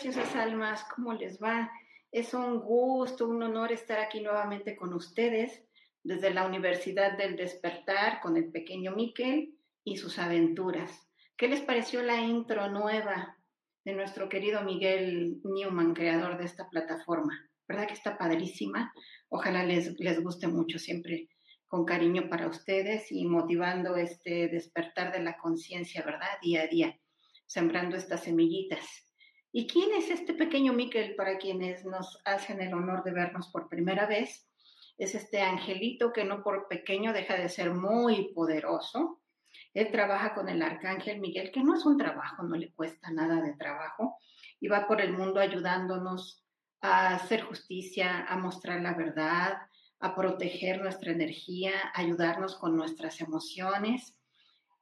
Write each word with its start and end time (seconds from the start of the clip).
Preciosas 0.00 0.36
almas? 0.36 0.84
¿Cómo 0.94 1.12
les 1.12 1.42
va? 1.42 1.72
Es 2.12 2.32
un 2.32 2.60
gusto, 2.60 3.26
un 3.26 3.42
honor 3.42 3.72
estar 3.72 3.98
aquí 3.98 4.20
nuevamente 4.20 4.76
con 4.76 4.94
ustedes 4.94 5.64
desde 6.04 6.30
la 6.30 6.46
Universidad 6.46 7.18
del 7.18 7.34
Despertar 7.34 8.20
con 8.20 8.36
el 8.36 8.48
pequeño 8.52 8.92
Miquel 8.92 9.56
y 9.82 9.96
sus 9.96 10.20
aventuras. 10.20 11.10
¿Qué 11.36 11.48
les 11.48 11.62
pareció 11.62 12.00
la 12.02 12.20
intro 12.20 12.68
nueva 12.68 13.38
de 13.84 13.92
nuestro 13.92 14.28
querido 14.28 14.62
Miguel 14.62 15.40
Newman, 15.42 15.94
creador 15.94 16.38
de 16.38 16.44
esta 16.44 16.68
plataforma? 16.68 17.50
¿Verdad 17.66 17.88
que 17.88 17.94
está 17.94 18.16
padrísima? 18.16 18.92
Ojalá 19.28 19.64
les, 19.64 19.98
les 19.98 20.22
guste 20.22 20.46
mucho, 20.46 20.78
siempre 20.78 21.28
con 21.66 21.84
cariño 21.84 22.28
para 22.28 22.46
ustedes 22.46 23.10
y 23.10 23.24
motivando 23.24 23.96
este 23.96 24.46
despertar 24.46 25.12
de 25.12 25.24
la 25.24 25.36
conciencia, 25.38 26.04
¿verdad? 26.04 26.38
Día 26.40 26.62
a 26.62 26.66
día, 26.68 27.00
sembrando 27.46 27.96
estas 27.96 28.22
semillitas. 28.22 29.07
¿Y 29.52 29.66
quién 29.66 29.92
es 29.96 30.10
este 30.10 30.34
pequeño 30.34 30.72
Miquel 30.72 31.14
para 31.14 31.38
quienes 31.38 31.84
nos 31.84 32.20
hacen 32.24 32.60
el 32.60 32.74
honor 32.74 33.02
de 33.04 33.12
vernos 33.12 33.48
por 33.48 33.68
primera 33.68 34.06
vez? 34.06 34.46
Es 34.98 35.14
este 35.14 35.40
angelito 35.40 36.12
que 36.12 36.24
no 36.24 36.42
por 36.42 36.68
pequeño 36.68 37.12
deja 37.12 37.34
de 37.36 37.48
ser 37.48 37.72
muy 37.72 38.32
poderoso, 38.34 39.20
él 39.74 39.90
trabaja 39.92 40.34
con 40.34 40.48
el 40.48 40.62
arcángel 40.62 41.20
Miguel, 41.20 41.52
que 41.52 41.62
no 41.62 41.74
es 41.74 41.84
un 41.84 41.96
trabajo, 41.96 42.42
no 42.42 42.56
le 42.56 42.72
cuesta 42.72 43.10
nada 43.10 43.40
de 43.40 43.54
trabajo, 43.54 44.18
y 44.60 44.68
va 44.68 44.86
por 44.86 45.00
el 45.00 45.12
mundo 45.12 45.40
ayudándonos 45.40 46.44
a 46.80 47.14
hacer 47.14 47.42
justicia, 47.42 48.24
a 48.26 48.36
mostrar 48.36 48.80
la 48.80 48.94
verdad, 48.94 49.58
a 50.00 50.14
proteger 50.14 50.80
nuestra 50.80 51.12
energía, 51.12 51.72
ayudarnos 51.94 52.56
con 52.56 52.76
nuestras 52.76 53.20
emociones. 53.20 54.16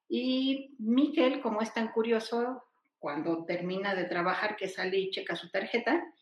Y 0.09 0.75
Miguel, 0.79 1.41
como 1.41 1.63
es 1.63 1.73
tan 1.73 1.89
curioso, 1.89 2.63
cuando 3.07 3.45
termina 3.45 3.95
de 3.95 4.07
trabajar, 4.07 4.57
que 4.57 4.67
sale 4.67 4.99
y 4.99 5.11
checa 5.11 5.37
su 5.37 5.49
tarjeta, 5.49 6.13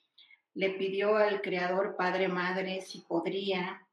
le 0.52 0.68
pidió 0.68 1.16
al 1.16 1.40
creador 1.40 1.96
Padre 1.96 2.28
Madre 2.28 2.82
si 2.82 3.00
podría 3.00 3.88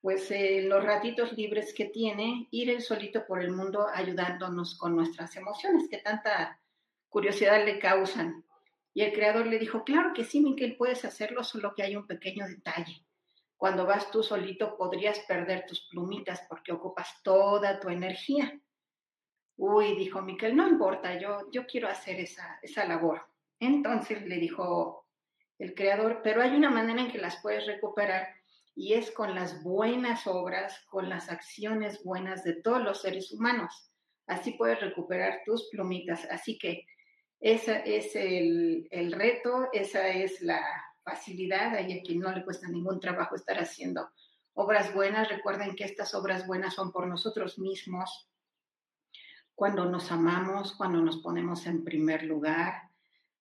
pues 0.00 0.30
eh, 0.30 0.62
los 0.62 0.84
ratitos 0.84 1.32
libres 1.32 1.74
que 1.74 1.86
tiene, 1.86 2.46
ir 2.52 2.70
él 2.70 2.80
solito 2.80 3.26
por 3.26 3.42
el 3.42 3.50
mundo 3.50 3.88
ayudándonos 3.92 4.78
con 4.78 4.94
nuestras 4.94 5.34
emociones 5.34 5.88
que 5.90 5.98
tanta 5.98 6.60
curiosidad 7.08 7.64
le 7.64 7.80
causan. 7.80 8.44
Y 8.94 9.02
el 9.02 9.12
creador 9.12 9.48
le 9.48 9.58
dijo, 9.58 9.82
claro 9.82 10.12
que 10.14 10.24
sí, 10.24 10.40
Miquel, 10.40 10.76
puedes 10.76 11.04
hacerlo, 11.04 11.42
solo 11.42 11.74
que 11.74 11.82
hay 11.82 11.96
un 11.96 12.06
pequeño 12.06 12.46
detalle. 12.46 13.04
Cuando 13.56 13.84
vas 13.84 14.12
tú 14.12 14.22
solito 14.22 14.76
podrías 14.76 15.18
perder 15.26 15.66
tus 15.66 15.88
plumitas 15.88 16.40
porque 16.48 16.70
ocupas 16.70 17.20
toda 17.24 17.80
tu 17.80 17.88
energía. 17.88 18.61
Uy, 19.56 19.96
dijo 19.96 20.22
Miquel, 20.22 20.56
no 20.56 20.68
importa, 20.68 21.18
yo, 21.18 21.50
yo 21.50 21.66
quiero 21.66 21.88
hacer 21.88 22.18
esa, 22.20 22.58
esa 22.62 22.84
labor. 22.84 23.26
Entonces 23.60 24.26
le 24.26 24.36
dijo 24.36 25.06
el 25.58 25.74
creador, 25.74 26.20
pero 26.22 26.42
hay 26.42 26.56
una 26.56 26.70
manera 26.70 27.00
en 27.00 27.12
que 27.12 27.18
las 27.18 27.40
puedes 27.40 27.66
recuperar 27.66 28.28
y 28.74 28.94
es 28.94 29.10
con 29.10 29.34
las 29.34 29.62
buenas 29.62 30.26
obras, 30.26 30.84
con 30.90 31.08
las 31.08 31.28
acciones 31.30 32.02
buenas 32.02 32.42
de 32.42 32.54
todos 32.54 32.82
los 32.82 33.02
seres 33.02 33.30
humanos. 33.30 33.92
Así 34.26 34.52
puedes 34.52 34.80
recuperar 34.80 35.42
tus 35.44 35.68
plumitas. 35.70 36.26
Así 36.30 36.58
que 36.58 36.86
ese 37.38 37.82
es 37.84 38.16
el, 38.16 38.88
el 38.90 39.12
reto, 39.12 39.68
esa 39.72 40.08
es 40.08 40.40
la 40.40 40.64
facilidad. 41.04 41.74
Hay 41.74 41.98
a 41.98 42.02
quien 42.02 42.20
no 42.20 42.32
le 42.32 42.44
cuesta 42.44 42.68
ningún 42.68 42.98
trabajo 42.98 43.34
estar 43.34 43.58
haciendo 43.58 44.08
obras 44.54 44.94
buenas. 44.94 45.28
Recuerden 45.28 45.74
que 45.76 45.84
estas 45.84 46.14
obras 46.14 46.46
buenas 46.46 46.74
son 46.74 46.92
por 46.92 47.06
nosotros 47.06 47.58
mismos. 47.58 48.28
Cuando 49.62 49.84
nos 49.84 50.10
amamos, 50.10 50.72
cuando 50.72 51.00
nos 51.00 51.18
ponemos 51.18 51.68
en 51.68 51.84
primer 51.84 52.24
lugar, 52.24 52.90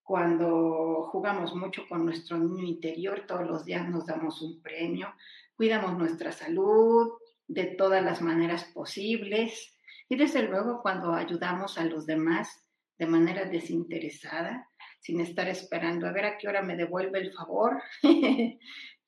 cuando 0.04 1.10
jugamos 1.12 1.56
mucho 1.56 1.88
con 1.90 2.06
nuestro 2.06 2.38
niño 2.38 2.64
interior, 2.64 3.26
todos 3.28 3.48
los 3.48 3.66
días 3.66 3.90
nos 3.90 4.06
damos 4.06 4.40
un 4.44 4.62
premio, 4.62 5.16
cuidamos 5.56 5.98
nuestra 5.98 6.32
salud 6.32 7.14
de 7.48 7.66
todas 7.76 8.04
las 8.04 8.22
maneras 8.22 8.66
posibles 8.66 9.76
y 10.10 10.16
desde 10.16 10.44
luego 10.44 10.84
cuando 10.84 11.12
ayudamos 11.12 11.80
a 11.80 11.86
los 11.86 12.06
demás 12.06 12.68
de 13.00 13.08
manera 13.08 13.46
desinteresada, 13.46 14.70
sin 15.00 15.22
estar 15.22 15.48
esperando 15.48 16.06
a 16.06 16.12
ver 16.12 16.26
a 16.26 16.38
qué 16.38 16.48
hora 16.48 16.62
me 16.62 16.76
devuelve 16.76 17.18
el 17.18 17.34
favor, 17.34 17.82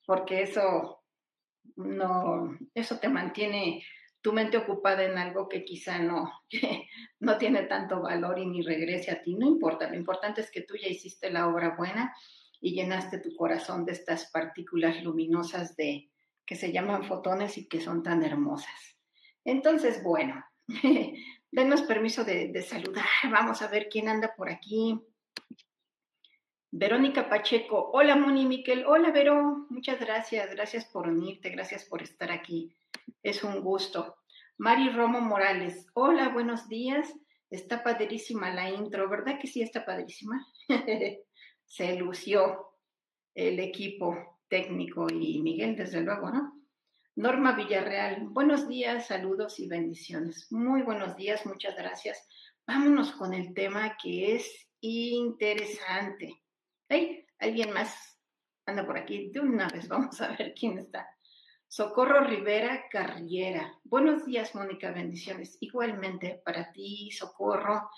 porque 0.04 0.42
eso 0.42 1.04
no, 1.76 2.58
eso 2.74 2.98
te 2.98 3.08
mantiene 3.08 3.84
tu 4.24 4.32
mente 4.32 4.56
ocupada 4.56 5.04
en 5.04 5.18
algo 5.18 5.50
que 5.50 5.66
quizá 5.66 5.98
no, 5.98 6.32
no 7.20 7.36
tiene 7.36 7.64
tanto 7.64 8.00
valor 8.00 8.38
y 8.38 8.46
ni 8.46 8.62
regrese 8.62 9.10
a 9.10 9.20
ti, 9.20 9.34
no 9.34 9.46
importa, 9.46 9.86
lo 9.86 9.96
importante 9.96 10.40
es 10.40 10.50
que 10.50 10.62
tú 10.62 10.76
ya 10.82 10.88
hiciste 10.88 11.30
la 11.30 11.46
obra 11.46 11.76
buena 11.76 12.16
y 12.58 12.72
llenaste 12.72 13.18
tu 13.18 13.36
corazón 13.36 13.84
de 13.84 13.92
estas 13.92 14.30
partículas 14.30 15.04
luminosas 15.04 15.76
de 15.76 16.10
que 16.46 16.56
se 16.56 16.72
llaman 16.72 17.04
fotones 17.04 17.58
y 17.58 17.68
que 17.68 17.82
son 17.82 18.02
tan 18.02 18.22
hermosas. 18.22 18.98
Entonces, 19.44 20.02
bueno, 20.02 20.42
denos 21.52 21.82
permiso 21.82 22.24
de, 22.24 22.48
de 22.48 22.62
saludar, 22.62 23.04
vamos 23.30 23.60
a 23.60 23.68
ver 23.68 23.90
quién 23.90 24.08
anda 24.08 24.34
por 24.34 24.48
aquí. 24.48 24.98
Verónica 26.76 27.28
Pacheco, 27.28 27.92
hola 27.92 28.16
Moni 28.16 28.46
Miquel, 28.46 28.84
hola 28.84 29.12
Vero, 29.12 29.64
muchas 29.70 30.00
gracias, 30.00 30.50
gracias 30.50 30.84
por 30.84 31.06
unirte, 31.06 31.50
gracias 31.50 31.84
por 31.84 32.02
estar 32.02 32.32
aquí. 32.32 32.74
Es 33.22 33.44
un 33.44 33.60
gusto. 33.60 34.16
Mari 34.58 34.88
Romo 34.88 35.20
Morales. 35.20 35.86
Hola, 35.94 36.30
buenos 36.30 36.68
días. 36.68 37.14
Está 37.48 37.84
padrísima 37.84 38.52
la 38.52 38.70
intro, 38.70 39.08
¿verdad 39.08 39.38
que 39.40 39.46
sí 39.46 39.62
está 39.62 39.86
padrísima? 39.86 40.44
Se 41.64 41.94
lució 41.94 42.66
el 43.36 43.60
equipo 43.60 44.40
técnico 44.48 45.06
y 45.08 45.40
Miguel, 45.42 45.76
desde 45.76 46.00
luego, 46.00 46.28
¿no? 46.32 46.60
Norma 47.14 47.52
Villarreal, 47.52 48.26
buenos 48.30 48.66
días, 48.66 49.06
saludos 49.06 49.60
y 49.60 49.68
bendiciones. 49.68 50.50
Muy 50.50 50.82
buenos 50.82 51.14
días, 51.14 51.46
muchas 51.46 51.76
gracias. 51.76 52.26
Vámonos 52.66 53.12
con 53.12 53.32
el 53.32 53.54
tema 53.54 53.96
que 54.02 54.34
es 54.34 54.68
interesante. 54.80 56.40
¿Hay 56.88 57.26
alguien 57.38 57.72
más? 57.72 58.18
Anda 58.66 58.84
por 58.84 58.98
aquí 58.98 59.30
de 59.30 59.40
una 59.40 59.68
vez, 59.68 59.88
vamos 59.88 60.20
a 60.20 60.28
ver 60.36 60.54
quién 60.58 60.78
está. 60.78 61.08
Socorro 61.66 62.20
Rivera 62.24 62.84
Carriera. 62.90 63.80
Buenos 63.84 64.26
días, 64.26 64.54
Mónica, 64.54 64.92
bendiciones. 64.92 65.56
Igualmente 65.60 66.42
para 66.44 66.72
ti, 66.72 67.10
Socorro. 67.10 67.88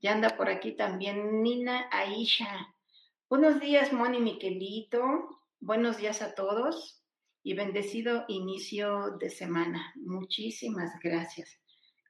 Ya 0.00 0.12
anda 0.12 0.36
por 0.36 0.48
aquí 0.48 0.76
también 0.76 1.42
Nina 1.42 1.88
Aisha. 1.90 2.74
Buenos 3.28 3.60
días, 3.60 3.92
Moni 3.92 4.20
Miquelito. 4.20 5.02
Buenos 5.58 5.96
días 5.96 6.22
a 6.22 6.34
todos 6.34 7.02
y 7.42 7.54
bendecido 7.54 8.24
inicio 8.28 9.16
de 9.18 9.28
semana. 9.28 9.92
Muchísimas 9.96 10.92
gracias. 11.02 11.60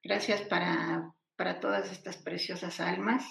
Gracias 0.02 0.42
para, 0.42 1.14
para 1.36 1.60
todas 1.60 1.90
estas 1.90 2.18
preciosas 2.18 2.78
almas 2.78 3.26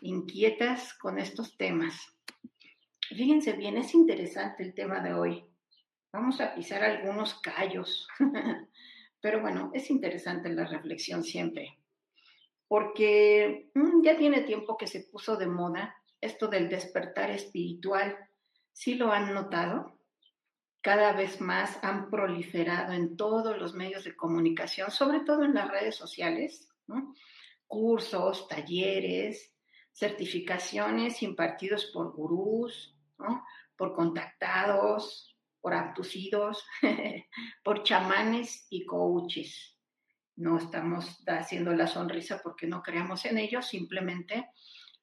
inquietas 0.00 0.94
con 0.94 1.18
estos 1.18 1.56
temas. 1.56 1.94
Fíjense 3.08 3.52
bien, 3.52 3.76
es 3.76 3.94
interesante 3.94 4.62
el 4.62 4.74
tema 4.74 5.00
de 5.00 5.14
hoy. 5.14 5.44
Vamos 6.12 6.40
a 6.40 6.54
pisar 6.54 6.82
algunos 6.82 7.40
callos, 7.40 8.06
pero 9.20 9.40
bueno, 9.40 9.70
es 9.74 9.90
interesante 9.90 10.48
la 10.50 10.66
reflexión 10.66 11.24
siempre, 11.24 11.78
porque 12.68 13.70
mm, 13.74 14.02
ya 14.02 14.16
tiene 14.16 14.42
tiempo 14.42 14.76
que 14.76 14.86
se 14.86 15.00
puso 15.00 15.36
de 15.36 15.46
moda 15.46 15.96
esto 16.20 16.48
del 16.48 16.68
despertar 16.68 17.30
espiritual. 17.30 18.16
¿Sí 18.72 18.94
lo 18.94 19.12
han 19.12 19.34
notado? 19.34 19.98
Cada 20.80 21.12
vez 21.12 21.40
más 21.40 21.78
han 21.82 22.10
proliferado 22.10 22.92
en 22.92 23.16
todos 23.16 23.56
los 23.58 23.74
medios 23.74 24.04
de 24.04 24.16
comunicación, 24.16 24.90
sobre 24.90 25.20
todo 25.20 25.44
en 25.44 25.54
las 25.54 25.70
redes 25.70 25.96
sociales, 25.96 26.68
cursos, 27.66 28.48
talleres, 28.48 29.51
certificaciones 29.92 31.22
impartidos 31.22 31.86
por 31.86 32.12
gurús, 32.12 32.96
por 33.76 33.94
contactados, 33.94 35.36
por 35.60 35.74
abducidos, 35.74 36.64
por 37.64 37.82
chamanes 37.82 38.66
y 38.70 38.84
coaches. 38.84 39.78
No 40.36 40.58
estamos 40.58 41.22
haciendo 41.26 41.72
la 41.74 41.86
sonrisa 41.86 42.40
porque 42.42 42.66
no 42.66 42.82
creamos 42.82 43.24
en 43.26 43.38
ellos, 43.38 43.66
simplemente 43.66 44.48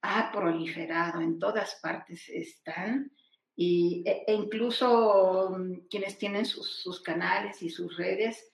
ha 0.01 0.31
proliferado, 0.31 1.21
en 1.21 1.39
todas 1.39 1.79
partes 1.81 2.29
están, 2.29 3.11
y, 3.55 4.03
e, 4.05 4.23
e 4.25 4.33
incluso 4.33 5.49
mm, 5.51 5.87
quienes 5.89 6.17
tienen 6.17 6.45
sus, 6.45 7.01
canales 7.01 7.61
y 7.61 7.69
sus 7.69 7.97
redes 7.97 8.49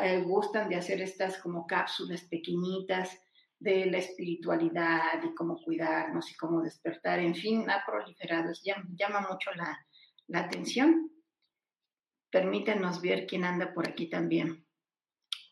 eh, 0.00 0.20
gustan 0.20 0.68
de 0.68 0.76
hacer 0.76 1.02
estas 1.02 1.38
como 1.38 1.66
cápsulas 1.66 2.22
pequeñitas 2.22 3.18
de 3.58 3.86
la 3.86 3.98
espiritualidad 3.98 5.22
y 5.22 5.34
cómo 5.34 5.56
cuidarnos 5.62 6.30
y 6.30 6.36
cómo 6.36 6.62
despertar, 6.62 7.18
en 7.18 7.34
fin, 7.34 7.68
ha 7.70 7.84
proliferado, 7.86 8.52
llama, 8.62 8.84
llama 8.94 9.26
mucho 9.30 9.50
la, 9.54 9.78
la 10.28 10.40
atención. 10.40 11.10
Permítanos 12.30 13.00
ver 13.00 13.26
quién 13.26 13.44
anda 13.44 13.72
por 13.72 13.88
aquí 13.88 14.08
también. 14.08 14.66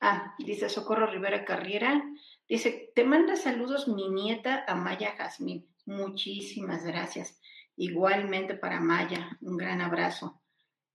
Ah, 0.00 0.34
dice 0.38 0.68
Socorro 0.68 1.06
Rivera 1.06 1.44
Carriera. 1.44 2.02
Dice, 2.48 2.90
te 2.94 3.04
manda 3.04 3.36
saludos 3.36 3.86
mi 3.86 4.08
nieta 4.08 4.64
Amaya 4.66 5.14
Jazmín. 5.16 5.72
Muchísimas 5.86 6.84
gracias. 6.84 7.40
Igualmente 7.76 8.54
para 8.54 8.78
Amaya, 8.78 9.38
un 9.40 9.56
gran 9.56 9.80
abrazo. 9.80 10.42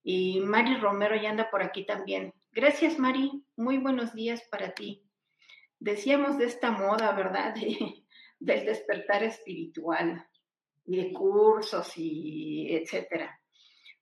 Y 0.03 0.41
Mari 0.41 0.75
Romero 0.77 1.15
ya 1.15 1.29
anda 1.29 1.49
por 1.49 1.63
aquí 1.63 1.85
también. 1.85 2.33
Gracias, 2.51 2.99
Mari. 2.99 3.45
Muy 3.55 3.77
buenos 3.77 4.13
días 4.13 4.43
para 4.51 4.73
ti. 4.73 5.06
Decíamos 5.79 6.37
de 6.37 6.45
esta 6.45 6.71
moda, 6.71 7.11
¿verdad? 7.13 7.55
del 8.39 8.65
despertar 8.65 9.23
espiritual 9.23 10.27
y 10.85 10.97
de 10.97 11.13
cursos 11.13 11.91
y 11.97 12.67
etcétera. 12.75 13.39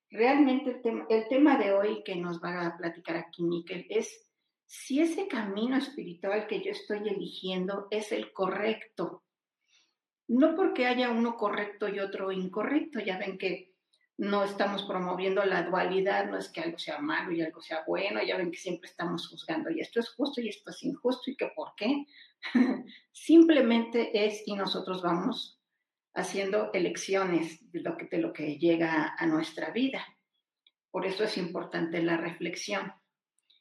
Realmente 0.09 0.81
el 1.09 1.27
tema, 1.27 1.57
de 1.57 1.73
hoy 1.73 2.03
que 2.03 2.15
nos 2.15 2.41
va 2.41 2.67
a 2.67 2.77
platicar 2.77 3.17
aquí 3.17 3.43
Miquel 3.43 3.85
es 3.89 4.29
si 4.65 5.01
ese 5.01 5.27
camino 5.27 5.77
espiritual 5.77 6.47
que 6.47 6.61
yo 6.61 6.71
estoy 6.71 7.07
eligiendo 7.07 7.87
es 7.91 8.11
el 8.11 8.31
correcto. 8.31 9.23
No 10.27 10.55
porque 10.55 10.87
haya 10.87 11.11
uno 11.11 11.35
correcto 11.35 11.87
y 11.87 11.99
otro 11.99 12.31
incorrecto, 12.31 12.99
ya 12.99 13.17
ven 13.17 13.37
que 13.37 13.74
no 14.17 14.43
estamos 14.43 14.83
promoviendo 14.83 15.43
la 15.43 15.63
dualidad, 15.63 16.29
no 16.29 16.37
es 16.37 16.49
que 16.49 16.61
algo 16.61 16.77
sea 16.79 16.99
malo 16.99 17.31
y 17.31 17.41
algo 17.41 17.61
sea 17.61 17.83
bueno, 17.85 18.23
ya 18.23 18.37
ven 18.37 18.51
que 18.51 18.57
siempre 18.57 18.89
estamos 18.89 19.27
juzgando 19.27 19.69
y 19.69 19.81
esto 19.81 19.99
es 19.99 20.09
justo 20.09 20.41
y 20.41 20.49
esto 20.49 20.71
es 20.71 20.83
injusto 20.83 21.31
y 21.31 21.35
que 21.35 21.51
por 21.55 21.73
qué. 21.75 22.05
Simplemente 23.11 24.25
es 24.25 24.43
y 24.45 24.55
nosotros 24.55 25.01
vamos 25.01 25.59
haciendo 26.13 26.71
elecciones 26.73 27.59
de 27.71 27.81
lo 27.81 27.97
que, 27.97 28.05
de 28.05 28.19
lo 28.19 28.31
que 28.31 28.57
llega 28.57 29.15
a 29.17 29.25
nuestra 29.27 29.71
vida. 29.71 30.05
Por 30.89 31.05
eso 31.05 31.25
es 31.25 31.37
importante 31.37 32.01
la 32.01 32.15
reflexión. 32.15 32.93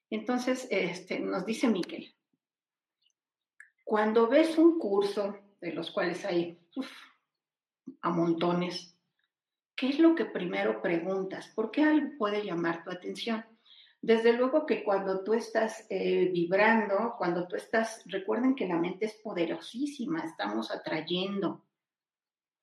Entonces, 0.09 0.69
este, 0.71 1.19
nos 1.19 1.45
dice 1.45 1.67
Miquel, 1.67 2.15
cuando 3.83 4.29
ves 4.29 4.57
un 4.57 4.79
curso, 4.79 5.37
de 5.61 5.73
los 5.73 5.91
cuales 5.91 6.25
hay 6.25 6.61
a 8.03 8.11
montones, 8.11 8.94
¿qué 9.77 9.89
es 9.89 9.99
lo 9.99 10.15
que 10.15 10.25
primero 10.25 10.81
preguntas? 10.81 11.49
¿Por 11.55 11.71
qué 11.71 11.83
algo 11.83 12.17
puede 12.19 12.45
llamar 12.45 12.85
tu 12.85 12.91
atención? 12.91 13.45
Desde 14.01 14.33
luego 14.35 14.67
que 14.67 14.85
cuando 14.85 15.25
tú 15.25 15.35
estás 15.35 15.87
eh, 15.89 16.31
vibrando, 16.33 17.15
cuando 17.17 17.49
tú 17.49 17.57
estás, 17.57 18.03
recuerden 18.07 18.55
que 18.55 18.69
la 18.69 18.77
mente 18.77 19.07
es 19.07 19.15
poderosísima, 19.15 20.21
estamos 20.21 20.71
atrayendo, 20.71 21.65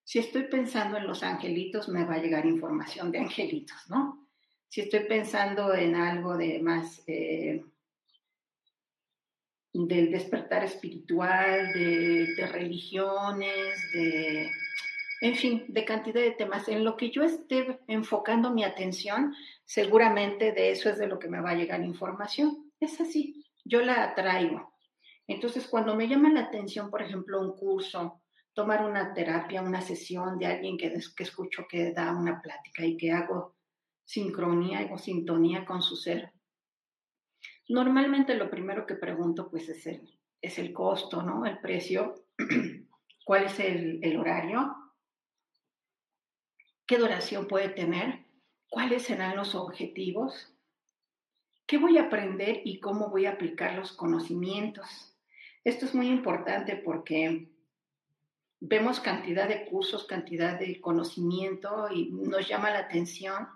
si 0.04 0.20
estoy 0.20 0.44
pensando 0.44 0.98
en 0.98 1.08
los 1.08 1.24
angelitos, 1.24 1.88
me 1.88 2.04
va 2.04 2.16
a 2.16 2.22
llegar 2.22 2.46
información 2.46 3.12
de 3.12 3.20
angelitos, 3.20 3.90
¿no? 3.90 4.28
Si 4.68 4.82
estoy 4.82 5.02
pensando 5.02 5.74
en 5.74 5.96
algo 5.96 6.38
de 6.38 6.60
más 6.60 7.02
eh, 7.08 7.64
del 9.74 10.12
despertar 10.12 10.64
espiritual, 10.64 11.72
de, 11.74 12.36
de 12.36 12.48
religiones, 12.48 13.80
de, 13.94 14.52
en 15.22 15.36
fin, 15.36 15.66
de 15.68 15.86
cantidad 15.86 16.20
de 16.20 16.32
temas. 16.32 16.68
En 16.68 16.84
lo 16.84 16.98
que 16.98 17.12
yo 17.12 17.22
esté 17.22 17.80
enfocando 17.88 18.50
mi 18.50 18.64
atención, 18.64 19.36
seguramente 19.64 20.52
de 20.52 20.72
eso 20.72 20.90
es 20.90 20.98
de 20.98 21.08
lo 21.08 21.20
que 21.20 21.30
me 21.30 21.40
va 21.40 21.52
a 21.52 21.56
llegar 21.56 21.84
información. 21.84 22.72
Es 22.80 23.00
así, 23.00 23.46
yo 23.64 23.82
la 23.84 24.04
atraigo. 24.04 24.74
Entonces, 25.28 25.68
cuando 25.68 25.96
me 25.96 26.08
llama 26.08 26.32
la 26.32 26.42
atención, 26.42 26.90
por 26.90 27.04
ejemplo, 27.04 27.40
un 27.40 27.56
curso, 27.56 28.24
tomar 28.54 28.84
una 28.84 29.14
terapia, 29.14 29.62
una 29.62 29.82
sesión 29.82 30.40
de 30.40 30.48
alguien 30.48 30.76
que, 30.76 30.88
escucho 31.20 31.68
que 31.70 31.94
da 31.94 32.12
una 32.12 32.42
plática 32.42 32.84
y 32.84 32.98
que 32.98 33.12
hago 33.12 33.56
sincronía, 34.04 34.80
hago 34.80 34.98
sintonía 34.98 35.64
con 35.66 35.84
su 35.84 35.96
ser. 35.96 36.32
Normalmente 37.70 38.34
lo 38.34 38.50
primero 38.50 38.88
que 38.88 38.96
pregunto 38.96 39.52
pues 39.52 39.70
es 39.70 39.86
el, 39.86 40.20
es 40.42 40.58
el 40.58 40.74
costo, 40.74 41.22
¿no? 41.22 41.46
El 41.46 41.60
precio, 41.60 42.26
cuál 43.24 43.46
es 43.46 43.60
el 43.60 44.18
horario, 44.18 44.81
qué 46.92 46.98
duración 46.98 47.48
puede 47.48 47.70
tener, 47.70 48.20
cuáles 48.68 49.04
serán 49.04 49.38
los 49.38 49.56
objetivos, 49.56 50.54
qué 51.66 51.78
voy 51.78 51.98
a 51.98 52.08
aprender 52.08 52.64
y 52.66 52.82
cómo 52.82 53.08
voy 53.08 53.28
a 53.28 53.32
aplicar 53.32 53.76
los 53.76 53.94
conocimientos. 53.94 55.16
Esto 55.64 55.86
es 55.86 55.96
muy 55.96 56.10
importante 56.10 56.76
porque 56.76 57.48
vemos 58.60 59.00
cantidad 59.00 59.48
de 59.48 59.68
cursos, 59.68 60.04
cantidad 60.04 60.60
de 60.60 60.82
conocimiento 60.82 61.88
y 61.90 62.10
nos 62.12 62.46
llama 62.50 62.72
la 62.72 62.80
atención. 62.80 63.48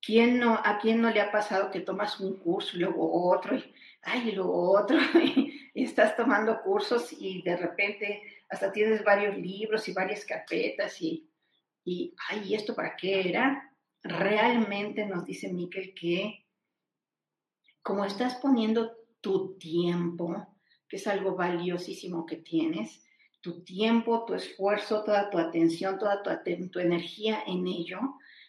¿Quién 0.00 0.38
no, 0.38 0.58
¿A 0.64 0.78
quién 0.78 1.02
no 1.02 1.10
le 1.10 1.20
ha 1.20 1.30
pasado 1.30 1.70
que 1.70 1.80
tomas 1.80 2.20
un 2.20 2.38
curso 2.38 2.78
y 2.78 2.80
luego 2.80 3.28
otro 3.30 3.54
y, 3.54 3.74
ay, 4.00 4.32
luego 4.32 4.80
otro 4.80 4.96
y, 5.22 5.68
estás 5.74 6.16
tomando 6.16 6.62
cursos 6.62 7.12
y 7.12 7.42
de 7.42 7.58
repente 7.58 8.22
hasta 8.48 8.72
tienes 8.72 9.04
varios 9.04 9.36
libros 9.36 9.86
y 9.88 9.92
varias 9.92 10.24
carpetas 10.24 11.02
y, 11.02 11.29
y 11.90 12.14
ay, 12.28 12.54
¿esto 12.54 12.76
para 12.76 12.94
qué 12.96 13.28
era? 13.28 13.74
Realmente 14.02 15.06
nos 15.06 15.24
dice 15.24 15.52
Miquel 15.52 15.92
que 15.92 16.46
como 17.82 18.04
estás 18.04 18.36
poniendo 18.36 18.92
tu 19.20 19.58
tiempo, 19.58 20.56
que 20.88 20.96
es 20.96 21.06
algo 21.08 21.34
valiosísimo 21.34 22.26
que 22.26 22.36
tienes, 22.36 23.04
tu 23.40 23.64
tiempo, 23.64 24.24
tu 24.24 24.34
esfuerzo, 24.34 25.02
toda 25.02 25.30
tu 25.30 25.38
atención, 25.38 25.98
toda 25.98 26.22
tu, 26.22 26.30
tu, 26.70 26.78
energía 26.78 27.42
en 27.46 27.66
ello, 27.66 27.98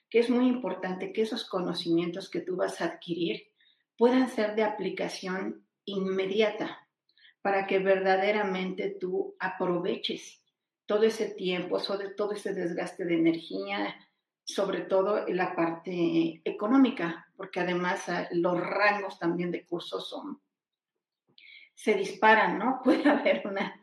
que 0.10 0.20
es 0.20 0.30
muy 0.30 0.48
importante 0.48 1.12
que 1.12 1.24
esos 1.24 1.50
conocimientos 1.50 2.30
que 2.30 2.42
tú 2.42 2.58
vas 2.58 2.80
a 2.80 2.86
adquirir 2.86 3.42
puedan 3.98 4.30
ser 4.30 4.56
de 4.56 4.64
aplicación 4.64 5.66
inmediata. 5.86 6.78
para 7.42 7.66
que 7.66 7.80
verdaderamente 7.80 8.96
tú 9.00 9.36
aproveches 9.40 10.41
todo 10.92 11.04
ese 11.04 11.30
tiempo, 11.30 11.78
todo 12.18 12.34
ese 12.34 12.54
desgaste 12.54 13.06
de 13.06 13.14
energía, 13.14 13.96
sobre 14.44 14.82
todo 14.82 15.26
la 15.30 15.56
parte 15.56 16.42
económica, 16.44 17.32
porque 17.38 17.62
además 17.62 18.10
ah, 18.10 18.28
los 18.32 18.60
rangos 18.60 19.18
también 19.18 19.52
de 19.52 19.66
cursos 19.66 20.10
son, 20.10 20.42
se 21.74 21.94
disparan, 21.94 22.60
¿no? 22.60 22.82
Puede 22.84 23.10
haber 23.10 23.48
una, 23.48 23.82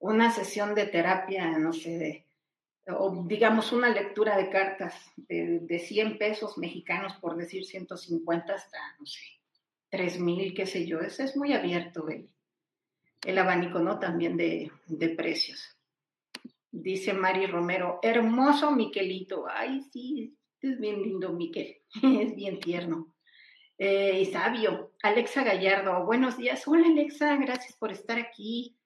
una 0.00 0.32
sesión 0.32 0.74
de 0.74 0.86
terapia, 0.86 1.56
no 1.58 1.72
sé, 1.72 2.26
o 2.88 3.24
digamos 3.24 3.70
una 3.70 3.90
lectura 3.90 4.36
de 4.36 4.50
cartas 4.50 5.12
de, 5.14 5.60
de 5.60 5.78
100 5.78 6.18
pesos 6.18 6.58
mexicanos, 6.58 7.14
por 7.20 7.36
decir 7.36 7.64
150 7.64 8.52
hasta, 8.52 8.78
no 8.98 9.06
sé, 9.06 9.22
3 9.90 10.18
mil, 10.18 10.52
qué 10.54 10.66
sé 10.66 10.88
yo. 10.88 10.98
Ese 10.98 11.22
es 11.22 11.36
muy 11.36 11.52
abierto 11.52 12.08
el, 12.08 12.28
el 13.24 13.38
abanico, 13.38 13.78
¿no? 13.78 14.00
También 14.00 14.36
de, 14.36 14.72
de 14.88 15.08
precios. 15.10 15.77
Dice 16.70 17.14
Mari 17.14 17.46
Romero, 17.46 17.98
hermoso 18.02 18.70
Miquelito. 18.70 19.46
Ay, 19.48 19.82
sí, 19.90 20.36
es 20.60 20.78
bien 20.78 21.02
lindo, 21.02 21.32
Miquel. 21.32 21.78
es 22.02 22.34
bien 22.34 22.60
tierno. 22.60 23.14
Eh, 23.78 24.20
y 24.20 24.24
sabio. 24.26 24.92
Alexa 25.02 25.44
Gallardo, 25.44 26.04
buenos 26.04 26.36
días. 26.36 26.66
Hola, 26.66 26.86
Alexa, 26.86 27.36
gracias 27.36 27.76
por 27.76 27.92
estar 27.92 28.18
aquí. 28.18 28.76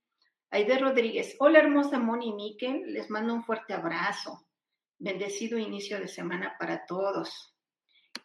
Aide 0.50 0.78
Rodríguez, 0.78 1.34
hola, 1.38 1.60
hermosa 1.60 1.98
Moni 1.98 2.32
Miquel. 2.34 2.92
Les 2.92 3.10
mando 3.10 3.34
un 3.34 3.42
fuerte 3.42 3.72
abrazo. 3.72 4.46
Bendecido 4.98 5.58
inicio 5.58 5.98
de 5.98 6.08
semana 6.08 6.54
para 6.58 6.84
todos. 6.86 7.56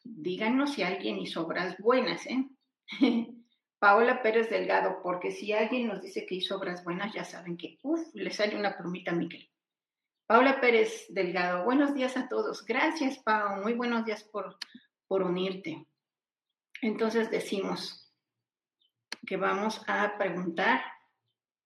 Díganos 0.04 0.74
si 0.74 0.84
alguien 0.84 1.18
hizo 1.18 1.46
obras 1.46 1.78
buenas, 1.80 2.26
¿eh? 2.28 2.46
Paola 3.79 4.24
Pérez 4.24 4.50
Delgado, 4.50 5.01
porque 5.03 5.31
si 5.31 5.53
alguien 5.53 5.88
nos 5.88 6.01
dice 6.01 6.25
que 6.25 6.36
hizo 6.36 6.57
obras 6.57 6.84
buenas, 6.84 7.13
ya 7.13 7.24
saben 7.24 7.57
que, 7.57 7.77
uff, 7.84 8.01
le 8.13 8.31
sale 8.31 8.57
una 8.57 8.75
plumita 8.75 9.12
a 9.12 9.15
Miquel. 9.15 9.50
Paula 10.25 10.60
Pérez 10.60 11.05
Delgado, 11.10 11.63
buenos 11.63 11.93
días 11.93 12.17
a 12.17 12.27
todos. 12.27 12.65
Gracias, 12.65 13.19
Pau. 13.19 13.62
Muy 13.62 13.74
buenos 13.74 14.03
días 14.03 14.24
por, 14.24 14.57
por 15.07 15.22
unirte. 15.22 15.86
Entonces 16.81 17.29
decimos 17.29 18.12
que 19.25 19.38
vamos 19.38 19.81
a 19.88 20.17
preguntar 20.17 20.81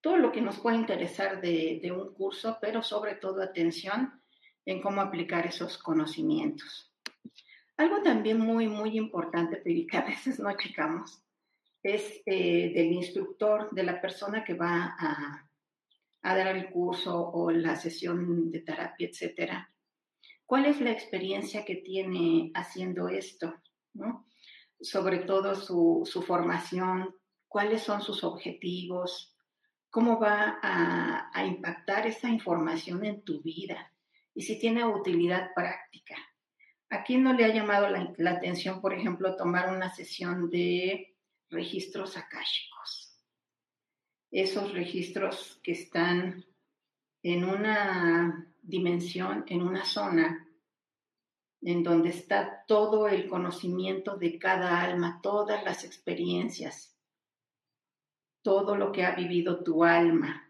todo 0.02 0.18
lo 0.18 0.32
que 0.32 0.42
nos 0.42 0.60
puede 0.60 0.78
interesar 0.78 1.42
de, 1.42 1.80
de 1.82 1.92
un 1.92 2.14
curso, 2.14 2.58
pero 2.62 2.84
sobre 2.84 3.16
todo 3.16 3.42
atención 3.42 4.22
en 4.66 4.82
cómo 4.82 5.02
aplicar 5.02 5.48
esos 5.48 5.78
conocimientos. 5.78 6.94
Algo 7.78 8.02
también 8.02 8.40
muy, 8.40 8.68
muy 8.68 8.98
importante, 8.98 9.62
pero 9.64 9.88
que 9.90 9.98
a 9.98 10.06
veces 10.06 10.40
no 10.40 10.56
checamos, 10.56 11.24
es 11.84 12.22
eh, 12.26 12.72
del 12.74 12.92
instructor, 12.92 13.70
de 13.72 13.84
la 13.84 14.00
persona 14.00 14.44
que 14.44 14.54
va 14.54 14.96
a, 15.00 15.48
dar 16.24 16.56
el 16.56 16.70
curso 16.70 17.32
o 17.32 17.50
la 17.52 17.76
sesión 17.76 18.52
de 18.52 18.60
terapia, 18.60 19.08
etcétera. 19.08 19.74
¿Cuál 20.46 20.66
es 20.66 20.80
la 20.80 20.92
experiencia 20.92 21.66
que 21.66 21.78
tiene 21.78 22.52
haciendo 22.54 23.10
esto? 23.10 23.56
Sobre 24.80 25.20
todo 25.20 25.56
su, 25.56 26.24
formación, 26.26 27.16
cuáles 27.48 27.82
son 27.82 28.02
sus 28.02 28.24
objetivos, 28.24 29.36
cómo 29.90 30.20
va 30.20 30.60
a, 30.62 31.46
impactar 31.46 32.06
esa 32.06 32.30
información 32.30 33.04
en 33.04 33.24
tu 33.24 33.42
vida 33.42 33.92
y 34.36 34.44
si 34.44 34.60
tiene 34.60 34.86
utilidad 34.86 35.52
práctica. 35.56 36.16
¿A 36.90 37.04
quién 37.04 37.24
no 37.24 37.34
le 37.34 37.46
ha 37.46 37.54
llamado 37.54 37.90
la, 37.90 38.14
la 38.18 38.32
atención, 38.32 38.82
por 38.82 38.94
ejemplo, 38.94 39.36
tomar 39.38 39.74
una 39.74 39.90
sesión 39.94 40.50
de 40.50 41.11
registros 41.52 42.18
akáshicos? 42.18 42.72
esos 44.32 44.72
registros 44.72 45.60
que 45.62 45.74
están 45.74 46.46
en 47.22 47.44
una 47.44 48.48
dimensión, 48.62 49.44
en 49.48 49.62
una 49.62 49.84
zona, 49.84 50.48
en 51.62 51.84
donde 51.84 52.10
está 52.10 52.64
todo 52.66 53.08
el 53.08 53.28
conocimiento 53.28 54.18
de 54.18 54.40
cada 54.40 54.82
alma, 54.82 55.20
todas 55.22 55.64
las 55.64 55.84
experiencias, 55.84 56.98
todo 58.42 58.76
lo 58.76 58.92
que 58.92 59.04
ha 59.04 59.14
vivido 59.14 59.64
tu 59.64 59.84
alma. 59.84 60.50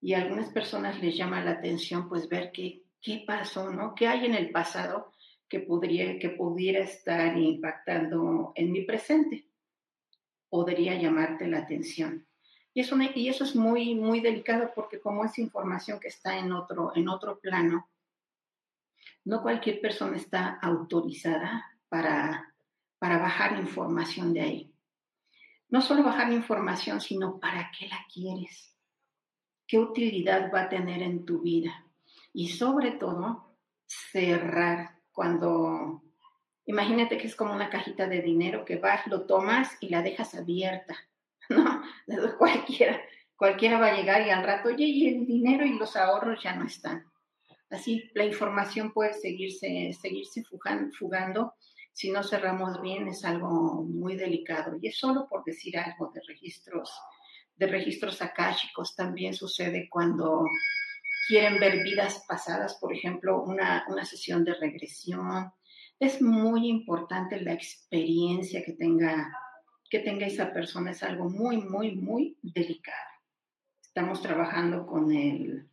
Y 0.00 0.12
a 0.12 0.18
algunas 0.18 0.50
personas 0.50 1.00
les 1.00 1.16
llama 1.16 1.42
la 1.42 1.52
atención 1.52 2.08
pues 2.08 2.28
ver 2.28 2.52
qué, 2.52 2.84
qué 3.00 3.24
pasó, 3.26 3.70
¿no? 3.70 3.94
¿Qué 3.94 4.06
hay 4.06 4.26
en 4.26 4.34
el 4.34 4.50
pasado 4.50 5.12
que, 5.48 5.60
podría, 5.60 6.18
que 6.18 6.30
pudiera 6.30 6.80
estar 6.80 7.36
impactando 7.36 8.52
en 8.54 8.70
mi 8.70 8.82
presente? 8.82 9.49
Podría 10.50 11.00
llamarte 11.00 11.48
la 11.48 11.60
atención. 11.60 12.26
Y 12.74 12.80
eso, 12.80 12.96
y 13.14 13.28
eso 13.28 13.44
es 13.44 13.56
muy, 13.56 13.94
muy 13.94 14.20
delicado 14.20 14.70
porque 14.74 15.00
como 15.00 15.24
es 15.24 15.38
información 15.38 15.98
que 15.98 16.08
está 16.08 16.38
en 16.38 16.52
otro, 16.52 16.92
en 16.94 17.08
otro 17.08 17.40
plano, 17.40 17.88
no 19.24 19.42
cualquier 19.42 19.80
persona 19.80 20.16
está 20.16 20.58
autorizada 20.60 21.78
para, 21.88 22.54
para 22.98 23.18
bajar 23.18 23.58
información 23.58 24.32
de 24.32 24.40
ahí. 24.40 24.74
No 25.68 25.80
solo 25.80 26.02
bajar 26.02 26.32
información, 26.32 27.00
sino 27.00 27.38
para 27.38 27.70
qué 27.76 27.86
la 27.88 28.04
quieres, 28.12 28.76
qué 29.66 29.78
utilidad 29.78 30.50
va 30.52 30.62
a 30.62 30.68
tener 30.68 31.02
en 31.02 31.24
tu 31.24 31.40
vida. 31.40 31.86
Y 32.32 32.48
sobre 32.48 32.92
todo, 32.92 33.56
cerrar 33.86 35.00
cuando, 35.12 36.02
imagínate 36.66 37.18
que 37.18 37.26
es 37.26 37.36
como 37.36 37.54
una 37.54 37.70
cajita 37.70 38.06
de 38.06 38.22
dinero 38.22 38.64
que 38.64 38.76
vas, 38.76 39.06
lo 39.06 39.26
tomas 39.26 39.76
y 39.80 39.88
la 39.88 40.02
dejas 40.02 40.34
abierta 40.34 40.96
¿no? 41.48 41.82
Cualquiera, 42.38 43.00
cualquiera 43.36 43.78
va 43.78 43.88
a 43.88 43.96
llegar 43.96 44.26
y 44.26 44.30
al 44.30 44.44
rato, 44.44 44.68
oye, 44.68 44.84
y 44.84 45.08
el 45.08 45.26
dinero 45.26 45.64
y 45.64 45.78
los 45.78 45.96
ahorros 45.96 46.42
ya 46.42 46.54
no 46.54 46.66
están. 46.66 47.04
Así 47.70 48.10
la 48.14 48.24
información 48.24 48.92
puede 48.92 49.12
seguirse, 49.14 49.92
seguirse 50.00 50.42
fugando, 50.98 51.54
si 51.92 52.10
no 52.10 52.22
cerramos 52.22 52.80
bien 52.80 53.08
es 53.08 53.24
algo 53.24 53.82
muy 53.82 54.16
delicado. 54.16 54.76
Y 54.80 54.88
es 54.88 54.98
solo 54.98 55.28
por 55.28 55.44
decir 55.44 55.78
algo 55.78 56.10
de 56.12 56.20
registros, 56.26 56.90
de 57.56 57.66
registros 57.66 58.22
akáshicos. 58.22 58.96
También 58.96 59.34
sucede 59.34 59.88
cuando 59.88 60.44
quieren 61.28 61.60
ver 61.60 61.82
vidas 61.82 62.24
pasadas, 62.26 62.76
por 62.80 62.92
ejemplo, 62.92 63.42
una, 63.42 63.84
una 63.88 64.04
sesión 64.04 64.44
de 64.44 64.54
regresión. 64.54 65.52
Es 66.00 66.20
muy 66.20 66.68
importante 66.68 67.40
la 67.40 67.52
experiencia 67.52 68.64
que 68.64 68.72
tenga 68.72 69.32
que 69.90 69.98
tenga 69.98 70.26
esa 70.26 70.52
persona 70.52 70.92
es 70.92 71.02
algo 71.02 71.28
muy, 71.28 71.58
muy, 71.58 71.96
muy 71.96 72.38
delicado. 72.42 73.10
Estamos 73.82 74.22
trabajando 74.22 74.86
con 74.86 75.10
el, 75.12 75.68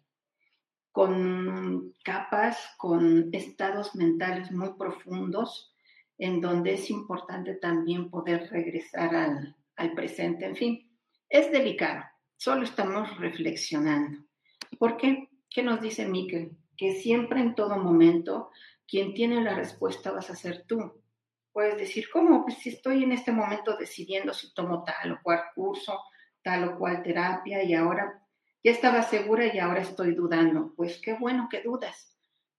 con 0.92 1.94
capas, 2.04 2.58
con 2.78 3.30
estados 3.32 3.96
mentales 3.96 4.52
muy 4.52 4.74
profundos, 4.74 5.72
en 6.18 6.42
donde 6.42 6.74
es 6.74 6.90
importante 6.90 7.54
también 7.54 8.10
poder 8.10 8.50
regresar 8.50 9.16
al, 9.16 9.56
al 9.76 9.94
presente. 9.94 10.46
En 10.46 10.56
fin, 10.56 10.92
es 11.30 11.52
delicado. 11.52 12.04
Solo 12.38 12.64
estamos 12.64 13.16
reflexionando. 13.18 14.26
¿Por 14.80 14.98
qué? 14.98 15.30
¿Qué 15.48 15.62
nos 15.62 15.80
dice 15.80 16.08
Miquel? 16.08 16.58
Que 16.76 16.94
siempre 16.94 17.40
en 17.40 17.54
todo 17.54 17.78
momento 17.78 18.50
quien 18.88 19.14
tiene 19.14 19.42
la 19.44 19.54
respuesta 19.54 20.12
vas 20.12 20.30
a 20.30 20.36
ser 20.36 20.66
tú 20.66 21.02
puedes 21.58 21.76
decir, 21.76 22.08
¿cómo? 22.12 22.44
Pues 22.44 22.60
si 22.60 22.70
estoy 22.70 23.02
en 23.02 23.14
este 23.14 23.32
momento 23.32 23.76
decidiendo 23.76 24.32
si 24.32 24.54
tomo 24.54 24.84
tal 24.84 25.14
o 25.14 25.20
cual 25.24 25.42
curso, 25.56 26.00
tal 26.44 26.66
o 26.66 26.78
cual 26.78 27.02
terapia 27.02 27.64
y 27.64 27.74
ahora 27.74 28.24
ya 28.64 28.70
estaba 28.70 29.02
segura 29.02 29.52
y 29.52 29.58
ahora 29.58 29.82
estoy 29.82 30.14
dudando. 30.14 30.76
Pues 30.76 31.02
qué 31.02 31.16
bueno 31.16 31.48
que 31.50 31.64
dudas, 31.64 32.16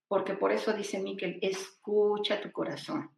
porque 0.08 0.34
por 0.34 0.50
eso 0.50 0.72
dice 0.72 0.98
Miquel, 0.98 1.38
escucha 1.42 2.40
tu 2.40 2.50
corazón. 2.50 3.16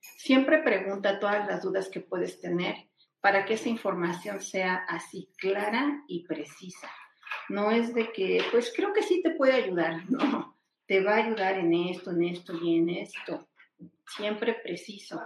Siempre 0.00 0.58
pregunta 0.58 1.20
todas 1.20 1.46
las 1.46 1.62
dudas 1.62 1.88
que 1.88 2.00
puedes 2.00 2.40
tener 2.40 2.88
para 3.20 3.44
que 3.44 3.54
esa 3.54 3.68
información 3.68 4.40
sea 4.40 4.84
así 4.88 5.30
clara 5.38 6.02
y 6.08 6.26
precisa. 6.26 6.90
No 7.48 7.70
es 7.70 7.94
de 7.94 8.10
que, 8.10 8.42
pues 8.50 8.72
creo 8.74 8.92
que 8.92 9.04
sí 9.04 9.22
te 9.22 9.36
puede 9.36 9.52
ayudar, 9.52 10.02
no, 10.10 10.51
te 10.92 11.00
va 11.00 11.14
a 11.14 11.24
ayudar 11.24 11.58
en 11.58 11.72
esto, 11.72 12.10
en 12.10 12.22
esto 12.24 12.52
y 12.62 12.76
en 12.76 12.90
esto 12.90 13.48
siempre 14.14 14.52
preciso. 14.62 15.22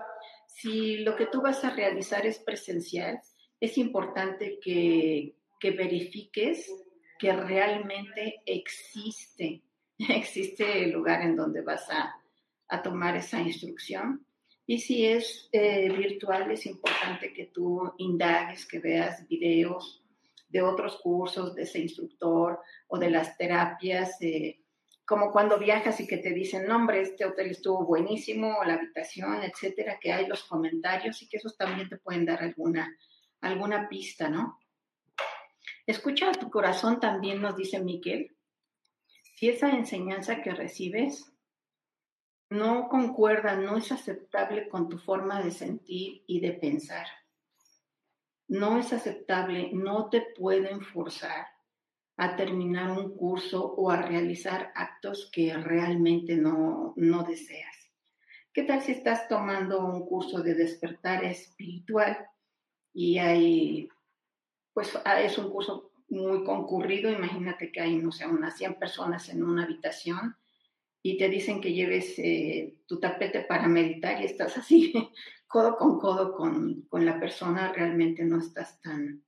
Si 0.47 0.99
lo 0.99 1.17
que 1.17 1.27
tú 1.27 1.43
vas 1.43 1.65
a 1.65 1.71
realizar 1.71 2.25
es 2.25 2.39
presencial, 2.39 3.19
es 3.59 3.77
importante 3.77 4.61
que, 4.63 5.35
verifiques 5.61 6.73
que 7.19 7.33
realmente 7.33 8.43
existe, 8.47 9.65
existe 9.99 10.85
el 10.85 10.93
lugar 10.93 11.23
en 11.23 11.35
donde 11.35 11.63
vas 11.63 11.89
a, 11.91 12.15
tomar 12.85 13.17
esa 13.17 13.41
instrucción. 13.41 14.25
Y 14.69 14.79
si 14.79 15.05
es 15.05 15.49
eh, 15.51 15.91
virtual, 15.91 16.49
es 16.53 16.65
importante 16.67 17.33
que 17.33 17.47
tú 17.47 17.93
indagues, 17.99 18.67
que 18.67 18.79
veas 18.79 19.27
videos 19.27 20.01
de 20.49 20.63
otros 20.63 21.01
cursos 21.03 21.57
de 21.57 21.63
ese 21.65 21.81
instructor 21.81 22.61
o 22.87 22.99
de 23.01 23.11
las 23.11 23.37
terapias. 23.37 24.23
Eh, 24.23 24.61
como 25.07 25.31
cuando 25.31 25.57
viajas 25.57 26.01
y 26.01 26.07
que 26.07 26.17
te 26.19 26.31
dicen, 26.31 26.67
no, 26.67 26.75
hombre, 26.75 27.01
este 27.01 27.25
hotel 27.25 27.53
estuvo 27.53 27.87
buenísimo, 27.87 28.59
la 28.65 28.75
habitación, 28.75 29.41
etcétera, 29.45 29.99
que 30.01 30.13
hay 30.13 30.27
los 30.27 30.43
comentarios 30.45 31.23
y 31.23 31.29
que 31.29 31.37
esos 31.37 31.57
también 31.57 31.89
te 31.89 31.97
pueden 31.97 32.27
dar 32.27 32.43
alguna, 32.43 32.93
alguna 33.41 33.89
pista, 33.89 34.29
¿no? 34.29 34.59
Escucha 35.87 36.31
a 36.31 36.33
tu 36.33 36.51
corazón 36.51 36.99
también, 36.99 37.41
nos 37.41 37.57
dice 37.57 37.79
Miquel. 37.79 38.37
Si 39.37 39.49
esa 39.49 39.71
enseñanza 39.71 40.43
que 40.43 40.51
recibes 40.51 41.33
no 42.51 42.89
concuerda, 42.89 43.55
no 43.55 43.77
es 43.77 43.93
aceptable 43.93 44.69
con 44.69 44.89
tu 44.89 44.99
forma 44.99 45.41
de 45.41 45.53
sentir 45.53 46.25
y 46.27 46.41
de 46.41 46.53
pensar, 46.53 47.07
no 48.49 48.79
es 48.79 48.93
aceptable, 48.93 49.71
no 49.73 50.11
te 50.11 50.21
pueden 50.21 50.81
forzar 50.81 51.56
a 52.17 52.37
terminar 52.37 52.91
un 52.91 53.15
curso 53.17 53.75
o 53.75 53.91
a 53.91 54.03
realizar 54.03 54.73
actos 54.75 55.31
que 55.33 55.55
realmente 55.55 56.37
no, 56.37 56.95
no 56.97 57.23
deseas. 57.25 57.77
¿Qué 58.53 58.63
tal 58.63 58.81
si 58.81 58.93
estás 58.93 59.29
tomando 59.29 59.85
un 59.85 60.07
curso 60.07 60.43
de 60.43 60.55
despertar 60.55 61.25
espiritual 61.25 62.17
y 62.95 63.19
hay, 63.19 63.89
pues 64.73 64.99
ah, 65.05 65.21
es 65.21 65.37
un 65.37 65.51
curso 65.51 65.93
muy 66.09 66.45
concurrido, 66.45 67.11
imagínate 67.11 67.71
que 67.71 67.81
hay, 67.81 67.97
no 67.97 68.13
sé, 68.13 68.27
unas 68.27 68.57
100 68.57 68.75
personas 68.75 69.29
en 69.29 69.43
una 69.43 69.65
habitación 69.65 70.37
y 71.03 71.19
te 71.19 71.29
dicen 71.29 71.61
que 71.61 71.73
lleves 71.73 72.19
eh, 72.19 72.79
tu 72.87 72.99
tapete 72.99 73.41
para 73.43 73.69
meditar 73.69 74.21
y 74.21 74.25
estás 74.25 74.57
así, 74.57 74.93
codo 75.47 75.77
con 75.77 75.99
codo 75.99 76.35
con, 76.35 76.83
con, 76.89 77.05
la 77.05 77.21
persona, 77.21 77.73
realmente 77.73 78.25
no 78.25 78.39
estás 78.39 78.81
tan, 78.81 79.23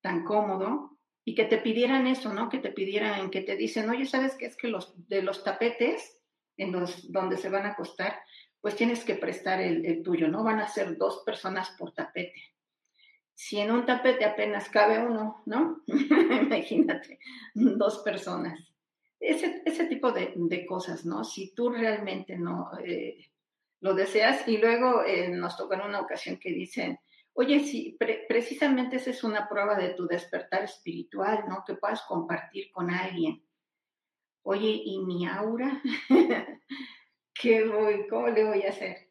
tan 0.00 0.24
cómodo. 0.24 0.91
Y 1.24 1.34
que 1.34 1.44
te 1.44 1.58
pidieran 1.58 2.06
eso, 2.06 2.32
¿no? 2.32 2.48
Que 2.48 2.58
te 2.58 2.72
pidieran, 2.72 3.30
que 3.30 3.42
te 3.42 3.56
dicen, 3.56 3.88
oye, 3.88 4.06
¿sabes 4.06 4.34
qué 4.36 4.46
es 4.46 4.56
que 4.56 4.68
los 4.68 4.92
de 5.08 5.22
los 5.22 5.44
tapetes 5.44 6.20
en 6.56 6.72
los 6.72 7.10
donde 7.10 7.36
se 7.36 7.48
van 7.48 7.64
a 7.66 7.70
acostar, 7.70 8.20
pues 8.60 8.76
tienes 8.76 9.04
que 9.04 9.14
prestar 9.14 9.60
el, 9.60 10.02
tuyo, 10.02 10.28
¿no? 10.28 10.44
Van 10.44 10.60
a 10.60 10.68
ser 10.68 10.96
dos 10.96 11.22
personas 11.24 11.70
por 11.78 11.92
tapete 11.92 12.40
si 13.34 13.58
en 13.58 13.70
un 13.70 13.86
tapete 13.86 14.24
apenas 14.24 14.68
cabe 14.68 14.98
uno, 14.98 15.42
¿no? 15.46 15.82
Imagínate, 15.86 17.18
dos 17.54 18.00
personas 18.04 18.72
ese, 19.22 19.62
ese 19.64 19.84
tipo 19.84 20.10
de, 20.10 20.32
de, 20.34 20.66
cosas, 20.66 21.06
¿no? 21.06 21.22
Si 21.22 21.54
tú 21.54 21.70
realmente 21.70 22.36
no 22.36 22.70
eh, 22.84 23.30
lo 23.80 23.94
deseas 23.94 24.46
y 24.48 24.58
luego 24.58 25.04
eh, 25.04 25.28
nos 25.28 25.56
tocó 25.56 25.74
en 25.74 25.82
una 25.82 26.00
ocasión 26.00 26.38
que 26.38 26.50
dicen, 26.50 26.98
oye, 27.34 27.60
si 27.60 27.96
precisamente 28.28 28.96
esa 28.96 29.10
es 29.10 29.24
una 29.24 29.48
prueba 29.48 29.74
de 29.76 29.90
tu 29.90 30.06
despertar 30.06 30.64
espiritual, 30.64 31.44
¿no? 31.48 31.64
Que 31.66 31.74
puedas 31.74 32.02
compartir 32.02 32.70
con 32.70 32.90
alguien. 32.90 33.44
Oye, 34.42 34.82
¿y 34.84 34.98
mi 35.04 35.26
aura? 35.26 35.80
¿Qué 37.34 37.64
voy? 37.64 38.06
¿Cómo 38.08 38.28
le 38.28 38.44
voy 38.44 38.62
a 38.62 38.70
hacer? 38.70 39.10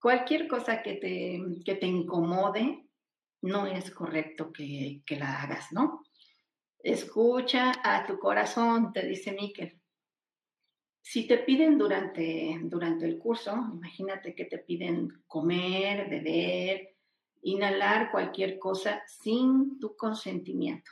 Cualquier 0.00 0.46
cosa 0.46 0.82
que 0.82 0.94
te, 0.94 1.40
que 1.64 1.74
te 1.74 1.86
incomode, 1.86 2.86
no 3.42 3.66
es 3.66 3.90
correcto 3.90 4.52
que, 4.52 5.02
que 5.04 5.16
la 5.16 5.42
hagas, 5.42 5.72
¿no? 5.72 6.02
Escucha 6.78 7.72
a 7.82 8.06
tu 8.06 8.18
corazón, 8.18 8.92
te 8.92 9.06
dice 9.06 9.32
Miquel. 9.32 9.80
Si 11.02 11.26
te 11.26 11.38
piden 11.38 11.78
durante, 11.78 12.58
durante 12.62 13.06
el 13.06 13.18
curso, 13.18 13.52
imagínate 13.74 14.34
que 14.34 14.44
te 14.44 14.58
piden 14.58 15.22
comer, 15.26 16.08
beber, 16.10 16.95
inhalar 17.46 18.10
cualquier 18.10 18.58
cosa 18.58 19.02
sin 19.06 19.78
tu 19.78 19.96
consentimiento. 19.96 20.90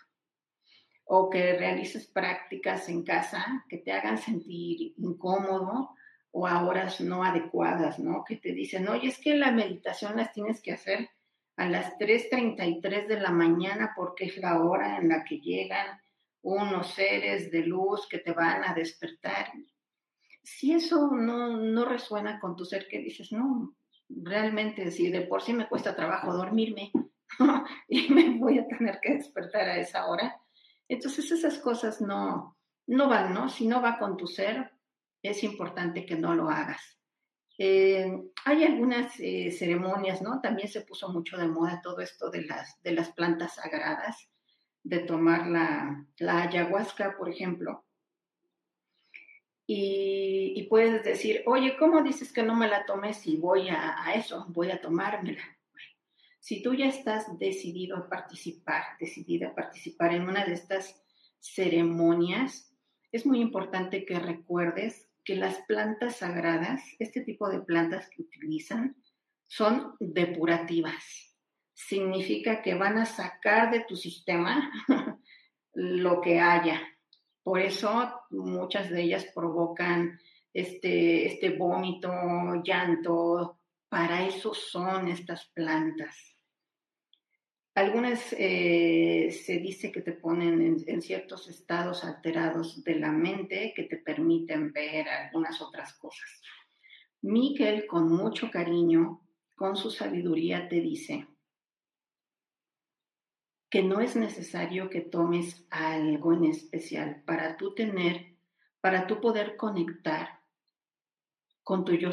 O 1.06 1.28
que 1.28 1.54
realices 1.54 2.06
prácticas 2.06 2.88
en 2.88 3.02
casa 3.02 3.64
que 3.68 3.78
te 3.78 3.90
hagan 3.90 4.18
sentir 4.18 4.94
incómodo 4.96 5.90
o 6.30 6.46
a 6.46 6.64
horas 6.64 7.00
no 7.00 7.24
adecuadas, 7.24 7.98
¿no? 7.98 8.24
Que 8.24 8.36
te 8.36 8.52
dicen, 8.52 8.88
oye, 8.88 9.08
es 9.08 9.18
que 9.18 9.36
la 9.36 9.50
meditación 9.50 10.16
las 10.16 10.32
tienes 10.32 10.62
que 10.62 10.72
hacer 10.72 11.10
a 11.56 11.68
las 11.68 11.98
3.33 11.98 13.08
de 13.08 13.20
la 13.20 13.30
mañana 13.30 13.92
porque 13.96 14.26
es 14.26 14.38
la 14.38 14.62
hora 14.62 14.98
en 14.98 15.08
la 15.08 15.24
que 15.24 15.40
llegan 15.40 16.00
unos 16.42 16.94
seres 16.94 17.50
de 17.50 17.66
luz 17.66 18.06
que 18.08 18.18
te 18.18 18.32
van 18.32 18.62
a 18.64 18.74
despertar. 18.74 19.52
Si 20.42 20.72
eso 20.72 21.10
no, 21.10 21.56
no 21.56 21.84
resuena 21.84 22.38
con 22.38 22.54
tu 22.54 22.64
ser, 22.64 22.86
que 22.86 22.98
dices, 22.98 23.32
no, 23.32 23.74
realmente 24.08 24.90
si 24.90 25.10
de 25.10 25.22
por 25.22 25.42
sí 25.42 25.52
me 25.52 25.68
cuesta 25.68 25.96
trabajo 25.96 26.32
dormirme 26.32 26.92
y 27.88 28.08
me 28.12 28.38
voy 28.38 28.58
a 28.58 28.66
tener 28.66 29.00
que 29.00 29.14
despertar 29.14 29.68
a 29.68 29.78
esa 29.78 30.06
hora, 30.06 30.40
entonces 30.88 31.30
esas 31.30 31.58
cosas 31.58 32.00
no, 32.00 32.56
no 32.86 33.08
van, 33.08 33.32
¿no? 33.32 33.48
Si 33.48 33.66
no 33.66 33.80
va 33.80 33.98
con 33.98 34.16
tu 34.16 34.26
ser, 34.26 34.72
es 35.22 35.42
importante 35.42 36.04
que 36.04 36.16
no 36.16 36.34
lo 36.34 36.50
hagas. 36.50 36.98
Eh, 37.56 38.10
hay 38.44 38.64
algunas 38.64 39.18
eh, 39.20 39.50
ceremonias, 39.52 40.20
¿no? 40.20 40.40
También 40.40 40.68
se 40.68 40.82
puso 40.82 41.08
mucho 41.08 41.36
de 41.36 41.46
moda 41.46 41.80
todo 41.82 42.00
esto 42.00 42.30
de 42.30 42.42
las, 42.42 42.80
de 42.82 42.92
las 42.92 43.12
plantas 43.12 43.54
sagradas, 43.54 44.28
de 44.82 44.98
tomar 45.00 45.46
la, 45.46 46.04
la 46.18 46.42
ayahuasca, 46.42 47.16
por 47.16 47.28
ejemplo. 47.28 47.84
Y, 49.66 50.66
puedes 50.68 51.04
decir, 51.04 51.42
oye, 51.46 51.76
¿cómo 51.78 52.02
dices 52.02 52.32
que 52.32 52.42
no 52.42 52.54
me 52.54 52.68
la 52.68 52.84
tomes 52.84 53.18
si 53.18 53.36
voy 53.36 53.68
a, 53.68 54.02
a 54.02 54.14
eso? 54.14 54.46
Voy 54.48 54.70
a 54.70 54.80
tomármela. 54.80 55.42
Si 56.40 56.62
tú 56.62 56.74
ya 56.74 56.86
estás 56.86 57.38
decidido 57.38 57.96
a 57.96 58.08
participar, 58.08 58.82
decidida 59.00 59.48
a 59.48 59.54
participar 59.54 60.12
en 60.12 60.28
una 60.28 60.44
de 60.44 60.52
estas 60.54 61.02
ceremonias, 61.40 62.74
es 63.12 63.24
muy 63.24 63.40
importante 63.40 64.04
que 64.04 64.18
recuerdes 64.18 65.08
que 65.24 65.36
las 65.36 65.56
plantas 65.68 66.16
sagradas, 66.16 66.82
este 66.98 67.22
tipo 67.22 67.48
de 67.48 67.60
plantas 67.60 68.10
que 68.10 68.22
utilizan, 68.22 68.96
son 69.46 69.94
depurativas. 70.00 71.34
Significa 71.72 72.62
que 72.62 72.74
van 72.74 72.98
a 72.98 73.06
sacar 73.06 73.70
de 73.70 73.80
tu 73.80 73.96
sistema 73.96 74.70
lo 75.72 76.20
que 76.20 76.40
haya. 76.40 76.82
Por 77.44 77.60
eso 77.60 78.10
muchas 78.30 78.90
de 78.90 79.02
ellas 79.02 79.26
provocan 79.34 80.18
este, 80.52 81.26
este 81.26 81.50
vómito, 81.50 82.10
llanto. 82.64 83.60
Para 83.88 84.26
eso 84.26 84.54
son 84.54 85.08
estas 85.08 85.44
plantas. 85.54 86.34
Algunas 87.74 88.34
eh, 88.38 89.30
se 89.30 89.58
dice 89.58 89.92
que 89.92 90.00
te 90.00 90.12
ponen 90.12 90.84
en, 90.86 91.02
ciertos 91.02 91.48
estados 91.48 92.02
alterados 92.04 92.82
de 92.82 92.94
la 92.94 93.12
mente 93.12 93.72
que 93.76 93.84
te 93.84 93.98
permiten 93.98 94.72
ver 94.72 95.08
algunas 95.08 95.60
otras 95.60 95.92
cosas. 95.94 96.40
Miquel, 97.20 97.86
con 97.86 98.10
mucho 98.10 98.50
cariño, 98.50 99.20
con 99.54 99.76
su 99.76 99.90
sabiduría, 99.90 100.68
te 100.68 100.80
dice 100.80 101.26
que 103.74 103.82
no 103.82 103.98
es 103.98 104.14
necesario 104.14 104.88
que 104.88 105.00
tomes 105.00 105.66
algo 105.68 106.32
en 106.32 106.44
especial 106.44 107.24
para 107.26 107.56
tú 107.56 107.74
tener, 107.74 108.36
para 108.80 109.08
tú 109.08 109.20
poder 109.20 109.56
conectar 109.56 110.44
con 111.64 111.84
tu 111.84 111.94
yo, 111.94 112.10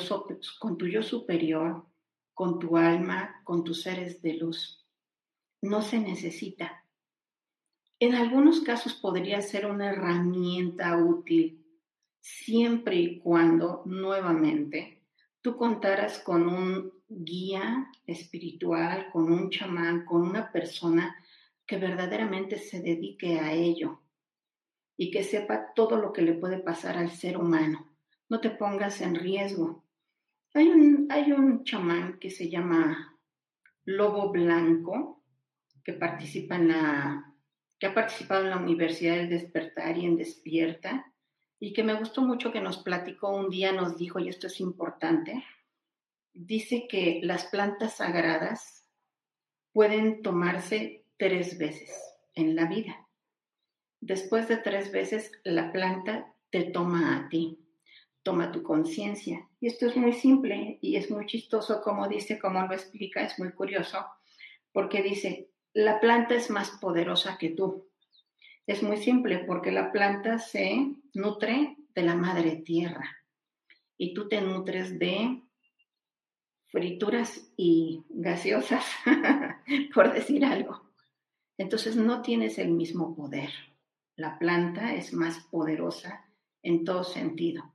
con 0.57 0.79
tu 0.79 0.87
yo 0.87 1.03
superior, 1.03 1.85
con 2.33 2.57
tu 2.57 2.77
alma, 2.77 3.43
con 3.43 3.63
tus 3.63 3.83
seres 3.83 4.23
de 4.23 4.33
luz 4.37 4.87
no 5.61 5.83
se 5.83 5.99
necesita. 5.99 6.83
En 7.99 8.15
algunos 8.15 8.61
casos 8.61 8.95
podría 8.95 9.39
ser 9.41 9.67
una 9.67 9.91
herramienta 9.91 10.97
útil 10.97 11.63
siempre 12.19 12.95
y 12.95 13.19
cuando, 13.19 13.83
nuevamente, 13.85 15.03
tú 15.43 15.57
contaras 15.57 16.17
con 16.17 16.47
un 16.47 16.91
guía 17.07 17.91
espiritual, 18.07 19.11
con 19.11 19.31
un 19.31 19.51
chamán, 19.51 20.05
con 20.05 20.23
una 20.23 20.51
persona 20.51 21.15
que 21.71 21.77
verdaderamente 21.77 22.57
se 22.57 22.81
dedique 22.81 23.39
a 23.39 23.53
ello 23.53 24.01
y 24.97 25.09
que 25.09 25.23
sepa 25.23 25.73
todo 25.73 25.95
lo 25.95 26.11
que 26.11 26.21
le 26.21 26.33
puede 26.33 26.57
pasar 26.57 26.97
al 26.97 27.11
ser 27.11 27.37
humano. 27.37 27.95
No 28.27 28.41
te 28.41 28.49
pongas 28.49 28.99
en 28.99 29.15
riesgo. 29.15 29.85
Hay 30.53 30.67
un, 30.67 31.07
hay 31.09 31.31
un 31.31 31.63
chamán 31.63 32.19
que 32.19 32.29
se 32.29 32.49
llama 32.49 33.17
Lobo 33.85 34.33
Blanco, 34.33 35.23
que 35.81 35.93
participa 35.93 36.57
en 36.57 36.67
la, 36.67 37.33
que 37.79 37.87
ha 37.87 37.93
participado 37.93 38.43
en 38.43 38.49
la 38.49 38.57
Universidad 38.57 39.15
del 39.15 39.29
Despertar 39.29 39.97
y 39.97 40.07
en 40.07 40.17
Despierta, 40.17 41.13
y 41.57 41.71
que 41.71 41.85
me 41.85 41.93
gustó 41.93 42.21
mucho 42.21 42.51
que 42.51 42.59
nos 42.59 42.79
platicó 42.79 43.29
un 43.29 43.49
día, 43.49 43.71
nos 43.71 43.97
dijo, 43.97 44.19
y 44.19 44.27
esto 44.27 44.47
es 44.47 44.59
importante, 44.59 45.41
dice 46.33 46.85
que 46.89 47.21
las 47.23 47.45
plantas 47.45 47.95
sagradas 47.95 48.85
pueden 49.71 50.21
tomarse 50.21 51.00
tres 51.21 51.59
veces 51.59 51.91
en 52.33 52.55
la 52.55 52.65
vida. 52.65 53.07
Después 53.99 54.47
de 54.47 54.57
tres 54.57 54.91
veces, 54.91 55.31
la 55.43 55.71
planta 55.71 56.33
te 56.49 56.63
toma 56.63 57.15
a 57.15 57.29
ti, 57.29 57.59
toma 58.23 58.51
tu 58.51 58.63
conciencia. 58.63 59.47
Y 59.59 59.67
esto 59.67 59.85
es 59.85 59.95
muy 59.95 60.13
simple 60.13 60.79
y 60.81 60.95
es 60.95 61.11
muy 61.11 61.27
chistoso 61.27 61.83
como 61.83 62.07
dice, 62.07 62.39
como 62.39 62.65
lo 62.65 62.73
explica, 62.73 63.21
es 63.21 63.37
muy 63.37 63.51
curioso, 63.51 64.03
porque 64.71 65.03
dice, 65.03 65.51
la 65.73 65.99
planta 65.99 66.33
es 66.33 66.49
más 66.49 66.71
poderosa 66.81 67.37
que 67.37 67.49
tú. 67.49 67.87
Es 68.65 68.81
muy 68.81 68.97
simple 68.97 69.43
porque 69.45 69.71
la 69.71 69.91
planta 69.91 70.39
se 70.39 70.95
nutre 71.13 71.77
de 71.93 72.01
la 72.01 72.15
madre 72.15 72.55
tierra 72.65 73.07
y 73.95 74.15
tú 74.15 74.27
te 74.27 74.41
nutres 74.41 74.97
de 74.97 75.39
frituras 76.69 77.53
y 77.57 78.05
gaseosas, 78.09 78.83
por 79.93 80.11
decir 80.11 80.43
algo. 80.45 80.90
Entonces 81.57 81.95
no 81.95 82.21
tienes 82.21 82.57
el 82.57 82.71
mismo 82.71 83.15
poder. 83.15 83.49
La 84.15 84.37
planta 84.37 84.93
es 84.93 85.13
más 85.13 85.39
poderosa 85.51 86.25
en 86.63 86.83
todo 86.83 87.03
sentido. 87.03 87.73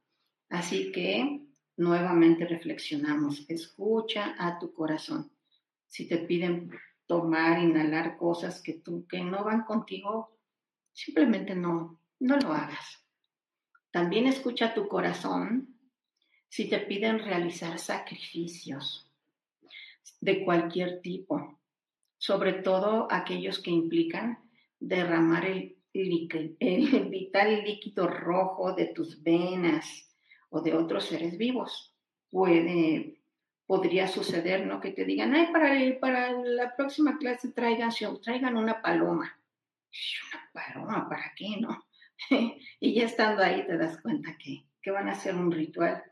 Así 0.49 0.93
que 0.93 1.43
nuevamente 1.77 2.47
reflexionamos, 2.47 3.45
escucha 3.49 4.35
a 4.39 4.59
tu 4.59 4.73
corazón. 4.73 5.31
Si 5.87 6.09
te 6.09 6.19
piden 6.19 6.71
tomar, 7.07 7.61
inhalar 7.61 8.17
cosas 8.17 8.61
que 8.63 8.75
tú 8.75 9.07
que 9.07 9.21
no 9.21 9.45
van 9.45 9.65
contigo, 9.65 10.39
simplemente 10.93 11.55
no 11.55 12.01
no 12.19 12.37
lo 12.39 12.53
hagas. 12.53 13.05
También 13.91 14.27
escucha 14.27 14.67
a 14.67 14.75
tu 14.75 14.89
corazón 14.89 15.79
si 16.49 16.69
te 16.69 16.79
piden 16.81 17.19
realizar 17.19 17.79
sacrificios 17.79 19.11
de 20.21 20.45
cualquier 20.45 21.01
tipo, 21.01 21.61
sobre 22.19 22.55
todo 22.55 23.09
aquellos 23.11 23.61
que 23.61 23.71
implican 23.71 24.39
derramar 24.79 25.45
el, 25.47 25.77
vital 25.93 27.65
líquido 27.65 28.07
rojo 28.07 28.75
de 28.75 28.87
tus 28.87 29.23
venas 29.23 30.15
o 30.51 30.61
de 30.61 30.75
otros 30.75 31.07
seres 31.07 31.39
vivos. 31.39 31.95
Puede, 32.31 33.21
podría 33.67 34.07
suceder. 34.07 34.69
Que 34.81 34.91
te 34.93 35.05
digan, 35.05 35.35
ay, 35.35 35.49
para, 35.53 35.73
para 35.99 36.33
la 36.33 36.77
próxima 36.77 37.17
clase 37.19 37.53
traigan, 37.53 37.91
traigan 38.23 38.57
una 38.57 38.83
paloma. 38.83 39.39
Una 40.33 40.51
paloma, 40.53 41.09
¿para 41.09 41.33
qué, 41.35 41.57
no? 41.61 41.87
y 42.81 42.95
ya 42.95 43.05
estando 43.05 43.43
ahí 43.43 43.67
te 43.67 43.77
das 43.77 44.01
cuenta 44.01 44.37
que, 44.37 44.67
que 44.83 44.91
van 44.91 45.09
a 45.09 45.13
hacer 45.13 45.35
un 45.35 45.51
ritual 45.51 46.03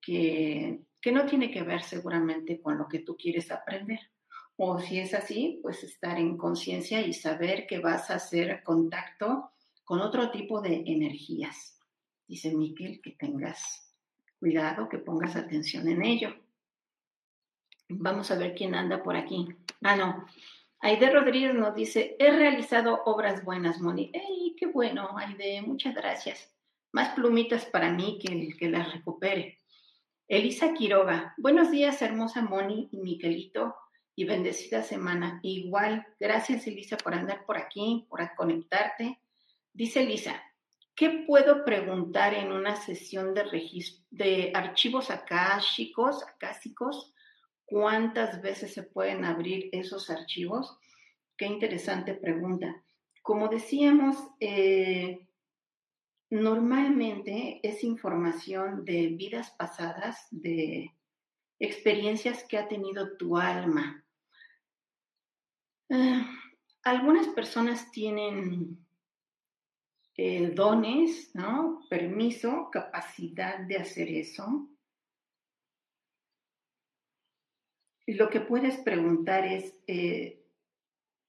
que, 0.00 0.80
que 1.00 1.12
no 1.12 1.26
tiene 1.26 1.50
que 1.50 1.62
ver 1.62 1.82
seguramente 1.82 2.60
con 2.60 2.78
lo 2.78 2.88
que 2.88 3.00
tú 3.00 3.16
quieres 3.16 3.50
aprender. 3.50 4.00
O 4.56 4.78
si 4.78 4.98
es 5.00 5.14
así, 5.14 5.58
pues 5.62 5.82
estar 5.82 6.18
en 6.18 6.36
conciencia 6.36 7.00
y 7.00 7.12
saber 7.12 7.66
que 7.66 7.78
vas 7.78 8.10
a 8.10 8.16
hacer 8.16 8.62
contacto 8.62 9.52
con 9.84 10.00
otro 10.00 10.30
tipo 10.30 10.60
de 10.60 10.84
energías. 10.86 11.78
Dice 12.26 12.54
Miquel 12.54 13.00
que 13.00 13.12
tengas 13.12 13.94
cuidado, 14.38 14.88
que 14.88 14.98
pongas 14.98 15.36
atención 15.36 15.88
en 15.88 16.04
ello. 16.04 16.34
Vamos 17.88 18.30
a 18.30 18.36
ver 18.36 18.54
quién 18.54 18.74
anda 18.74 19.02
por 19.02 19.16
aquí. 19.16 19.48
Ah, 19.82 19.96
no. 19.96 20.26
Aide 20.80 21.10
Rodríguez 21.10 21.54
nos 21.54 21.74
dice, 21.74 22.16
he 22.18 22.30
realizado 22.30 23.02
obras 23.04 23.44
buenas, 23.44 23.80
Moni. 23.80 24.10
¡Ey, 24.12 24.56
qué 24.58 24.66
bueno, 24.66 25.16
Aide! 25.16 25.62
Muchas 25.62 25.94
gracias. 25.94 26.52
Más 26.90 27.10
plumitas 27.10 27.66
para 27.66 27.92
mí 27.92 28.18
que, 28.20 28.48
que 28.56 28.68
las 28.68 28.92
recupere. 28.92 29.58
Elisa 30.26 30.72
Quiroga, 30.72 31.34
buenos 31.36 31.70
días, 31.70 32.00
hermosa 32.00 32.42
Moni 32.42 32.88
y 32.90 32.98
Miquelito, 32.98 33.74
y 34.14 34.24
bendecida 34.24 34.82
semana. 34.82 35.40
Igual, 35.42 36.06
gracias 36.20 36.66
Elisa 36.66 36.96
por 36.96 37.14
andar 37.14 37.44
por 37.46 37.56
aquí, 37.56 38.06
por 38.08 38.20
conectarte. 38.36 39.18
Dice 39.72 40.02
Elisa, 40.02 40.42
¿qué 40.94 41.24
puedo 41.26 41.64
preguntar 41.64 42.34
en 42.34 42.52
una 42.52 42.76
sesión 42.76 43.34
de, 43.34 43.44
de 44.10 44.52
archivos 44.54 45.10
akáshicos, 45.10 46.22
acásicos? 46.26 47.14
¿Cuántas 47.64 48.42
veces 48.42 48.74
se 48.74 48.82
pueden 48.82 49.24
abrir 49.24 49.70
esos 49.72 50.10
archivos? 50.10 50.78
Qué 51.36 51.46
interesante 51.46 52.14
pregunta. 52.14 52.84
Como 53.22 53.48
decíamos, 53.48 54.16
eh, 54.40 55.26
normalmente 56.28 57.60
es 57.62 57.82
información 57.84 58.84
de 58.84 59.08
vidas 59.08 59.50
pasadas, 59.52 60.26
de 60.30 60.92
experiencias 61.62 62.44
que 62.44 62.58
ha 62.58 62.66
tenido 62.66 63.16
tu 63.16 63.36
alma. 63.36 64.04
Ah, 65.90 66.26
algunas 66.82 67.28
personas 67.28 67.90
tienen 67.92 68.84
eh, 70.16 70.50
dones, 70.50 71.30
¿no? 71.34 71.86
Permiso, 71.88 72.68
capacidad 72.72 73.60
de 73.60 73.76
hacer 73.76 74.08
eso. 74.08 74.68
lo 78.06 78.28
que 78.28 78.40
puedes 78.40 78.76
preguntar 78.78 79.46
es, 79.46 79.74
eh, 79.86 80.44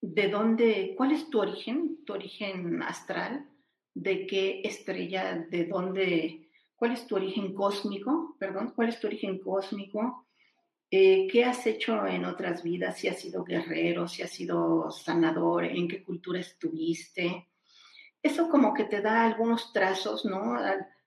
¿de 0.01 0.27
dónde, 0.27 0.95
cuál 0.97 1.11
es 1.11 1.29
tu 1.29 1.39
origen, 1.39 2.03
tu 2.03 2.13
origen 2.13 2.81
astral? 2.81 3.47
¿De 3.93 4.25
qué 4.25 4.61
estrella, 4.63 5.45
de 5.49 5.65
dónde, 5.65 6.49
cuál 6.75 6.91
es 6.91 7.05
tu 7.05 7.15
origen 7.15 7.53
cósmico, 7.53 8.35
perdón, 8.39 8.73
cuál 8.75 8.89
es 8.89 8.99
tu 8.99 9.07
origen 9.07 9.39
cósmico? 9.39 10.22
Eh, 10.95 11.27
¿Qué 11.27 11.43
has 11.43 11.65
hecho 11.65 12.05
en 12.05 12.23
otras 12.23 12.61
vidas? 12.61 12.99
Si 12.99 13.07
has 13.07 13.19
sido 13.19 13.43
guerrero, 13.43 14.07
si 14.07 14.21
has 14.21 14.29
sido 14.29 14.91
sanador, 14.91 15.65
en 15.65 15.87
qué 15.87 16.03
cultura 16.03 16.39
estuviste. 16.39 17.49
Eso 18.21 18.47
como 18.47 18.75
que 18.75 18.83
te 18.83 19.01
da 19.01 19.25
algunos 19.25 19.73
trazos, 19.73 20.23
¿no? 20.23 20.53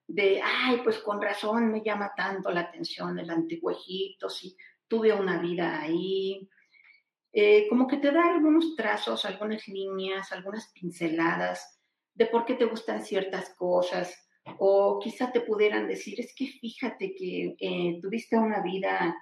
De, 0.09 0.41
ay, 0.43 0.81
pues 0.83 0.99
con 0.99 1.23
razón 1.23 1.71
me 1.71 1.85
llama 1.85 2.11
tanto 2.17 2.51
la 2.51 2.63
atención 2.63 3.17
el 3.21 3.31
antiguo 3.31 3.71
Egipto, 3.71 4.29
sí 4.29 4.57
tuve 4.89 5.13
una 5.13 5.39
vida 5.39 5.81
ahí, 5.81 6.51
eh, 7.33 7.69
como 7.69 7.87
que 7.87 7.99
te 7.99 8.11
da 8.11 8.35
algunos 8.35 8.75
trazos, 8.75 9.25
algunas 9.25 9.69
líneas, 9.69 10.33
algunas 10.33 10.67
pinceladas 10.73 11.81
de 12.13 12.27
por 12.27 12.45
qué 12.45 12.55
te 12.55 12.65
gustan 12.65 13.05
ciertas 13.05 13.51
cosas, 13.51 14.13
o 14.59 14.99
quizá 14.99 15.31
te 15.31 15.43
pudieran 15.43 15.87
decir, 15.87 16.19
es 16.19 16.35
que 16.35 16.49
fíjate 16.49 17.15
que 17.15 17.55
eh, 17.61 18.01
tuviste 18.03 18.37
una 18.37 18.63
vida, 18.63 19.17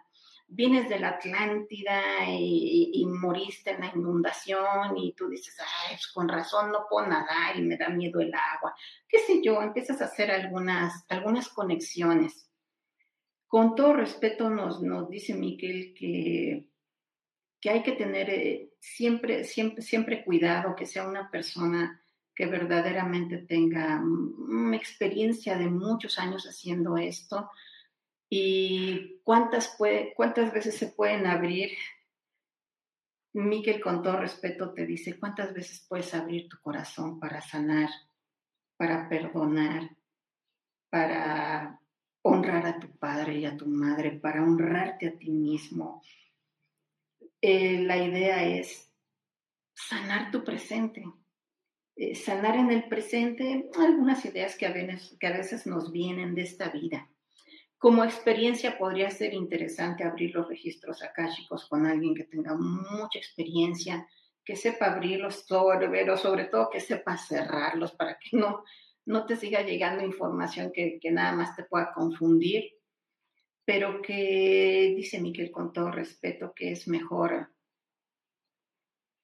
vienes 0.46 0.88
de 0.88 0.98
la 0.98 1.10
Atlántida 1.10 2.02
y, 2.28 3.04
moriste 3.06 3.70
en 3.70 3.80
la 3.80 3.92
inundación 3.94 4.96
y 4.96 5.14
tú 5.14 5.28
dices, 5.28 5.56
pues 5.88 6.06
con 6.08 6.28
razón 6.28 6.70
no 6.70 6.86
puedo 6.88 7.06
nadar 7.06 7.56
y 7.56 7.62
me 7.62 7.76
da 7.76 7.88
miedo 7.88 8.20
el 8.20 8.32
agua, 8.34 8.74
qué 9.08 9.18
sé 9.18 9.40
yo, 9.42 9.60
empiezas 9.62 10.00
a 10.00 10.06
hacer 10.06 10.30
algunas, 10.30 11.04
algunas 11.08 11.48
conexiones. 11.48 12.48
Con 13.46 13.74
todo 13.74 13.94
respeto 13.94 14.50
nos, 14.50 14.82
nos 14.82 15.08
dice 15.08 15.34
Miquel 15.34 15.94
que, 15.96 16.66
que 17.60 17.70
hay 17.70 17.82
que 17.82 17.92
tener 17.92 18.30
eh, 18.30 18.70
siempre, 18.80 19.44
siempre, 19.44 19.82
siempre 19.82 20.24
cuidado, 20.24 20.74
que 20.74 20.86
sea 20.86 21.06
una 21.06 21.30
persona 21.30 22.04
que 22.34 22.46
verdaderamente 22.46 23.38
tenga 23.38 24.02
una 24.02 24.76
experiencia 24.76 25.56
de 25.56 25.68
muchos 25.68 26.18
años 26.18 26.44
haciendo 26.46 26.96
esto 26.96 27.48
y 28.36 29.20
cuántas, 29.22 29.76
puede, 29.78 30.12
cuántas 30.12 30.52
veces 30.52 30.76
se 30.76 30.88
pueden 30.88 31.24
abrir. 31.24 31.70
Miquel, 33.34 33.80
con 33.80 34.02
todo 34.02 34.16
respeto, 34.16 34.72
te 34.74 34.86
dice, 34.86 35.20
¿cuántas 35.20 35.54
veces 35.54 35.86
puedes 35.88 36.12
abrir 36.14 36.48
tu 36.48 36.58
corazón 36.60 37.20
para 37.20 37.40
sanar, 37.40 37.90
para 38.76 39.08
perdonar, 39.08 39.96
para 40.90 41.80
honrar 42.22 42.66
a 42.66 42.80
tu 42.80 42.90
padre 42.98 43.38
y 43.38 43.44
a 43.44 43.56
tu 43.56 43.66
madre, 43.66 44.18
para 44.18 44.42
honrarte 44.42 45.06
a 45.06 45.16
ti 45.16 45.30
mismo. 45.30 46.02
Eh, 47.40 47.82
la 47.82 47.98
idea 47.98 48.42
es 48.42 48.90
sanar 49.74 50.32
tu 50.32 50.42
presente, 50.42 51.04
eh, 51.94 52.16
sanar 52.16 52.56
en 52.56 52.72
el 52.72 52.88
presente 52.88 53.70
algunas 53.78 54.24
ideas 54.24 54.56
que 54.56 54.66
a, 54.66 54.72
veces, 54.72 55.16
que 55.20 55.26
a 55.28 55.36
veces 55.36 55.68
nos 55.68 55.92
vienen 55.92 56.34
de 56.34 56.42
esta 56.42 56.70
vida. 56.70 57.08
Como 57.84 58.02
experiencia 58.02 58.78
podría 58.78 59.10
ser 59.10 59.34
interesante 59.34 60.04
abrir 60.04 60.34
los 60.34 60.48
registros 60.48 61.02
akáshicos 61.02 61.68
con 61.68 61.84
alguien 61.84 62.14
que 62.14 62.24
tenga 62.24 62.56
mucha 62.56 63.18
experiencia, 63.18 64.08
que 64.42 64.56
sepa 64.56 64.86
abrirlos, 64.86 65.44
sobre, 65.46 66.16
sobre 66.16 66.46
todo 66.46 66.70
que 66.70 66.80
sepa 66.80 67.18
cerrarlos 67.18 67.92
para 67.92 68.18
que 68.18 68.38
no 68.38 68.64
no 69.04 69.26
te 69.26 69.36
siga 69.36 69.60
llegando 69.60 70.02
información 70.02 70.72
que, 70.72 70.98
nada 71.12 71.36
más 71.36 71.54
te 71.56 71.64
pueda 71.64 71.92
confundir, 71.92 72.72
pero 73.66 74.00
que 74.00 74.94
dice 74.96 75.20
Miquel 75.20 75.50
con 75.50 75.74
todo 75.74 75.90
respeto 75.90 76.54
que 76.56 76.72
es 76.72 76.88
mejor 76.88 77.52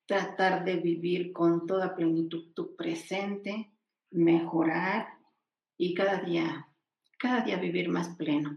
tratar 0.04 0.66
de 0.66 0.76
vivir 0.76 1.32
con 1.32 1.66
toda 1.66 1.94
plenitud 1.94 2.52
tu 2.52 2.76
presente, 2.76 3.72
mejorar 4.10 5.08
y 5.78 5.94
cada 5.94 6.20
día, 6.20 6.69
cada 7.20 7.42
día 7.42 7.58
vivir 7.58 7.88
más 7.88 8.16
pleno. 8.16 8.56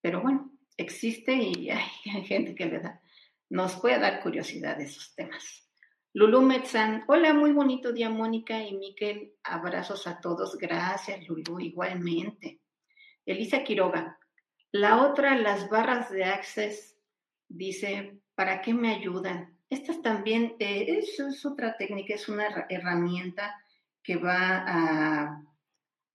Pero 0.00 0.22
bueno, 0.22 0.52
existe 0.76 1.34
y 1.34 1.68
hay, 1.70 2.24
gente 2.24 2.54
que 2.54 2.66
le 2.66 2.78
da, 2.78 3.02
nos 3.50 3.76
puede 3.76 3.98
dar 3.98 4.22
curiosidad 4.22 4.76
de 4.78 4.84
esos 4.84 5.14
temas. 5.14 5.68
Lulu 6.14 6.42
Metzan, 6.42 7.02
hola, 7.08 7.34
muy 7.34 7.50
bonito 7.50 7.92
día, 7.92 8.08
Mónica 8.08 8.62
y 8.62 8.76
Miquel. 8.76 9.34
Abrazos 9.42 10.06
a 10.06 10.20
todos. 10.20 10.56
Gracias, 10.56 11.26
Lulu, 11.26 11.58
igualmente. 11.58 12.60
Elisa 13.26 13.64
Quiroga, 13.64 14.16
la 14.70 15.02
otra, 15.02 15.34
las 15.34 15.68
barras 15.68 16.10
de 16.10 16.24
Access, 16.24 16.96
dice, 17.48 18.20
¿para 18.36 18.60
qué 18.60 18.74
me 18.74 18.94
ayudan? 18.94 19.58
Estas 19.70 20.02
también, 20.02 20.54
eh, 20.60 20.98
es, 20.98 21.44
otra 21.44 21.76
técnica, 21.76 22.14
es 22.14 22.28
una 22.28 22.66
herramienta 22.68 23.60
que 24.02 24.16
va 24.16 24.64
a, 24.66 25.44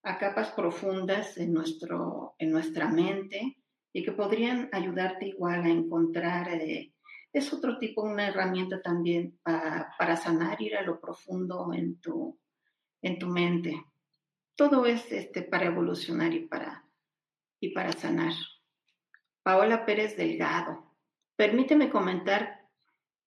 a 0.03 0.17
capas 0.17 0.51
profundas 0.51 1.37
en, 1.37 1.53
nuestro, 1.53 2.35
en 2.37 2.51
nuestra 2.51 2.87
mente 2.89 3.57
y 3.91 4.03
que 4.03 4.11
podrían 4.11 4.69
ayudarte 4.71 5.27
igual 5.27 5.63
a 5.63 5.69
encontrar 5.69 6.49
eh, 6.53 6.93
es 7.31 7.53
otro 7.53 7.77
tipo, 7.77 8.01
una 8.01 8.27
herramienta 8.27 8.81
también 8.81 9.39
para, 9.43 10.17
sanar, 10.17 10.59
ir 10.61 10.75
a 10.75 10.81
lo 10.81 10.99
profundo 10.99 11.71
en 11.73 11.99
tu, 12.01 12.39
en 13.01 13.19
tu 13.19 13.27
mente. 13.27 13.83
Todo 14.55 14.85
es 14.85 15.11
este, 15.11 15.43
para 15.43 15.67
evolucionar 15.67 16.33
y 16.33 16.47
para, 16.47 16.85
y 17.59 17.69
para 17.69 17.91
sanar. 17.91 18.33
Paola 19.43 19.85
Pérez 19.85 20.17
Delgado. 20.17 20.95
Permíteme 21.35 21.89
comentar 21.89 22.67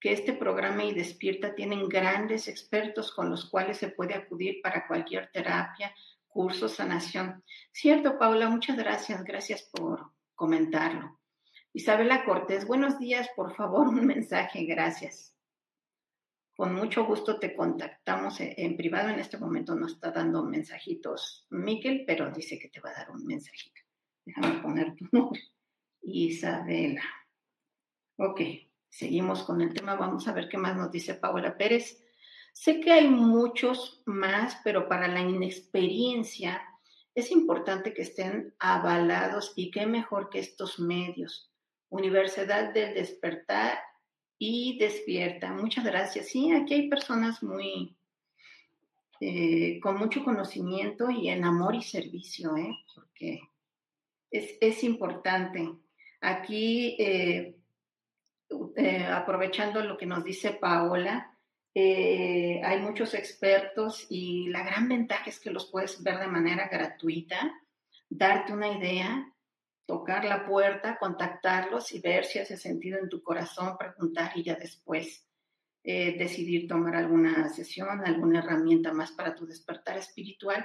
que 0.00 0.12
este 0.12 0.32
programa 0.32 0.84
y 0.84 0.92
Despierta 0.92 1.54
tienen 1.54 1.88
grandes 1.88 2.48
expertos 2.48 3.14
con 3.14 3.30
los 3.30 3.48
cuales 3.48 3.78
se 3.78 3.88
puede 3.88 4.14
acudir 4.14 4.60
para 4.60 4.86
cualquier 4.88 5.30
terapia, 5.30 5.94
curso, 6.32 6.68
sanación. 6.68 7.44
Cierto, 7.70 8.18
Paula, 8.18 8.48
muchas 8.48 8.76
gracias. 8.76 9.22
Gracias 9.22 9.68
por 9.72 10.12
comentarlo. 10.34 11.20
Isabela 11.74 12.24
Cortés, 12.24 12.66
buenos 12.66 12.98
días, 12.98 13.28
por 13.36 13.54
favor, 13.54 13.88
un 13.88 14.04
mensaje, 14.06 14.64
gracias. 14.64 15.34
Con 16.54 16.74
mucho 16.74 17.06
gusto 17.06 17.38
te 17.38 17.54
contactamos 17.56 18.36
en 18.40 18.76
privado. 18.76 19.08
En 19.08 19.18
este 19.18 19.38
momento 19.38 19.74
nos 19.74 19.92
está 19.92 20.10
dando 20.10 20.44
mensajitos 20.44 21.46
Miquel, 21.50 22.04
pero 22.06 22.30
dice 22.30 22.58
que 22.58 22.68
te 22.68 22.80
va 22.80 22.90
a 22.90 22.94
dar 22.94 23.10
un 23.10 23.24
mensajito. 23.24 23.80
Déjame 24.24 24.60
poner 24.60 24.94
tu 24.94 25.06
nombre. 25.12 25.40
Isabela. 26.02 27.02
Ok, 28.16 28.40
seguimos 28.90 29.44
con 29.44 29.62
el 29.62 29.72
tema. 29.72 29.94
Vamos 29.94 30.28
a 30.28 30.32
ver 30.32 30.48
qué 30.48 30.58
más 30.58 30.76
nos 30.76 30.90
dice 30.90 31.14
Paola 31.14 31.56
Pérez. 31.56 32.01
Sé 32.52 32.80
que 32.80 32.92
hay 32.92 33.08
muchos 33.08 34.02
más, 34.06 34.60
pero 34.62 34.88
para 34.88 35.08
la 35.08 35.20
inexperiencia 35.20 36.62
es 37.14 37.30
importante 37.30 37.92
que 37.92 38.02
estén 38.02 38.54
avalados 38.58 39.52
y 39.56 39.70
qué 39.70 39.86
mejor 39.86 40.30
que 40.30 40.38
estos 40.38 40.78
medios 40.78 41.52
Universidad 41.92 42.72
del 42.72 42.94
Despertar 42.94 43.78
y 44.38 44.78
Despierta. 44.78 45.52
Muchas 45.52 45.84
gracias. 45.84 46.28
Sí, 46.28 46.50
aquí 46.50 46.72
hay 46.72 46.88
personas 46.88 47.42
muy 47.42 47.94
eh, 49.20 49.78
con 49.80 49.98
mucho 49.98 50.24
conocimiento 50.24 51.10
y 51.10 51.28
en 51.28 51.44
amor 51.44 51.74
y 51.74 51.82
servicio, 51.82 52.56
¿eh? 52.56 52.74
porque 52.94 53.40
es, 54.30 54.82
importante. 54.82 55.70
Aquí, 56.22 56.96
eh, 56.98 57.56
aprovechando 59.12 59.84
lo 59.84 59.98
que 59.98 60.06
nos 60.06 60.24
dice 60.24 60.54
Paola, 60.54 61.31
hay 61.74 62.80
muchos 62.80 63.14
expertos 63.14 64.06
y 64.10 64.48
la 64.48 64.62
gran 64.62 64.88
ventaja 64.88 65.30
es 65.30 65.40
que 65.40 65.50
los 65.50 65.70
puedes 65.70 66.02
ver 66.02 66.18
de 66.18 66.26
manera 66.26 66.68
gratuita, 66.68 67.52
darte 68.08 68.52
una 68.52 68.76
idea 68.76 69.32
tocar 69.86 70.24
la 70.24 70.46
puerta, 70.46 70.96
contactarlos 70.98 71.92
y 71.92 72.00
ver 72.00 72.24
si 72.24 72.38
hace 72.38 72.56
sentido 72.56 72.98
en 72.98 73.08
tu 73.08 73.22
corazón, 73.22 73.76
preguntar 73.76 74.32
y 74.34 74.42
ya 74.42 74.54
después 74.54 75.26
eh, 75.84 76.16
decidir 76.16 76.68
tomar 76.68 76.96
alguna 76.96 77.48
sesión, 77.48 78.00
alguna 78.04 78.38
herramienta 78.38 78.92
más 78.92 79.12
para 79.12 79.34
tu 79.34 79.46
despertar 79.46 79.98
espiritual 79.98 80.64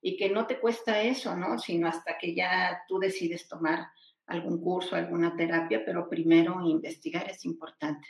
y 0.00 0.16
que 0.16 0.30
no 0.30 0.46
te 0.46 0.60
cuesta 0.60 1.02
eso, 1.02 1.36
¿no? 1.36 1.58
Sino 1.58 1.88
hasta 1.88 2.16
que 2.18 2.34
ya 2.34 2.82
tú 2.86 2.98
decides 2.98 3.48
tomar 3.48 3.88
algún 4.26 4.60
curso, 4.62 4.94
alguna 4.94 5.34
terapia, 5.34 5.82
pero 5.84 6.08
primero 6.08 6.60
investigar 6.64 7.28
es 7.28 7.44
importante. 7.44 8.06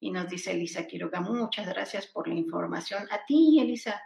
Y 0.00 0.10
nos 0.10 0.28
dice 0.28 0.52
Elisa 0.52 0.86
Quiroga, 0.86 1.20
muchas 1.20 1.66
gracias 1.66 2.06
por 2.06 2.26
la 2.26 2.34
información. 2.34 3.06
A 3.10 3.24
ti, 3.26 3.60
Elisa, 3.60 4.02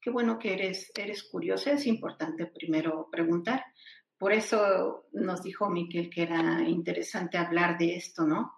qué 0.00 0.10
bueno 0.10 0.38
que 0.38 0.52
eres, 0.52 0.90
eres 0.96 1.22
curiosa, 1.22 1.70
es 1.72 1.86
importante 1.86 2.46
primero 2.46 3.08
preguntar. 3.10 3.64
Por 4.18 4.32
eso 4.32 5.06
nos 5.12 5.42
dijo 5.42 5.70
Miquel 5.70 6.10
que 6.10 6.22
era 6.22 6.62
interesante 6.68 7.38
hablar 7.38 7.78
de 7.78 7.96
esto, 7.96 8.24
¿no? 8.24 8.54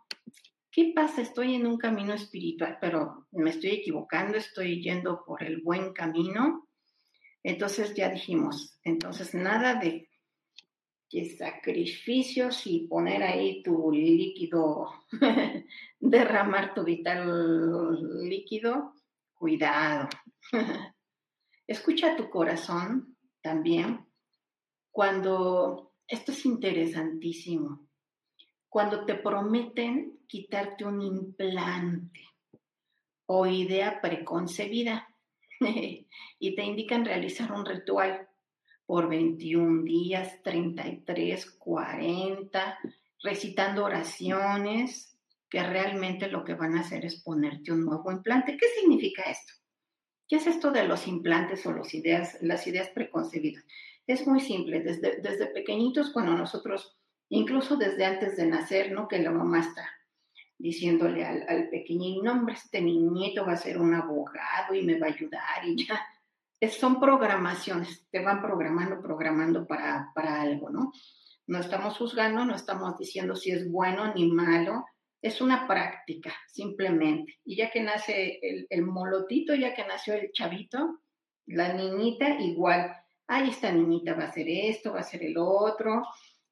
¿Qué 0.71 0.93
pasa? 0.95 1.23
Estoy 1.23 1.57
en 1.57 1.67
un 1.67 1.77
camino 1.77 2.15
espiritual, 2.15 2.79
pero 2.81 3.27
me 3.33 3.51
estoy 3.51 3.71
equivocando, 3.71 4.39
estoy 4.39 4.83
yendo 4.83 5.25
por 5.25 5.43
el 5.43 5.61
buen 5.61 5.93
camino. 5.93 6.69
Entonces 7.43 7.95
ya 7.95 8.09
dijimos, 8.09 8.79
entonces 8.85 9.35
nada 9.35 9.75
de 9.75 10.08
sacrificios 11.37 12.67
y 12.67 12.87
poner 12.87 13.23
ahí 13.23 13.63
tu 13.63 13.91
líquido, 13.91 14.89
derramar 16.01 16.75
tu 16.75 16.85
vital 16.85 18.29
líquido, 18.29 18.95
cuidado. 19.35 20.09
Escucha 21.67 22.17
tu 22.17 22.29
corazón 22.31 23.17
también, 23.43 24.07
cuando, 24.91 25.93
esto 26.07 26.33
es 26.33 26.45
interesantísimo, 26.45 27.89
cuando 28.69 29.05
te 29.05 29.15
prometen 29.15 30.21
quitarte 30.27 30.85
un 30.85 31.01
implante 31.01 32.21
o 33.27 33.47
idea 33.47 34.01
preconcebida 34.01 35.09
y 35.61 36.55
te 36.55 36.65
indican 36.65 37.05
realizar 37.05 37.53
un 37.53 37.65
ritual 37.65 38.28
por 38.89 39.07
21 39.07 39.83
días, 39.85 40.43
33, 40.43 41.45
40, 41.59 42.79
recitando 43.23 43.85
oraciones 43.85 45.15
que 45.51 45.63
realmente 45.63 46.29
lo 46.29 46.43
que 46.43 46.55
van 46.55 46.75
a 46.75 46.81
hacer 46.81 47.05
es 47.05 47.23
ponerte 47.23 47.71
un 47.71 47.85
nuevo 47.85 48.11
implante. 48.11 48.57
¿Qué 48.57 48.67
significa 48.81 49.25
esto? 49.25 49.53
¿Qué 50.27 50.37
es 50.37 50.47
esto 50.47 50.71
de 50.71 50.89
los 50.89 51.07
implantes 51.07 51.67
o 51.67 51.75
las 51.75 51.93
ideas, 51.93 52.89
preconcebidas? 52.95 53.63
Es 54.07 54.27
muy 54.27 54.41
simple, 54.41 54.81
desde, 54.81 55.21
desde 55.21 55.49
pequeñitos, 55.49 56.09
cuando 56.11 56.33
nosotros, 56.33 56.97
incluso 57.29 57.77
desde 57.77 58.07
antes 58.07 58.39
de 58.39 58.47
nacer, 58.47 58.93
¿no? 58.93 59.07
Que 59.07 59.19
la 59.19 59.31
mamá 59.31 59.61
está 59.61 59.87
diciéndole 60.57 61.27
al, 61.27 61.45
al 61.47 61.69
pequeñín, 61.69 62.25
no, 62.25 62.33
hombre, 62.33 62.55
este 62.55 62.81
niñito 62.81 63.45
va 63.45 63.53
a 63.53 63.59
ser 63.59 63.77
un 63.77 63.93
abogado 63.93 64.75
y 64.75 64.83
me 64.83 64.99
va 64.99 65.09
a 65.09 65.11
ayudar 65.11 65.67
y 65.67 65.85
ya. 65.85 66.01
Son 66.71 67.01
programaciones, 67.01 68.07
te 68.11 68.23
van 68.23 68.43
programando, 68.43 69.01
programando 69.01 69.67
para, 69.67 70.11
para 70.15 70.41
algo, 70.41 70.71
¿no? 70.71 70.93
No 71.47 71.59
estamos 71.59 71.97
juzgando, 71.97 72.45
no 72.45 72.55
estamos 72.55 72.99
diciendo 72.99 73.35
si 73.35 73.51
es 73.51 73.71
bueno 73.71 74.13
ni 74.15 74.31
malo, 74.31 74.85
es 75.23 75.41
una 75.41 75.67
práctica, 75.67 76.35
simplemente. 76.49 77.39
Y 77.45 77.57
ya 77.57 77.71
que 77.71 77.83
nace 77.83 78.39
el, 78.43 78.67
el, 78.69 78.83
molotito, 78.83 79.55
ya 79.55 79.75
que 79.75 79.87
nació 79.87 80.15
el 80.15 80.31
chavito, 80.33 81.01
la 81.47 81.73
niñita, 81.73 82.39
igual 82.41 82.93
ay, 83.29 83.51
esta 83.51 83.71
niñita 83.71 84.15
va 84.15 84.25
a 84.25 84.29
hacer 84.29 84.47
esto, 84.49 84.93
va 84.93 84.99
a 84.99 85.03
hacer 85.03 85.23
el 85.23 85.37
otro, 85.39 86.03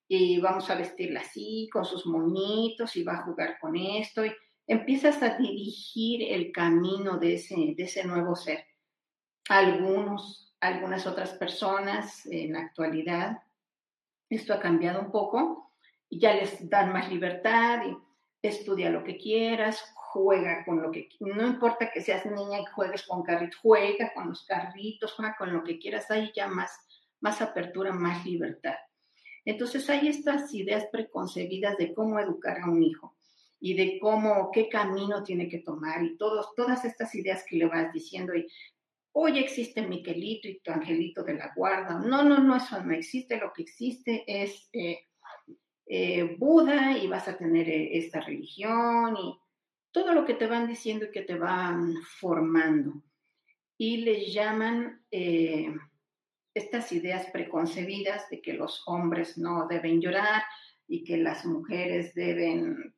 y 0.07 0.39
vamos 0.39 0.71
a 0.71 0.77
vestirla 0.77 1.21
así, 1.21 1.69
con 1.73 1.85
sus 1.85 2.07
moñitos, 2.07 2.95
y 2.97 3.03
va 3.03 3.15
a 3.15 3.23
jugar 3.23 3.59
con 3.59 3.75
esto, 3.77 4.25
y 4.25 4.33
empiezas 4.67 5.21
a 5.23 5.37
dirigir 5.37 6.23
el 6.33 6.53
camino 6.53 7.19
de 7.19 7.35
ese, 7.35 7.57
de 7.77 7.83
ese 7.83 8.05
nuevo 8.05 8.37
ser. 8.37 8.65
Algunos, 9.49 10.55
algunas 10.61 11.07
otras 11.07 11.35
personas 11.35 12.27
en 12.27 12.53
la 12.53 12.61
actualidad, 12.61 13.43
esto 14.29 14.55
ha 14.55 14.61
cambiado 14.61 15.01
un 15.01 15.13
poco, 15.13 15.73
y 16.09 16.19
ya 16.19 16.35
les 16.35 16.69
dan 16.69 16.93
más 16.93 17.11
libertad, 17.11 17.83
y 17.87 17.97
estudia 18.47 18.91
lo 18.91 19.05
que 19.05 19.17
quieras, 19.17 19.93
juega 19.95 20.65
con 20.65 20.81
lo 20.81 20.91
que, 20.91 21.09
no 21.21 21.47
importa 21.47 21.91
que 21.91 22.01
seas 22.01 22.25
niña 22.27 22.61
y 22.61 22.67
juegues 22.67 23.07
con 23.07 23.23
carritos, 23.23 23.59
juega 23.61 24.13
con 24.15 24.29
los 24.29 24.45
carritos, 24.47 25.13
juega 25.13 25.37
con 25.37 25.53
lo 25.53 25.63
que 25.63 25.79
quieras, 25.79 26.11
hay 26.11 26.33
ya 26.35 26.49
más, 26.49 26.71
más 27.21 27.43
apertura, 27.43 27.93
más 27.93 28.25
libertad. 28.25 28.77
Entonces 29.45 29.89
hay 29.91 30.09
estas 30.09 30.53
ideas 30.55 30.87
preconcebidas 30.91 31.77
de 31.77 31.95
cómo 31.95 32.19
educar 32.19 32.61
a 32.61 32.71
un 32.71 32.83
hijo 32.83 33.17
y 33.61 33.75
de 33.75 33.99
cómo, 34.01 34.51
qué 34.53 34.69
camino 34.69 35.23
tiene 35.23 35.49
que 35.49 35.59
tomar 35.59 36.03
y 36.03 36.17
todos, 36.17 36.55
todas 36.57 36.85
estas 36.85 37.15
ideas 37.15 37.45
que 37.49 37.57
le 37.57 37.67
vas 37.67 37.93
diciendo 37.93 38.35
y 38.35 38.49
hoy 39.19 39.39
existe 39.39 39.81
Miquelito 39.81 40.47
y 40.47 40.61
tu 40.61 40.71
angelito 40.71 41.25
de 41.25 41.35
la 41.35 41.51
guarda. 41.57 41.99
No, 41.99 42.23
no, 42.23 42.39
no, 42.39 42.57
eso 42.57 42.83
no 42.85 42.93
existe. 42.93 43.39
Lo 43.39 43.51
que 43.51 43.63
existe 43.63 44.25
es 44.27 44.69
eh, 44.75 45.07
eh, 45.87 46.37
Buda 46.39 46.99
y 46.99 47.07
vas 47.07 47.27
a 47.27 47.39
tener 47.39 47.67
eh, 47.67 47.97
esta 47.97 48.21
religión 48.21 49.17
y 49.17 49.39
todo 49.91 50.13
lo 50.13 50.27
que 50.27 50.35
te 50.35 50.47
van 50.47 50.69
diciendo 50.69 51.07
y 51.07 51.13
que 51.13 51.23
te 51.23 51.35
van 51.35 51.95
formando. 52.21 53.03
Y 53.79 53.99
les 53.99 54.35
llaman 54.35 55.03
estas 56.53 56.93
ideas 56.93 57.27
preconcebidas 57.31 58.29
de 58.29 58.43
que 58.43 58.53
los 58.53 58.83
hombres 58.87 59.39
no 59.39 59.67
deben 59.67 60.01
llorar 60.01 60.43
y 60.87 61.05
que 61.05 61.17
las 61.17 61.47
mujeres 61.47 62.15
deben, 62.15 62.95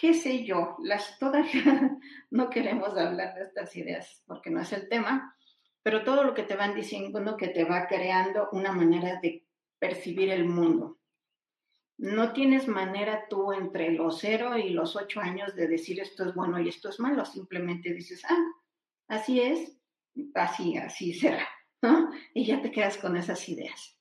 qué 0.00 0.14
sé 0.14 0.44
yo, 0.44 0.76
las 0.82 1.18
todavía 1.18 1.98
no 2.30 2.48
queremos 2.48 2.96
hablar 2.96 3.34
de 3.34 3.42
estas 3.42 3.76
ideas 3.76 4.22
porque 4.26 4.50
no 4.50 4.60
es 4.60 4.72
el 4.72 4.88
tema, 4.88 5.36
pero 5.82 6.04
todo 6.04 6.24
lo 6.24 6.34
que 6.34 6.44
te 6.44 6.56
van 6.56 6.74
diciendo 6.74 7.36
que 7.36 7.48
te 7.48 7.64
va 7.64 7.86
creando 7.86 8.48
una 8.52 8.72
manera 8.72 9.20
de 9.20 9.46
percibir 9.78 10.30
el 10.30 10.44
mundo 10.44 11.00
no 12.00 12.32
tienes 12.32 12.66
manera 12.66 13.26
tú 13.28 13.52
entre 13.52 13.90
los 13.92 14.20
cero 14.20 14.56
y 14.56 14.70
los 14.70 14.96
ocho 14.96 15.20
años 15.20 15.54
de 15.54 15.68
decir 15.68 16.00
esto 16.00 16.26
es 16.26 16.34
bueno 16.34 16.58
y 16.58 16.68
esto 16.68 16.88
es 16.88 16.98
malo, 16.98 17.26
simplemente 17.26 17.92
dices, 17.92 18.22
ah, 18.26 18.42
así 19.08 19.38
es, 19.38 19.76
así, 20.34 20.78
así 20.78 21.12
será, 21.12 21.46
¿no? 21.82 22.10
Y 22.32 22.46
ya 22.46 22.62
te 22.62 22.70
quedas 22.70 22.96
con 22.96 23.18
esas 23.18 23.46
ideas. 23.50 23.98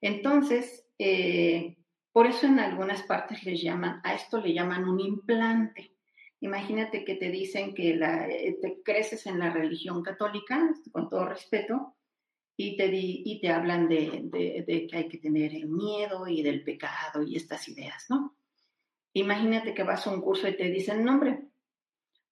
Entonces, 0.00 0.88
eh, 0.98 1.76
Por 2.16 2.26
eso 2.26 2.46
en 2.46 2.58
algunas 2.58 3.02
partes 3.02 3.44
les 3.44 3.60
llaman, 3.60 4.00
a 4.02 4.14
esto 4.14 4.40
le 4.40 4.54
llaman 4.54 4.88
un 4.88 4.98
implante. 5.00 5.92
Imagínate 6.40 7.04
que 7.04 7.16
te 7.16 7.30
dicen 7.30 7.74
que 7.74 7.90
eh, 7.90 8.58
te 8.58 8.80
creces 8.82 9.26
en 9.26 9.38
la 9.38 9.50
religión 9.50 10.02
católica, 10.02 10.66
con 10.92 11.10
todo 11.10 11.26
respeto, 11.26 11.94
y 12.56 12.74
te, 12.74 12.88
y 12.90 13.38
te 13.38 13.50
hablan 13.50 13.86
de, 13.86 14.30
de, 14.32 14.86
que 14.86 14.96
hay 14.96 15.08
que 15.08 15.18
tener 15.18 15.54
el 15.54 15.68
miedo 15.68 16.26
y 16.26 16.42
del 16.42 16.64
pecado 16.64 17.22
y 17.22 17.36
estas 17.36 17.68
ideas, 17.68 18.06
¿no? 18.08 18.34
Imagínate 19.12 19.74
que 19.74 19.82
vas 19.82 20.06
a 20.06 20.10
un 20.10 20.22
curso 20.22 20.48
y 20.48 20.56
te 20.56 20.70
dicen, 20.70 21.04
no, 21.04 21.12
hombre, 21.12 21.50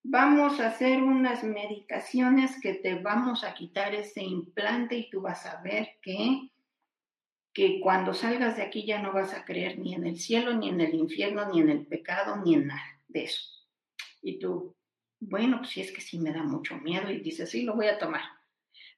vamos 0.03 0.61
a 0.61 0.69
hacer 0.69 1.03
unas 1.03 1.45
medicaciones 1.45 2.59
que 2.59 2.73
te 2.73 2.95
vamos 2.95 3.45
a 3.45 3.53
quitar 3.53 3.95
ese 3.95 4.23
implante 4.23 4.97
y 4.97 5.11
tú 5.11 5.21
vas 5.21 5.45
a 5.45 5.61
ver 5.61 5.99
que 6.01 6.54
que 7.55 7.81
cuando 7.81 8.13
salgas 8.13 8.57
de 8.57 8.63
aquí 8.63 8.85
ya 8.85 9.01
no 9.01 9.13
vas 9.13 9.33
a 9.33 9.45
creer 9.45 9.79
ni 9.79 9.95
en 9.95 10.05
el 10.05 10.19
cielo, 10.19 10.55
ni 10.55 10.69
en 10.69 10.81
el 10.81 10.93
infierno, 10.93 11.49
ni 11.51 11.61
en 11.61 11.71
el 11.71 11.87
pecado, 11.87 12.37
ni 12.45 12.55
en 12.55 12.67
nada 12.67 13.01
de 13.07 13.25
eso. 13.25 13.43
Y 14.21 14.41
tú, 14.41 14.77
bueno, 15.21 15.59
pues 15.59 15.71
si 15.71 15.81
es 15.81 15.93
que 15.93 16.01
sí 16.01 16.19
me 16.19 16.33
da 16.33 16.43
mucho 16.43 16.77
miedo 16.79 17.11
y 17.13 17.21
dices, 17.21 17.49
sí, 17.49 17.63
lo 17.63 17.77
voy 17.77 17.87
a 17.87 17.99
tomar. 17.99 18.23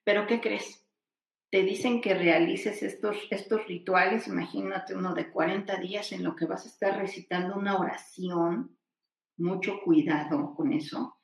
Pero 0.03 0.25
¿qué 0.25 0.41
crees? 0.41 0.83
Te 1.51 1.61
dicen 1.61 2.01
que 2.01 2.15
realices 2.15 2.81
estos, 2.81 3.15
estos 3.29 3.67
rituales, 3.67 4.27
imagínate 4.27 4.95
uno 4.95 5.13
de 5.13 5.29
40 5.31 5.77
días 5.77 6.11
en 6.11 6.23
lo 6.23 6.35
que 6.35 6.45
vas 6.45 6.65
a 6.65 6.69
estar 6.69 6.97
recitando 6.97 7.55
una 7.55 7.77
oración, 7.77 8.75
mucho 9.37 9.79
cuidado 9.83 10.55
con 10.55 10.73
eso, 10.73 11.19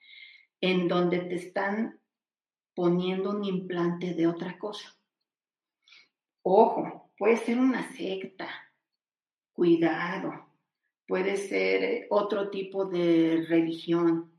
en 0.61 0.87
donde 0.87 1.19
te 1.19 1.35
están 1.35 1.99
poniendo 2.75 3.31
un 3.31 3.43
implante 3.43 4.13
de 4.13 4.27
otra 4.27 4.59
cosa. 4.59 4.95
Ojo, 6.43 7.02
Puede 7.23 7.37
ser 7.37 7.57
una 7.57 7.89
secta, 7.93 8.49
cuidado. 9.53 10.45
Puede 11.07 11.37
ser 11.37 11.83
eh, 11.85 12.07
otro 12.09 12.49
tipo 12.49 12.83
de 12.83 13.45
religión. 13.47 14.29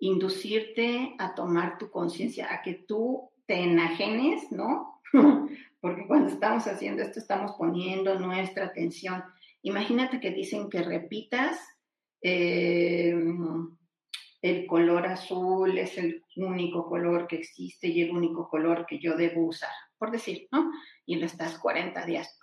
Inducirte 0.00 1.14
a 1.20 1.32
tomar 1.36 1.78
tu 1.78 1.92
conciencia, 1.92 2.52
a 2.52 2.60
que 2.60 2.74
tú 2.74 3.30
te 3.46 3.54
enajenes, 3.54 4.50
¿no? 4.50 5.00
Porque 5.80 6.08
cuando 6.08 6.26
estamos 6.26 6.66
haciendo 6.66 7.04
esto 7.04 7.20
estamos 7.20 7.52
poniendo 7.56 8.18
nuestra 8.18 8.64
atención. 8.64 9.22
Imagínate 9.62 10.18
que 10.18 10.32
dicen 10.32 10.68
que 10.70 10.82
repitas 10.82 11.56
eh, 12.20 13.14
el 14.42 14.66
color 14.66 15.06
azul 15.06 15.78
es 15.78 15.96
el 15.96 16.24
único 16.36 16.88
color 16.88 17.28
que 17.28 17.36
existe 17.36 17.86
y 17.86 18.02
el 18.02 18.10
único 18.10 18.48
color 18.48 18.84
que 18.86 18.98
yo 18.98 19.16
debo 19.16 19.46
usar, 19.46 19.70
por 19.96 20.10
decir, 20.10 20.48
¿no? 20.50 20.72
Y 21.06 21.16
lo 21.16 21.26
estás 21.26 21.58
40 21.58 22.04
días. 22.04 22.38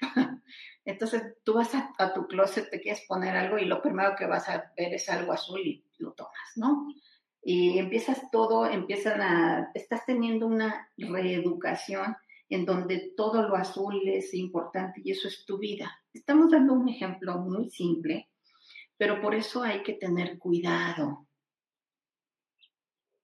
Entonces 0.86 1.34
tú 1.44 1.54
vas 1.54 1.72
a, 1.74 2.14
tu 2.14 2.26
closet, 2.26 2.70
te 2.70 2.80
quieres 2.80 3.04
poner 3.06 3.36
algo 3.36 3.58
y 3.58 3.66
lo 3.66 3.82
primero 3.82 4.16
que 4.16 4.26
vas 4.26 4.48
a 4.48 4.72
ver 4.76 4.94
es 4.94 5.08
algo 5.10 5.32
azul 5.32 5.60
y 5.60 5.84
lo 5.98 6.12
tomas, 6.12 6.52
¿no? 6.56 6.88
Y 7.42 7.78
empiezas 7.78 8.30
todo, 8.30 8.66
empiezan 8.66 9.20
a, 9.20 9.70
estás 9.74 10.06
teniendo 10.06 10.46
una 10.46 10.88
reeducación 10.96 12.16
en 12.48 12.64
donde 12.64 13.12
todo 13.16 13.46
lo 13.46 13.56
azul 13.56 14.00
es 14.08 14.32
importante 14.32 15.02
y 15.04 15.10
eso 15.10 15.28
es 15.28 15.44
tu 15.44 15.58
vida. 15.58 16.00
Estamos 16.14 16.50
dando 16.50 16.72
un 16.72 16.88
ejemplo 16.88 17.38
muy 17.38 17.68
simple, 17.68 18.30
pero 18.96 19.20
por 19.20 19.34
eso 19.34 19.62
hay 19.62 19.82
que 19.82 19.94
tener 19.94 20.38
cuidado. 20.38 21.26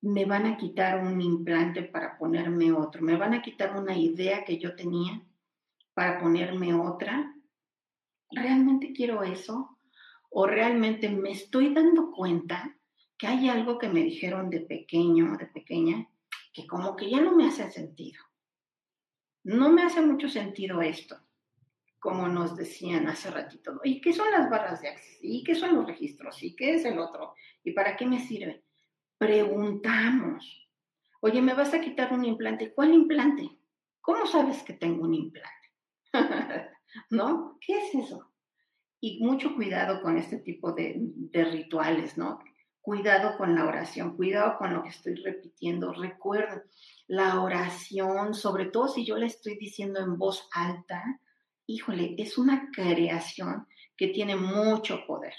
Me 0.03 0.25
van 0.25 0.47
a 0.47 0.57
quitar 0.57 1.01
un 1.01 1.21
implante 1.21 1.83
para 1.83 2.19
ponerme 2.19 2.73
otro, 2.73 3.03
me 3.03 3.17
van 3.17 3.35
a 3.35 3.43
quitar 3.43 3.77
una 3.77 3.97
idea 3.97 4.45
que 4.45 4.59
yo 4.59 4.75
tenía 4.75 5.23
para 5.95 6.21
ponerme 6.21 6.75
otra. 6.75 7.35
¿Realmente 8.31 8.93
quiero 8.93 9.23
eso? 9.23 9.79
¿O 10.31 10.47
realmente 10.47 11.09
me 11.09 11.31
estoy 11.31 11.73
dando 11.73 12.11
cuenta 12.11 12.77
que 13.17 13.27
hay 13.27 13.49
algo 13.49 13.79
que 13.79 13.89
me 13.89 14.03
dijeron 14.03 14.51
de 14.51 14.61
pequeño, 14.61 15.37
de 15.37 15.47
pequeña, 15.47 16.09
que 16.53 16.67
como 16.67 16.97
que 16.97 17.11
ya 17.11 17.21
no 17.21 17.37
me 17.37 17.47
hace 17.47 17.71
sentido? 17.71 18.21
No 19.45 19.71
me 19.71 19.83
hace 19.83 20.01
mucho 20.01 20.29
sentido 20.29 20.81
esto 20.83 21.21
como 22.03 22.27
nos 22.27 22.57
decían 22.57 23.07
hace 23.07 23.31
ratito, 23.31 23.81
¿y 23.85 24.01
qué 24.01 24.13
son 24.13 24.29
las 24.33 24.51
barras 24.51 24.81
de 24.83 24.89
acceso? 24.89 25.21
¿Y 25.23 25.45
qué 25.45 25.55
son 25.55 25.77
los 25.77 25.87
registros? 25.87 26.43
¿Y 26.43 26.57
qué 26.57 26.75
es 26.75 26.85
el 26.85 26.99
otro? 26.99 27.37
¿Y 27.63 27.71
para 27.71 27.97
qué 27.97 28.07
me 28.07 28.19
sirve? 28.19 28.65
Preguntamos. 29.19 30.69
Oye, 31.21 31.41
¿me 31.41 31.55
vas 31.55 31.73
a 31.75 31.81
quitar 31.81 32.13
un 32.13 32.25
implante? 32.25 32.75
¿Cuál 32.75 32.93
implante? 32.93 33.49
¿Cómo 34.01 34.27
sabes 34.27 34.65
que 34.65 34.73
tengo 34.73 35.05
un 35.05 35.15
implante? 35.15 35.71
¿No? 37.11 37.57
¿Qué 37.61 37.79
es 37.79 37.95
eso? 37.95 38.33
Y 39.01 39.23
mucho 39.23 39.55
cuidado 39.55 40.03
con 40.03 40.19
este 40.19 40.39
tipo 40.39 40.73
de, 40.73 40.97
de 40.97 41.45
rituales, 41.45 42.19
¿no? 42.19 42.41
Cuidado 42.81 43.39
con 43.39 43.55
la 43.55 43.65
oración, 43.65 44.17
cuidado 44.17 44.59
con 44.59 44.75
lo 44.75 44.83
que 44.83 44.89
estoy 44.89 45.15
repitiendo. 45.15 45.93
Recuerden, 45.93 46.63
la 47.07 47.41
oración, 47.41 48.35
sobre 48.35 48.67
todo 48.67 48.89
si 48.89 49.05
yo 49.05 49.17
la 49.17 49.27
estoy 49.27 49.57
diciendo 49.57 50.01
en 50.01 50.19
voz 50.19 50.49
alta, 50.53 51.21
híjole, 51.75 52.15
es 52.19 52.39
una 52.39 52.71
creación 52.71 53.67
que 53.97 54.09
tiene 54.09 54.37
mucho 54.37 55.05
poder. 55.07 55.35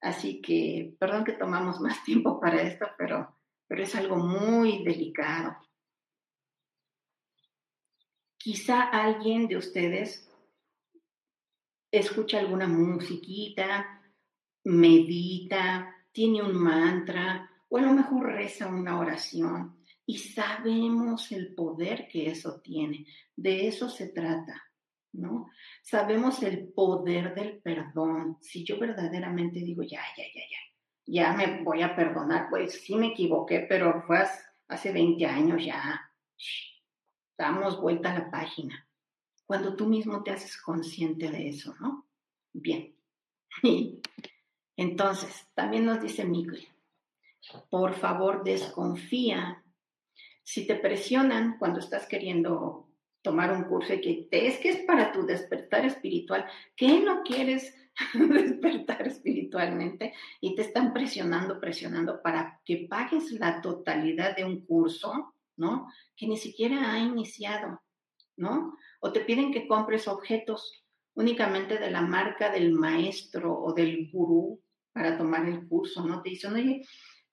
Así 0.00 0.40
que, 0.40 0.96
perdón 0.98 1.24
que 1.24 1.32
tomamos 1.32 1.80
más 1.80 2.02
tiempo 2.04 2.40
para 2.40 2.62
esto, 2.62 2.86
pero, 2.96 3.36
pero 3.66 3.82
es 3.82 3.94
algo 3.94 4.16
muy 4.16 4.84
delicado. 4.84 5.56
Quizá 8.36 8.82
alguien 8.82 9.48
de 9.48 9.56
ustedes 9.56 10.30
escucha 11.90 12.38
alguna 12.38 12.68
musiquita, 12.68 14.00
medita, 14.64 15.94
tiene 16.12 16.42
un 16.42 16.56
mantra 16.56 17.50
o 17.68 17.78
a 17.78 17.82
lo 17.82 17.92
mejor 17.92 18.26
reza 18.26 18.68
una 18.68 18.98
oración 18.98 19.78
y 20.06 20.18
sabemos 20.18 21.32
el 21.32 21.54
poder 21.54 22.08
que 22.08 22.30
eso 22.30 22.60
tiene. 22.60 23.06
De 23.36 23.66
eso 23.66 23.90
se 23.90 24.08
trata. 24.08 24.67
¿No? 25.12 25.50
Sabemos 25.82 26.42
el 26.42 26.68
poder 26.68 27.34
del 27.34 27.58
perdón. 27.58 28.38
Si 28.40 28.64
yo 28.64 28.78
verdaderamente 28.78 29.60
digo, 29.60 29.82
ya, 29.82 30.02
ya, 30.16 30.24
ya, 30.24 30.42
ya, 30.50 30.58
ya 31.06 31.32
me 31.32 31.62
voy 31.62 31.82
a 31.82 31.96
perdonar, 31.96 32.48
pues 32.50 32.82
sí 32.82 32.94
me 32.94 33.08
equivoqué, 33.08 33.60
pero 33.68 34.02
fue 34.06 34.24
hace 34.68 34.92
20 34.92 35.26
años 35.26 35.64
ya. 35.64 36.12
Damos 37.36 37.80
vuelta 37.80 38.12
a 38.12 38.18
la 38.18 38.30
página. 38.30 38.86
Cuando 39.46 39.74
tú 39.74 39.86
mismo 39.86 40.22
te 40.22 40.32
haces 40.32 40.60
consciente 40.60 41.30
de 41.30 41.48
eso, 41.48 41.74
¿no? 41.80 42.06
Bien. 42.52 42.94
Entonces, 44.76 45.46
también 45.54 45.86
nos 45.86 46.02
dice 46.02 46.24
Miguel, 46.24 46.68
por 47.70 47.94
favor 47.94 48.44
desconfía. 48.44 49.64
Si 50.42 50.66
te 50.66 50.76
presionan 50.76 51.56
cuando 51.58 51.80
estás 51.80 52.06
queriendo 52.06 52.87
tomar 53.28 53.52
un 53.52 53.64
curso 53.64 53.92
y 53.92 54.00
que 54.00 54.26
es 54.30 54.56
que 54.56 54.70
es 54.70 54.78
para 54.86 55.12
tu 55.12 55.26
despertar 55.26 55.84
espiritual, 55.84 56.46
que 56.74 56.98
no 57.00 57.22
quieres 57.22 57.74
despertar 58.14 59.06
espiritualmente 59.06 60.14
y 60.40 60.54
te 60.54 60.62
están 60.62 60.94
presionando, 60.94 61.60
presionando 61.60 62.22
para 62.22 62.58
que 62.64 62.86
pagues 62.88 63.30
la 63.32 63.60
totalidad 63.60 64.34
de 64.34 64.46
un 64.46 64.64
curso, 64.64 65.34
¿no? 65.58 65.88
Que 66.16 66.26
ni 66.26 66.38
siquiera 66.38 66.90
ha 66.90 66.98
iniciado, 67.00 67.82
¿no? 68.38 68.74
O 69.00 69.12
te 69.12 69.20
piden 69.20 69.52
que 69.52 69.68
compres 69.68 70.08
objetos 70.08 70.82
únicamente 71.12 71.76
de 71.76 71.90
la 71.90 72.00
marca 72.00 72.50
del 72.50 72.72
maestro 72.72 73.60
o 73.60 73.74
del 73.74 74.10
gurú 74.10 74.58
para 74.94 75.18
tomar 75.18 75.46
el 75.46 75.68
curso, 75.68 76.02
¿no? 76.02 76.22
Te 76.22 76.30
dicen, 76.30 76.54
oye, 76.54 76.82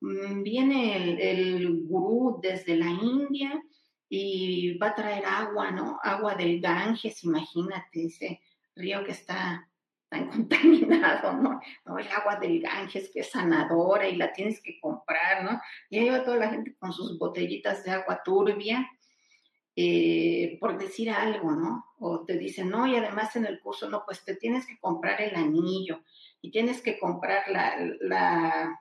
mm, 0.01 0.43
viene 0.43 0.97
el, 0.97 1.21
el 1.21 1.83
gurú 1.83 2.41
desde 2.41 2.75
la 2.75 2.89
India 2.89 3.63
y 4.09 4.77
va 4.77 4.87
a 4.87 4.95
traer 4.95 5.25
agua, 5.25 5.71
¿no? 5.71 5.99
Agua 6.03 6.35
del 6.35 6.61
Ganges, 6.61 7.23
imagínate 7.23 8.05
ese 8.05 8.41
río 8.75 9.03
que 9.03 9.11
está 9.11 9.67
tan 10.09 10.27
contaminado, 10.29 11.33
¿no? 11.33 11.59
El 11.97 12.07
agua 12.09 12.37
del 12.37 12.61
Ganges 12.61 13.09
que 13.11 13.21
es 13.21 13.31
sanadora 13.31 14.07
y 14.07 14.15
la 14.15 14.31
tienes 14.31 14.61
que 14.61 14.79
comprar, 14.79 15.43
¿no? 15.43 15.59
Y 15.89 15.99
ahí 15.99 16.09
va 16.09 16.23
toda 16.23 16.37
la 16.37 16.49
gente 16.49 16.75
con 16.77 16.93
sus 16.93 17.17
botellitas 17.17 17.83
de 17.83 17.91
agua 17.91 18.21
turbia, 18.23 18.89
eh, 19.75 20.57
por 20.59 20.77
decir 20.77 21.09
algo, 21.09 21.51
¿no? 21.51 21.85
O 21.99 22.23
te 22.23 22.37
dicen, 22.37 22.69
no, 22.69 22.87
y 22.87 22.95
además 22.95 23.35
en 23.35 23.45
el 23.45 23.59
curso, 23.59 23.89
no, 23.89 24.03
pues 24.05 24.23
te 24.23 24.35
tienes 24.35 24.65
que 24.65 24.79
comprar 24.79 25.21
el 25.21 25.35
anillo 25.35 26.01
y 26.41 26.51
tienes 26.51 26.81
que 26.81 26.99
comprar 26.99 27.49
la, 27.49 27.75
la 27.99 28.79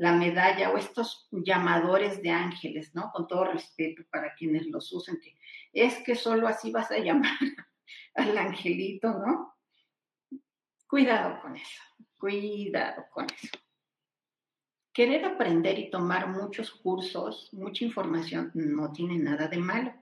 la 0.00 0.14
medalla 0.14 0.70
o 0.70 0.78
estos 0.78 1.28
llamadores 1.30 2.22
de 2.22 2.30
ángeles, 2.30 2.94
¿no? 2.94 3.10
Con 3.12 3.28
todo 3.28 3.44
respeto 3.44 4.02
para 4.10 4.34
quienes 4.34 4.66
los 4.68 4.90
usan, 4.94 5.20
que 5.20 5.36
es 5.74 5.98
que 5.98 6.14
solo 6.14 6.48
así 6.48 6.70
vas 6.70 6.90
a 6.90 6.96
llamar 6.96 7.36
al 8.14 8.38
angelito, 8.38 9.10
¿no? 9.10 9.54
Cuidado 10.88 11.42
con 11.42 11.54
eso, 11.54 11.82
cuidado 12.16 13.04
con 13.12 13.26
eso. 13.26 13.58
Querer 14.90 15.22
aprender 15.26 15.78
y 15.78 15.90
tomar 15.90 16.28
muchos 16.28 16.70
cursos, 16.70 17.50
mucha 17.52 17.84
información, 17.84 18.52
no 18.54 18.90
tiene 18.92 19.18
nada 19.18 19.48
de 19.48 19.58
malo. 19.58 19.92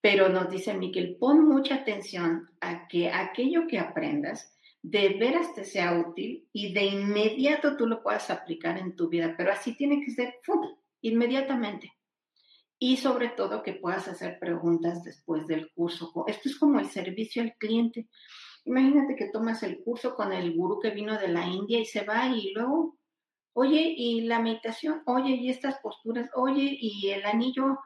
Pero 0.00 0.28
nos 0.28 0.50
dice 0.50 0.74
Miquel, 0.74 1.18
pon 1.20 1.48
mucha 1.48 1.76
atención 1.76 2.50
a 2.60 2.88
que 2.88 3.12
aquello 3.12 3.68
que 3.68 3.78
aprendas 3.78 4.53
de 4.84 5.08
veras 5.18 5.54
te 5.54 5.64
sea 5.64 5.98
útil 5.98 6.46
y 6.52 6.74
de 6.74 6.84
inmediato 6.84 7.74
tú 7.74 7.86
lo 7.86 8.02
puedas 8.02 8.28
aplicar 8.28 8.76
en 8.76 8.94
tu 8.94 9.08
vida, 9.08 9.34
pero 9.34 9.50
así 9.50 9.74
tiene 9.74 10.04
que 10.04 10.10
ser 10.10 10.34
inmediatamente. 11.00 11.94
Y 12.78 12.98
sobre 12.98 13.30
todo 13.30 13.62
que 13.62 13.72
puedas 13.72 14.08
hacer 14.08 14.38
preguntas 14.38 15.02
después 15.02 15.46
del 15.46 15.72
curso. 15.72 16.12
Esto 16.26 16.50
es 16.50 16.58
como 16.58 16.80
el 16.80 16.90
servicio 16.90 17.42
al 17.42 17.54
cliente. 17.56 18.10
Imagínate 18.66 19.16
que 19.16 19.30
tomas 19.30 19.62
el 19.62 19.82
curso 19.82 20.14
con 20.14 20.34
el 20.34 20.54
gurú 20.54 20.80
que 20.80 20.90
vino 20.90 21.18
de 21.18 21.28
la 21.28 21.46
India 21.46 21.78
y 21.78 21.86
se 21.86 22.04
va 22.04 22.28
y 22.28 22.52
luego, 22.52 22.98
oye, 23.54 23.94
y 23.96 24.20
la 24.20 24.38
meditación, 24.38 25.02
oye, 25.06 25.30
y 25.30 25.48
estas 25.48 25.78
posturas, 25.78 26.28
oye, 26.34 26.76
y 26.78 27.08
el 27.08 27.24
anillo 27.24 27.78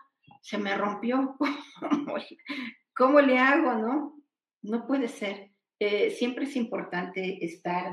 se 0.43 0.59
me 0.59 0.77
rompió. 0.77 1.37
¿Cómo 2.97 3.21
le 3.21 3.39
hago, 3.39 3.75
no? 3.75 4.21
No 4.63 4.85
puede 4.85 5.07
ser. 5.07 5.53
Eh, 5.81 6.11
siempre 6.11 6.45
es 6.45 6.57
importante 6.57 7.45
estar, 7.45 7.93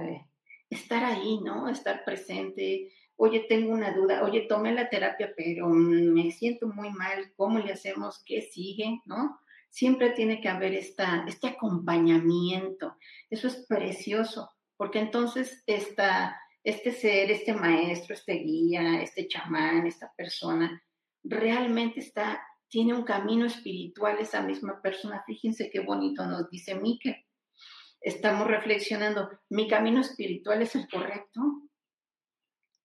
estar 0.70 1.04
ahí, 1.04 1.40
¿no? 1.42 1.70
Estar 1.70 2.04
presente. 2.04 2.92
Oye, 3.16 3.46
tengo 3.48 3.72
una 3.72 3.92
duda, 3.94 4.24
oye, 4.24 4.42
tomé 4.42 4.74
la 4.74 4.90
terapia, 4.90 5.34
pero 5.38 5.70
me 5.70 6.32
siento 6.32 6.68
muy 6.68 6.90
mal, 6.90 7.32
¿cómo 7.36 7.60
le 7.60 7.72
hacemos? 7.74 8.24
¿Qué 8.26 8.42
sigue? 8.42 9.02
¿No? 9.06 9.40
Siempre 9.70 10.12
tiene 10.12 10.42
que 10.42 10.50
haber 10.50 10.74
esta, 10.74 11.26
este 11.28 11.48
acompañamiento. 11.48 12.96
Eso 13.30 13.48
es 13.48 13.66
precioso, 13.68 14.50
porque 14.78 15.00
entonces 15.00 15.64
esta, 15.68 16.40
este 16.64 16.92
ser, 16.92 17.30
este 17.30 17.54
maestro, 17.54 18.16
este 18.16 18.34
guía, 18.34 19.02
este 19.02 19.28
chamán, 19.28 19.86
esta 19.86 20.12
persona, 20.18 20.82
realmente 21.24 22.00
está, 22.00 22.42
tiene 22.68 22.94
un 22.96 23.04
camino 23.04 23.46
espiritual 23.46 24.18
esa 24.20 24.42
misma 24.42 24.82
persona. 24.82 25.24
Fíjense 25.26 25.70
qué 25.70 25.82
bonito 25.82 26.26
nos 26.26 26.50
dice 26.50 26.76
Miquel 26.76 27.16
estamos 28.06 28.48
reflexionando, 28.48 29.32
¿mi 29.50 29.68
camino 29.68 30.00
espiritual 30.00 30.62
es 30.62 30.76
el 30.76 30.88
correcto? 30.88 31.42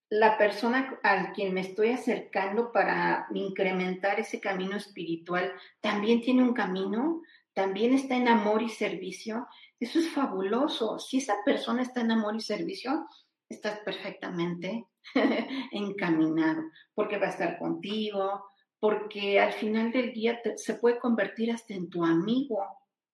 La 0.09 0.39
persona 0.39 0.99
al 1.03 1.33
quien 1.33 1.53
me 1.53 1.61
estoy 1.61 1.91
acercando 1.91 2.73
para 2.73 3.27
incrementar 3.35 4.19
ese 4.19 4.41
camino 4.41 4.77
espiritual 4.77 5.53
también 5.81 6.23
tiene 6.23 6.43
un 6.43 6.55
camino, 6.55 7.21
también 7.53 7.93
está 7.93 8.17
en 8.17 8.29
amor 8.29 8.63
y 8.63 8.71
servicio. 8.71 9.47
Eso 9.79 9.99
es 9.99 10.09
fabuloso. 10.09 10.99
Si 10.99 11.19
esa 11.19 11.37
persona 11.45 11.83
está 11.83 12.01
en 12.01 12.13
amor 12.13 12.35
y 12.35 12.41
servicio, 12.41 13.07
estás 13.49 13.81
perfectamente 13.81 14.87
encaminado, 15.73 16.63
porque 16.95 17.19
va 17.19 17.27
a 17.27 17.31
estar 17.31 17.59
contigo, 17.59 18.47
porque 18.81 19.39
al 19.39 19.53
final 19.53 19.93
del 19.93 20.15
día 20.15 20.41
se 20.57 20.75
puede 20.75 20.99
convertir 20.99 21.53
hasta 21.53 21.75
en 21.75 21.91
tu 21.91 22.05
amigo, 22.07 22.65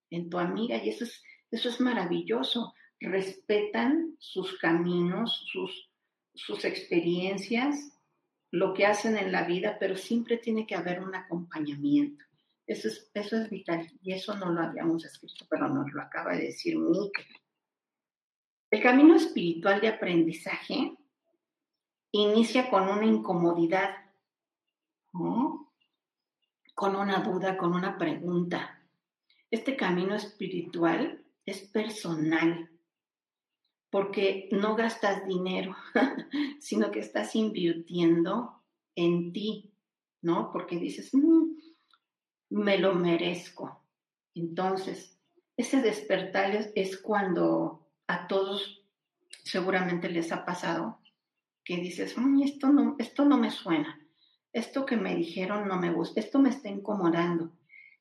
en 0.08 0.30
tu 0.30 0.38
amiga, 0.38 0.76
y 0.76 0.90
eso 0.90 1.02
es 1.04 1.20
eso 1.50 1.68
es 1.68 1.80
maravilloso. 1.80 2.74
Respetan 3.00 4.16
sus 4.18 4.58
caminos, 4.58 5.44
sus, 5.52 5.90
sus 6.34 6.64
experiencias, 6.64 7.92
lo 8.50 8.72
que 8.74 8.86
hacen 8.86 9.16
en 9.16 9.32
la 9.32 9.44
vida, 9.44 9.76
pero 9.78 9.96
siempre 9.96 10.38
tiene 10.38 10.66
que 10.66 10.74
haber 10.74 11.02
un 11.02 11.14
acompañamiento. 11.14 12.24
Eso 12.66 12.88
es, 12.88 13.10
eso 13.14 13.36
es 13.36 13.50
vital 13.50 13.86
y 14.02 14.12
eso 14.12 14.34
no 14.36 14.50
lo 14.50 14.60
habíamos 14.60 15.04
escrito, 15.04 15.46
pero 15.48 15.68
nos 15.68 15.92
lo 15.92 16.02
acaba 16.02 16.32
de 16.32 16.46
decir 16.46 16.76
Miquel. 16.76 17.26
El 18.70 18.82
camino 18.82 19.14
espiritual 19.14 19.80
de 19.80 19.88
aprendizaje 19.88 20.96
inicia 22.10 22.68
con 22.68 22.88
una 22.88 23.06
incomodidad, 23.06 23.94
con 25.12 26.96
una 26.96 27.20
duda, 27.20 27.56
con 27.56 27.74
una 27.74 27.96
pregunta. 27.96 28.82
Este 29.50 29.76
camino 29.76 30.16
espiritual 30.16 31.24
es 31.46 31.60
personal, 31.62 32.70
porque 33.90 34.48
no 34.52 34.74
gastas 34.74 35.26
dinero, 35.26 35.76
sino 36.60 36.90
que 36.90 36.98
estás 36.98 37.34
invirtiendo 37.36 38.62
en 38.96 39.32
ti, 39.32 39.72
¿no? 40.22 40.50
Porque 40.52 40.76
dices, 40.76 41.14
mm, 41.14 41.56
me 42.50 42.78
lo 42.78 42.94
merezco. 42.94 43.84
Entonces, 44.34 45.18
ese 45.56 45.80
despertar 45.80 46.70
es, 46.74 46.98
cuando 46.98 47.88
a 48.06 48.26
todos 48.26 48.84
seguramente 49.44 50.10
les 50.10 50.32
ha 50.32 50.44
pasado 50.44 51.00
que 51.64 51.76
dices, 51.76 52.14
esto, 52.44 52.68
no, 52.68 52.96
esto 52.98 53.24
no 53.24 53.38
me 53.38 53.50
suena, 53.50 53.98
esto 54.52 54.86
que 54.86 54.96
me 54.96 55.16
dijeron 55.16 55.66
no 55.66 55.78
me 55.78 55.92
gusta, 55.92 56.20
esto 56.20 56.38
me 56.38 56.50
está 56.50 56.68
incomodando. 56.68 57.52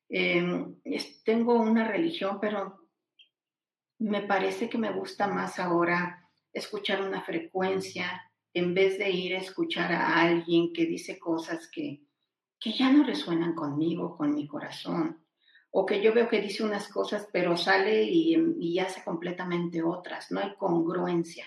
Em, 0.08 0.76
tengo 1.24 1.54
una 1.54 1.88
religión, 1.88 2.38
pero 2.40 2.85
me 3.98 4.22
parece 4.22 4.68
que 4.68 4.78
me 4.78 4.92
gusta 4.92 5.26
más 5.26 5.58
ahora 5.58 6.28
escuchar 6.52 7.02
una 7.02 7.22
frecuencia 7.22 8.22
en 8.52 8.74
vez 8.74 8.98
de 8.98 9.10
ir 9.10 9.34
a 9.34 9.40
escuchar 9.40 9.92
a 9.92 10.20
alguien 10.20 10.72
que 10.72 10.86
dice 10.86 11.18
cosas 11.18 11.68
que, 11.70 12.02
que 12.58 12.72
ya 12.72 12.90
no 12.90 13.04
resuenan 13.04 13.54
conmigo, 13.54 14.16
con 14.16 14.34
mi 14.34 14.46
corazón, 14.46 15.24
o 15.70 15.84
que 15.84 16.02
yo 16.02 16.14
veo 16.14 16.28
que 16.28 16.40
dice 16.40 16.64
unas 16.64 16.88
cosas 16.88 17.28
pero 17.32 17.56
sale 17.56 18.04
y, 18.04 18.34
y 18.58 18.78
hace 18.78 19.04
completamente 19.04 19.82
otras, 19.82 20.30
no 20.30 20.40
hay 20.40 20.54
congruencia. 20.56 21.46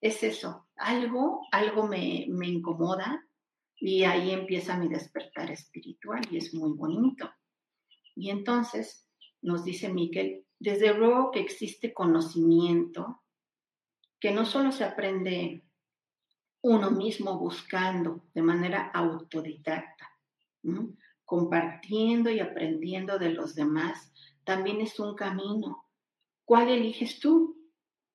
Es 0.00 0.22
eso, 0.22 0.66
algo, 0.76 1.46
algo 1.52 1.86
me, 1.86 2.26
me 2.28 2.48
incomoda 2.48 3.26
y 3.76 4.04
ahí 4.04 4.32
empieza 4.32 4.76
mi 4.76 4.88
despertar 4.88 5.50
espiritual 5.50 6.20
y 6.30 6.36
es 6.36 6.52
muy 6.52 6.72
bonito. 6.76 7.30
Y 8.14 8.30
entonces 8.30 9.08
nos 9.40 9.64
dice 9.64 9.92
Miquel, 9.92 10.44
desde 10.62 10.94
luego 10.94 11.32
que 11.32 11.40
existe 11.40 11.92
conocimiento, 11.92 13.20
que 14.20 14.30
no 14.30 14.46
solo 14.46 14.70
se 14.70 14.84
aprende 14.84 15.64
uno 16.60 16.92
mismo 16.92 17.36
buscando 17.36 18.22
de 18.32 18.42
manera 18.42 18.92
autodidacta, 18.94 20.08
compartiendo 21.24 22.30
y 22.30 22.38
aprendiendo 22.38 23.18
de 23.18 23.30
los 23.30 23.56
demás, 23.56 24.12
también 24.44 24.80
es 24.80 25.00
un 25.00 25.16
camino. 25.16 25.88
¿Cuál 26.44 26.68
eliges 26.68 27.18
tú? 27.18 27.60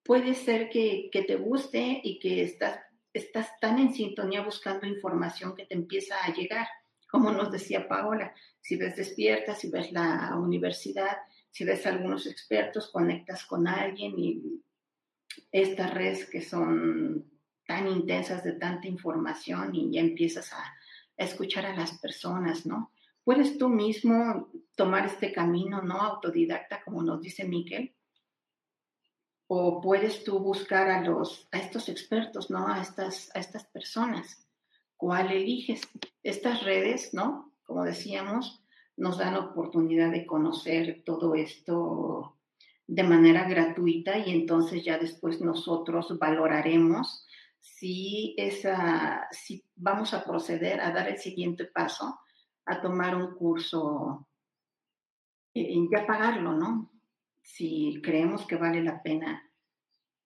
Puede 0.01 0.33
ser 0.33 0.69
que, 0.69 1.09
te 1.11 1.35
guste 1.35 1.99
y 2.01 2.17
que 2.17 2.43
estás, 2.43 2.79
estás 3.11 3.59
tan 3.59 3.77
en 3.79 3.93
sintonía 3.93 4.41
buscando 4.41 4.87
información 4.87 5.53
que 5.53 5.65
te 5.65 5.75
empieza 5.75 6.15
a 6.23 6.33
llegar, 6.33 6.65
como 7.11 7.33
nos 7.33 7.51
decía 7.51 7.89
Paola, 7.89 8.33
si 8.61 8.77
ves 8.77 8.95
despierta, 8.95 9.53
si 9.53 9.69
ves 9.69 9.91
la 9.91 10.33
universidad, 10.37 11.17
si 11.57 11.65
ves 11.65 11.87
a 11.87 11.89
algunos 11.89 12.27
expertos, 12.27 12.91
conectas 12.91 13.43
con 13.47 13.67
alguien 13.67 14.13
y 14.19 14.61
estas 15.51 15.91
redes 15.91 16.29
que 16.29 16.39
son 16.39 17.31
tan 17.65 17.87
intensas 17.87 18.43
de 18.43 18.51
tanta 18.53 18.87
información 18.87 19.73
y 19.73 19.91
ya 19.91 20.01
empiezas 20.01 20.53
a, 20.53 20.63
escuchar 21.17 21.65
a 21.65 21.75
las 21.75 21.97
personas, 21.97 22.67
¿no? 22.67 22.91
Puedes 23.23 23.57
tú 23.57 23.69
mismo 23.69 24.51
tomar 24.75 25.07
este 25.07 25.33
camino, 25.33 25.81
¿no? 25.81 25.99
Autodidacta, 25.99 26.83
como 26.83 27.01
nos 27.01 27.19
dice 27.23 27.43
Miquel, 27.43 27.95
o 29.47 29.81
puedes 29.81 30.23
tú 30.23 30.37
buscar 30.37 30.87
a 30.91 31.01
los, 31.01 31.49
a 31.51 31.57
estos 31.57 31.89
expertos, 31.89 32.51
¿no? 32.51 32.67
A 32.67 32.81
estas, 32.81 33.35
a 33.35 33.39
estas 33.39 33.65
personas. 33.65 34.47
¿Cuál 34.95 35.31
eliges? 35.31 35.81
Estas 36.21 36.61
redes, 36.61 37.15
¿no? 37.15 37.51
Como 37.63 37.83
decíamos, 37.83 38.63
nos 38.97 39.17
dan 39.17 39.35
oportunidad 39.35 40.11
de 40.11 40.25
conocer 40.25 41.03
todo 41.05 41.35
esto 41.35 42.35
de 42.87 43.03
manera 43.03 43.47
gratuita 43.47 44.17
y 44.17 44.31
entonces 44.31 44.83
ya 44.83 44.97
después 44.97 45.39
nosotros 45.41 46.17
valoraremos 46.17 47.25
si, 47.59 48.33
esa, 48.37 49.27
si 49.31 49.63
vamos 49.75 50.13
a 50.13 50.23
proceder 50.23 50.79
a 50.81 50.91
dar 50.91 51.09
el 51.09 51.17
siguiente 51.17 51.65
paso, 51.65 52.19
a 52.65 52.81
tomar 52.81 53.15
un 53.15 53.35
curso 53.35 54.27
y 55.53 55.89
ya 55.91 56.05
pagarlo, 56.05 56.53
¿no? 56.53 56.91
Si 57.41 57.99
creemos 58.03 58.45
que 58.45 58.57
vale 58.57 58.83
la 58.83 59.01
pena 59.01 59.49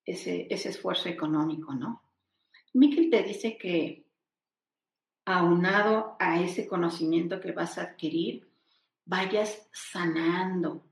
ese, 0.04 0.46
ese 0.50 0.70
esfuerzo 0.70 1.08
económico, 1.08 1.74
¿no? 1.74 2.02
Miquel 2.74 3.10
te 3.10 3.22
dice 3.22 3.56
que 3.56 4.06
aunado 5.24 6.16
a 6.18 6.40
ese 6.40 6.66
conocimiento 6.66 7.40
que 7.40 7.52
vas 7.52 7.78
a 7.78 7.82
adquirir, 7.82 8.51
vayas 9.04 9.68
sanando, 9.72 10.84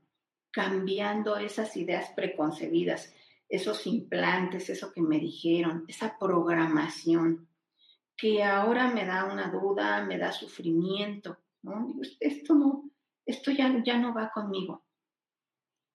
cambiando 0.51 1.37
esas 1.37 1.75
ideas 1.77 2.11
preconcebidas, 2.15 3.13
esos 3.49 3.85
implantes, 3.87 4.69
eso 4.69 4.93
que 4.93 5.01
me 5.01 5.19
dijeron, 5.19 5.85
esa 5.87 6.17
programación 6.17 7.47
que 8.15 8.43
ahora 8.43 8.91
me 8.91 9.05
da 9.05 9.25
una 9.25 9.49
duda, 9.49 10.05
me 10.05 10.17
da 10.17 10.31
sufrimiento, 10.31 11.37
¿no? 11.63 11.93
esto 12.19 12.53
no, 12.53 12.91
esto 13.25 13.51
ya, 13.51 13.81
ya 13.83 13.97
no 13.97 14.13
va 14.13 14.31
conmigo. 14.31 14.83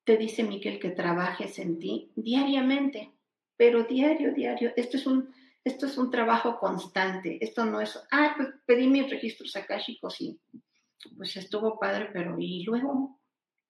Te 0.03 0.17
dice 0.17 0.43
Miquel 0.43 0.79
que 0.79 0.89
trabajes 0.91 1.57
en 1.59 1.79
ti 1.79 2.11
diariamente, 2.15 3.13
pero 3.55 3.83
diario, 3.83 4.33
diario. 4.33 4.71
Esto 4.75 4.97
es 4.97 5.07
un, 5.07 5.33
esto 5.63 5.85
es 5.85 5.97
un 5.97 6.11
trabajo 6.11 6.59
constante. 6.59 7.37
Esto 7.41 7.65
no 7.65 7.81
es, 7.81 7.97
ah, 8.11 8.33
pues 8.35 8.49
pedí 8.65 8.87
mis 8.87 9.09
registros 9.09 9.55
akáshicos 9.55 10.21
y 10.21 10.39
pues 11.15 11.35
estuvo 11.37 11.79
padre, 11.79 12.09
pero 12.11 12.37
¿y 12.39 12.63
luego 12.63 13.19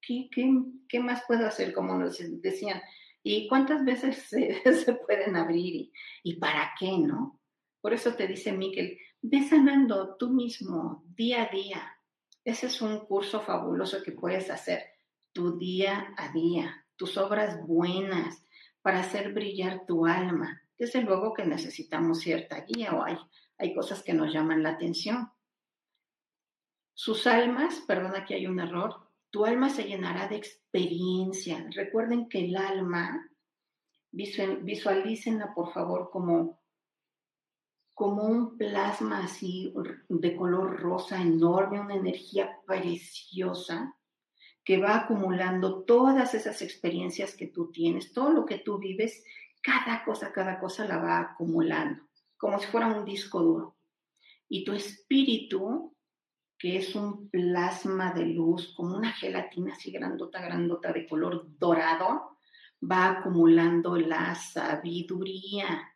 qué, 0.01 0.29
qué, 0.31 0.99
más 0.99 1.23
puedo 1.27 1.45
hacer? 1.45 1.73
Como 1.73 1.95
nos 1.95 2.17
decían, 2.41 2.81
¿y 3.23 3.47
cuántas 3.47 3.83
veces 3.83 4.17
se, 4.29 4.93
pueden 5.05 5.35
abrir? 5.35 5.75
Y, 5.75 5.93
¿Y 6.23 6.35
para 6.35 6.73
qué, 6.79 6.97
no? 6.97 7.41
Por 7.81 7.93
eso 7.93 8.13
te 8.15 8.27
dice 8.27 8.51
Miquel, 8.51 8.97
ve 9.21 9.43
sanando 9.47 10.15
tú 10.17 10.29
mismo 10.29 11.03
día 11.15 11.43
a 11.43 11.49
día. 11.49 11.93
Ese 12.43 12.67
es 12.67 12.81
un 12.81 12.99
curso 13.05 13.41
fabuloso 13.41 14.01
que 14.03 14.11
puedes 14.13 14.49
hacer 14.49 14.83
tu 15.33 15.57
día 15.57 16.13
a 16.17 16.31
día, 16.31 16.85
tus 16.95 17.17
obras 17.17 17.59
buenas 17.65 18.43
para 18.81 19.01
hacer 19.01 19.33
brillar 19.33 19.85
tu 19.85 20.05
alma. 20.05 20.61
Desde 20.77 21.01
luego 21.01 21.33
que 21.33 21.45
necesitamos 21.45 22.21
cierta 22.21 22.61
guía 22.61 22.93
o 22.93 23.03
hay, 23.03 23.17
hay 23.57 23.73
cosas 23.73 24.01
que 24.01 24.13
nos 24.13 24.33
llaman 24.33 24.63
la 24.63 24.69
atención. 24.69 25.29
Sus 26.99 27.27
almas, 27.27 27.83
perdona 27.85 28.25
que 28.25 28.33
hay 28.33 28.47
un 28.47 28.59
error, 28.59 28.95
tu 29.29 29.45
alma 29.45 29.69
se 29.69 29.83
llenará 29.83 30.27
de 30.27 30.37
experiencia. 30.37 31.63
Recuerden 31.75 32.27
que 32.27 32.45
el 32.45 32.57
alma, 32.57 33.29
visualícenla 34.11 35.53
por 35.53 35.71
favor 35.73 36.09
como 36.09 36.59
como 37.93 38.23
un 38.23 38.57
plasma 38.57 39.25
así 39.25 39.73
de 40.09 40.35
color 40.35 40.79
rosa 40.79 41.21
enorme, 41.21 41.79
una 41.79 41.95
energía 41.95 42.59
preciosa 42.65 43.95
que 44.63 44.79
va 44.79 44.95
acumulando 44.95 45.83
todas 45.83 46.33
esas 46.33 46.63
experiencias 46.63 47.35
que 47.35 47.47
tú 47.47 47.71
tienes, 47.71 48.11
todo 48.11 48.31
lo 48.31 48.45
que 48.45 48.57
tú 48.57 48.79
vives, 48.79 49.23
cada 49.61 50.03
cosa, 50.03 50.31
cada 50.31 50.59
cosa 50.59 50.85
la 50.85 50.97
va 50.97 51.19
acumulando, 51.19 52.07
como 52.37 52.59
si 52.59 52.65
fuera 52.65 52.87
un 52.87 53.05
disco 53.05 53.39
duro. 53.41 53.77
Y 54.49 54.63
tu 54.63 54.73
espíritu, 54.73 55.95
que 56.57 56.77
es 56.77 56.95
un 56.95 57.29
plasma 57.29 58.13
de 58.13 58.25
luz, 58.25 58.73
como 58.75 58.97
una 58.97 59.11
gelatina 59.13 59.73
así 59.73 59.91
grandota, 59.91 60.41
grandota 60.41 60.91
de 60.91 61.07
color 61.07 61.45
dorado, 61.57 62.37
va 62.81 63.09
acumulando 63.09 63.95
la 63.97 64.35
sabiduría 64.35 65.93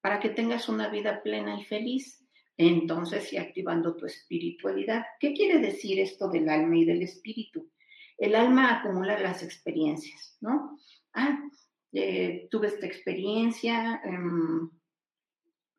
para 0.00 0.20
que 0.20 0.30
tengas 0.30 0.68
una 0.68 0.88
vida 0.88 1.22
plena 1.22 1.58
y 1.58 1.64
feliz. 1.64 2.18
Entonces, 2.56 3.32
y 3.32 3.38
activando 3.38 3.96
tu 3.96 4.06
espiritualidad. 4.06 5.04
¿Qué 5.18 5.32
quiere 5.32 5.58
decir 5.58 5.98
esto 5.98 6.28
del 6.28 6.48
alma 6.48 6.76
y 6.76 6.84
del 6.84 7.02
espíritu? 7.02 7.70
El 8.18 8.34
alma 8.34 8.78
acumula 8.78 9.18
las 9.18 9.42
experiencias, 9.42 10.36
¿no? 10.40 10.78
Ah, 11.14 11.42
eh, 11.92 12.48
tuve 12.50 12.68
esta 12.68 12.86
experiencia, 12.86 14.00
em, 14.04 14.70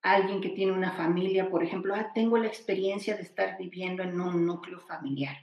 alguien 0.03 0.41
que 0.41 0.49
tiene 0.49 0.71
una 0.73 0.91
familia, 0.91 1.49
por 1.49 1.63
ejemplo, 1.63 1.95
ah, 1.95 2.11
tengo 2.13 2.37
la 2.37 2.47
experiencia 2.47 3.15
de 3.15 3.23
estar 3.23 3.57
viviendo 3.57 4.03
en 4.03 4.19
un 4.19 4.45
núcleo 4.45 4.79
familiar, 4.79 5.35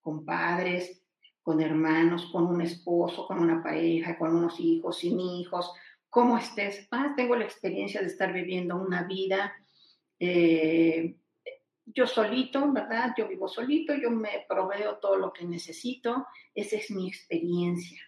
con 0.00 0.24
padres, 0.24 1.04
con 1.42 1.60
hermanos, 1.60 2.26
con 2.32 2.46
un 2.46 2.60
esposo, 2.60 3.26
con 3.26 3.38
una 3.38 3.62
pareja, 3.62 4.18
con 4.18 4.34
unos 4.34 4.58
hijos, 4.58 4.98
sin 4.98 5.20
hijos, 5.20 5.72
cómo 6.08 6.36
estés. 6.36 6.88
Ah, 6.90 7.14
tengo 7.16 7.36
la 7.36 7.44
experiencia 7.44 8.00
de 8.00 8.08
estar 8.08 8.32
viviendo 8.32 8.76
una 8.76 9.04
vida 9.04 9.52
eh, 10.18 11.16
yo 11.94 12.06
solito, 12.06 12.70
¿verdad? 12.72 13.14
Yo 13.16 13.28
vivo 13.28 13.48
solito, 13.48 13.94
yo 13.94 14.10
me 14.10 14.44
proveo 14.48 14.98
todo 14.98 15.16
lo 15.16 15.32
que 15.32 15.44
necesito, 15.44 16.26
esa 16.54 16.76
es 16.76 16.90
mi 16.90 17.08
experiencia. 17.08 18.02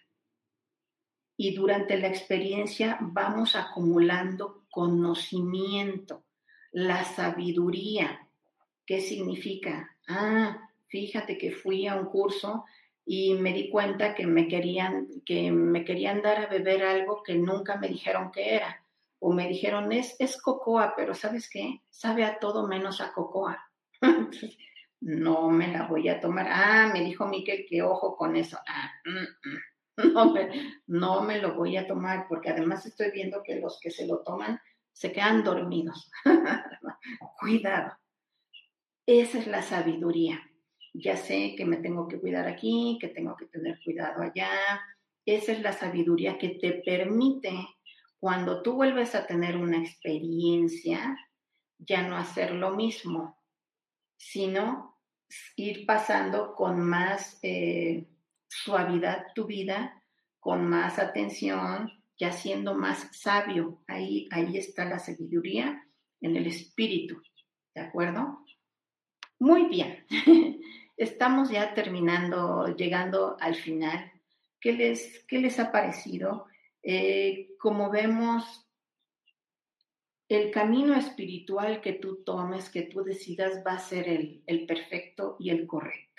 Y 1.37 1.55
durante 1.55 1.97
la 1.97 2.07
experiencia 2.07 2.97
vamos 3.01 3.55
acumulando 3.55 4.60
conocimiento, 4.71 6.23
la 6.71 7.03
sabiduría. 7.03 8.27
¿Qué 8.85 9.01
significa? 9.01 9.95
Ah, 10.07 10.69
fíjate 10.87 11.37
que 11.37 11.51
fui 11.51 11.85
a 11.87 11.95
un 11.95 12.05
curso 12.05 12.65
y 13.05 13.33
me 13.35 13.53
di 13.53 13.69
cuenta 13.69 14.15
que 14.15 14.25
me 14.25 14.47
querían, 14.47 15.07
que 15.25 15.51
me 15.51 15.83
querían 15.83 16.21
dar 16.21 16.45
a 16.45 16.47
beber 16.47 16.83
algo 16.83 17.21
que 17.23 17.35
nunca 17.35 17.77
me 17.77 17.87
dijeron 17.87 18.31
que 18.31 18.55
era. 18.55 18.83
O 19.19 19.33
me 19.33 19.47
dijeron, 19.47 19.91
es, 19.91 20.15
es 20.19 20.41
cocoa, 20.41 20.93
pero 20.95 21.13
¿sabes 21.13 21.49
qué? 21.49 21.81
Sabe 21.89 22.23
a 22.23 22.39
todo 22.39 22.67
menos 22.67 23.01
a 23.01 23.13
cocoa. 23.13 23.63
no 25.01 25.49
me 25.49 25.67
la 25.67 25.87
voy 25.87 26.09
a 26.09 26.19
tomar. 26.19 26.47
Ah, 26.49 26.89
me 26.91 27.01
dijo 27.01 27.27
Miquel 27.27 27.65
que 27.69 27.83
ojo 27.83 28.15
con 28.15 28.35
eso. 28.35 28.57
Ah, 28.67 28.91
mm, 29.05 29.49
mm. 29.49 29.70
No, 30.13 30.31
me, 30.31 30.49
no 30.87 31.21
me 31.21 31.39
lo 31.39 31.55
voy 31.55 31.77
a 31.77 31.87
tomar 31.87 32.25
porque 32.27 32.49
además 32.49 32.85
estoy 32.85 33.11
viendo 33.11 33.43
que 33.43 33.59
los 33.59 33.79
que 33.79 33.91
se 33.91 34.07
lo 34.07 34.19
toman 34.23 34.59
se 34.93 35.11
quedan 35.11 35.43
dormidos. 35.43 36.11
Cuidado. 37.39 37.93
Esa 39.05 39.39
es 39.39 39.47
la 39.47 39.61
sabiduría 39.61 40.41
ya 40.93 41.17
sé 41.17 41.55
que 41.55 41.65
me 41.65 41.77
tengo 41.77 42.07
que 42.07 42.19
cuidar 42.19 42.47
aquí, 42.47 42.97
que 42.99 43.09
tengo 43.09 43.35
que 43.35 43.45
tener 43.45 43.79
cuidado 43.83 44.21
allá. 44.21 44.49
Esa 45.25 45.53
es 45.53 45.61
la 45.61 45.73
sabiduría 45.73 46.37
que 46.37 46.49
te 46.49 46.73
permite, 46.85 47.51
cuando 48.19 48.61
tú 48.61 48.73
vuelves 48.73 49.15
a 49.15 49.25
tener 49.25 49.57
una 49.57 49.79
experiencia, 49.79 51.17
ya 51.77 52.07
no 52.07 52.17
hacer 52.17 52.51
lo 52.51 52.75
mismo, 52.75 53.39
sino 54.17 54.99
ir 55.55 55.85
pasando 55.85 56.53
con 56.55 56.81
más 56.81 57.39
eh, 57.41 58.05
suavidad 58.51 59.27
tu 59.33 59.45
vida, 59.45 60.03
con 60.39 60.67
más 60.67 60.99
atención, 60.99 61.91
ya 62.17 62.31
siendo 62.31 62.75
más 62.75 63.07
sabio. 63.11 63.81
Ahí, 63.87 64.27
ahí 64.31 64.57
está 64.57 64.85
la 64.85 64.99
sabiduría 64.99 65.87
en 66.19 66.35
el 66.35 66.47
espíritu, 66.47 67.21
¿de 67.73 67.81
acuerdo? 67.81 68.45
Muy 69.39 69.65
bien. 69.65 70.05
estamos 70.97 71.49
ya 71.49 71.73
terminando, 71.73 72.75
llegando 72.75 73.37
al 73.39 73.55
final. 73.55 74.11
¿Qué 74.59 74.73
les, 74.73 75.25
qué 75.27 75.39
les 75.39 75.59
ha 75.59 75.71
parecido? 75.71 76.45
Eh, 76.83 77.55
como 77.57 77.89
vemos, 77.89 78.67
el 80.29 80.51
camino 80.51 80.93
espiritual 80.95 81.81
que 81.81 81.93
tú 81.93 82.23
tomes, 82.23 82.69
que 82.69 82.83
tú 82.83 83.03
decidas, 83.03 83.63
va 83.65 83.73
a 83.73 83.79
ser 83.79 84.07
el, 84.07 84.43
el 84.45 84.65
perfecto 84.67 85.37
y 85.39 85.49
el 85.49 85.65
correcto. 85.65 86.10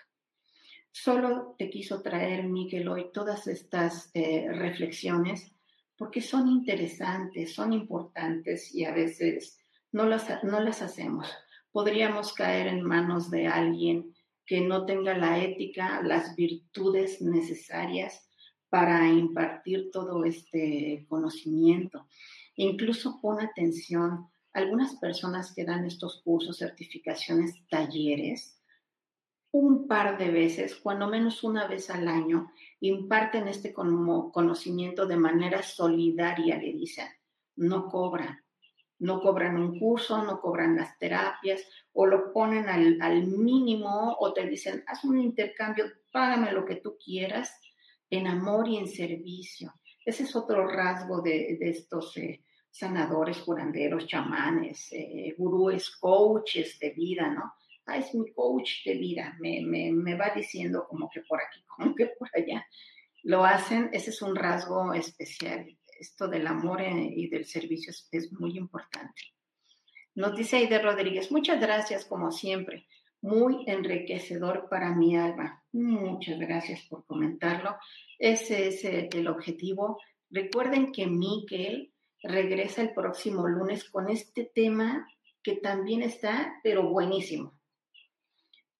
Solo 0.93 1.57
te 1.59 1.71
quiso 1.71 2.03
traer, 2.03 2.45
Miguel, 2.45 2.87
hoy 2.89 3.07
todas 3.13 3.47
estas 3.47 4.11
eh, 4.13 4.47
reflexiones 4.53 5.51
porque 5.97 6.21
son 6.21 6.49
interesantes, 6.49 7.55
son 7.55 7.73
importantes 7.73 8.75
y 8.75 8.85
a 8.85 8.93
veces 8.93 9.59
no 9.91 10.05
las, 10.05 10.27
no 10.45 10.61
las 10.61 10.83
hacemos. 10.83 11.33
Podríamos 11.71 12.35
caer 12.35 12.67
en 12.67 12.83
manos 12.83 13.31
de 13.31 13.47
alguien 13.47 14.15
que 14.45 14.61
no 14.61 14.85
tenga 14.85 15.17
la 15.17 15.39
ética, 15.43 16.03
las 16.03 16.37
virtudes 16.37 17.23
necesarias 17.23 18.29
para 18.69 19.09
impartir 19.09 19.91
todo 19.93 20.25
este 20.25 21.07
conocimiento. 21.09 22.07
Incluso 22.57 23.19
pon 23.21 23.41
atención, 23.41 24.27
algunas 24.53 24.97
personas 24.97 25.55
que 25.55 25.65
dan 25.65 25.87
estos 25.87 26.21
cursos, 26.23 26.59
certificaciones, 26.59 27.55
talleres, 27.69 28.62
un 29.53 29.87
par 29.87 30.17
de 30.17 30.31
veces, 30.31 30.77
cuando 30.77 31.07
menos 31.07 31.45
una 31.45 31.67
vez 31.67 31.91
al 31.91 32.09
año, 32.09 32.51
imparten 32.81 33.49
este 33.49 33.73
conocimiento 33.73 35.07
de 35.07 35.17
manera 35.17 35.63
solidaria, 35.63 36.57
le 36.57 36.73
dicen, 36.73 37.07
no 37.57 37.87
cobran, 37.87 38.43
no 38.99 39.21
cobran 39.21 39.57
un 39.57 39.79
curso, 39.79 40.23
no 40.23 40.41
cobran 40.41 40.77
las 40.77 40.99
terapias, 40.99 41.63
o 41.93 42.07
lo 42.07 42.33
ponen 42.33 42.67
al, 42.69 43.27
mínimo, 43.27 44.17
o 44.19 44.33
te 44.33 44.47
dicen, 44.47 44.83
haz 44.87 45.05
un 45.05 45.21
intercambio, 45.21 45.85
págame 46.11 46.51
lo 46.53 46.65
que 46.65 46.77
tú 46.77 46.97
quieras, 46.97 47.61
en 48.09 48.29
amor 48.29 48.69
y 48.69 48.79
en 48.79 48.89
servicio. 48.89 49.75
Ese 50.05 50.23
es 50.23 50.35
otro 50.35 50.67
rasgo 50.67 51.21
de, 51.21 51.59
estos 51.61 52.17
eh, 52.17 52.43
sanadores, 52.71 53.39
curanderos, 53.39 54.07
chamanes, 54.07 54.89
eh, 54.93 55.35
gurúes, 55.37 55.91
coaches 55.97 56.79
de 56.79 56.91
vida, 56.91 57.29
¿no? 57.29 57.53
Ah, 57.87 57.99
es 57.99 58.15
mi 58.15 58.33
coach 58.33 58.85
de 58.85 58.95
vida, 58.95 59.37
me, 59.41 59.61
me 59.63 60.15
va 60.15 60.31
diciendo 60.35 60.87
como 60.89 61.11
que 61.11 61.23
por 61.23 61.41
aquí, 61.41 61.63
como 61.67 61.95
que 61.95 62.07
por 62.19 62.29
allá. 62.35 62.67
Lo 63.25 63.45
hacen, 63.45 63.91
ese 63.93 64.11
es 64.11 64.23
un 64.23 64.35
rasgo 64.35 64.93
especial 64.95 65.67
esto 66.03 66.27
del 66.27 66.47
amor 66.49 66.83
eh, 66.83 67.13
y 67.17 67.29
del 67.29 67.45
servicio 67.45 67.93
es, 68.11 68.33
muy 68.33 68.59
importante. 68.59 69.23
Nos 70.15 70.37
dice 70.37 70.57
Aide 70.57 70.81
Rodríguez, 70.81 71.31
muchas 71.31 71.61
gracias 71.61 72.05
como 72.05 72.33
siempre, 72.33 72.87
muy 73.21 73.65
enriquecedor 73.67 74.69
para 74.69 74.95
mi 74.95 75.17
alma. 75.17 75.65
Muchas 75.73 76.39
gracias 76.39 76.83
por 76.89 77.07
comentarlo. 77.07 77.77
Ese 78.19 78.69
es 78.69 78.85
eh, 78.85 79.09
el 79.13 79.29
objetivo. 79.29 80.01
Recuerden 80.29 80.93
que 80.93 81.07
Miquel 81.07 81.93
regresa 82.23 82.83
el 82.83 82.93
próximo 82.93 83.47
lunes 83.47 83.89
con 83.89 84.11
este 84.11 84.51
tema 84.53 85.07
que 85.43 85.57
también 85.57 86.03
está, 86.03 86.61
pero 86.63 86.89
buenísimo. 86.89 87.55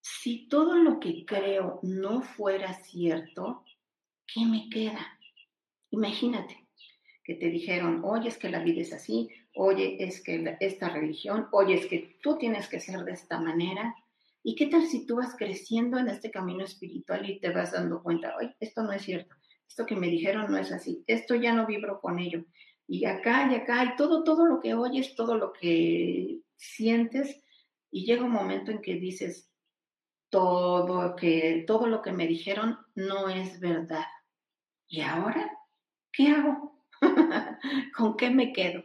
Si 0.03 0.49
todo 0.49 0.75
lo 0.75 0.99
que 0.99 1.25
creo 1.25 1.79
no 1.83 2.23
fuera 2.23 2.75
cierto, 2.75 3.65
¿qué 4.27 4.45
me 4.45 4.69
queda? 4.69 5.19
Imagínate, 5.91 6.67
que 7.25 7.35
te 7.35 7.49
dijeron, 7.49 8.03
oye, 8.05 8.29
es 8.29 8.37
que 8.37 8.51
la 8.51 8.65
vida 8.65 8.81
es 8.81 8.93
así, 8.93 9.29
oye, 9.55 9.97
es 10.03 10.21
que 10.21 10.57
esta 10.59 10.89
religión, 10.89 11.47
oye, 11.53 11.75
es 11.75 11.87
que 11.87 12.19
tú 12.21 12.37
tienes 12.37 12.69
que 12.69 12.81
ser 12.81 13.05
de 13.05 13.13
esta 13.13 13.39
manera. 13.39 13.95
¿Y 14.43 14.57
qué 14.57 14.67
tal 14.67 14.87
si 14.87 15.07
tú 15.07 15.17
vas 15.17 15.37
creciendo 15.37 15.99
en 15.99 16.09
este 16.09 16.33
camino 16.33 16.65
espiritual 16.65 17.31
y 17.31 17.39
te 17.39 17.51
vas 17.51 17.71
dando 17.71 18.03
cuenta, 18.03 18.37
oye, 18.37 18.57
esto 18.59 18.83
no 18.83 18.93
es 18.93 19.03
cierto, 19.03 19.37
esto 19.69 19.87
que 19.87 19.95
me 19.95 20.09
dijeron 20.09 20.51
no 20.51 20.59
es 20.59 20.73
así, 20.73 21.05
esto 21.07 21.37
ya 21.37 21.53
no 21.53 21.65
vibro 21.65 22.01
con 22.01 22.19
ello. 22.19 22.45
Y 22.89 23.05
acá 23.05 23.49
y 23.51 23.55
acá, 23.55 23.85
y 23.85 23.97
todo, 23.97 24.25
todo 24.25 24.47
lo 24.47 24.59
que 24.59 24.75
oyes, 24.75 25.15
todo 25.15 25.37
lo 25.37 25.53
que 25.53 26.41
sientes, 26.57 27.41
y 27.93 28.05
llega 28.05 28.25
un 28.25 28.33
momento 28.33 28.73
en 28.73 28.83
que 28.83 28.95
dices, 28.95 29.52
todo, 30.33 31.15
que, 31.15 31.63
todo 31.67 31.87
lo 31.87 32.01
que 32.01 32.11
me 32.11 32.27
dijeron 32.27 32.79
no 32.95 33.29
es 33.29 33.61
verdad. 33.61 34.07
¿Y 34.89 35.03
ahora 35.03 35.59
qué 36.11 36.29
hago? 36.29 36.87
¿Con 37.97 38.17
qué 38.17 38.31
me 38.31 38.55
quedo? 38.55 38.83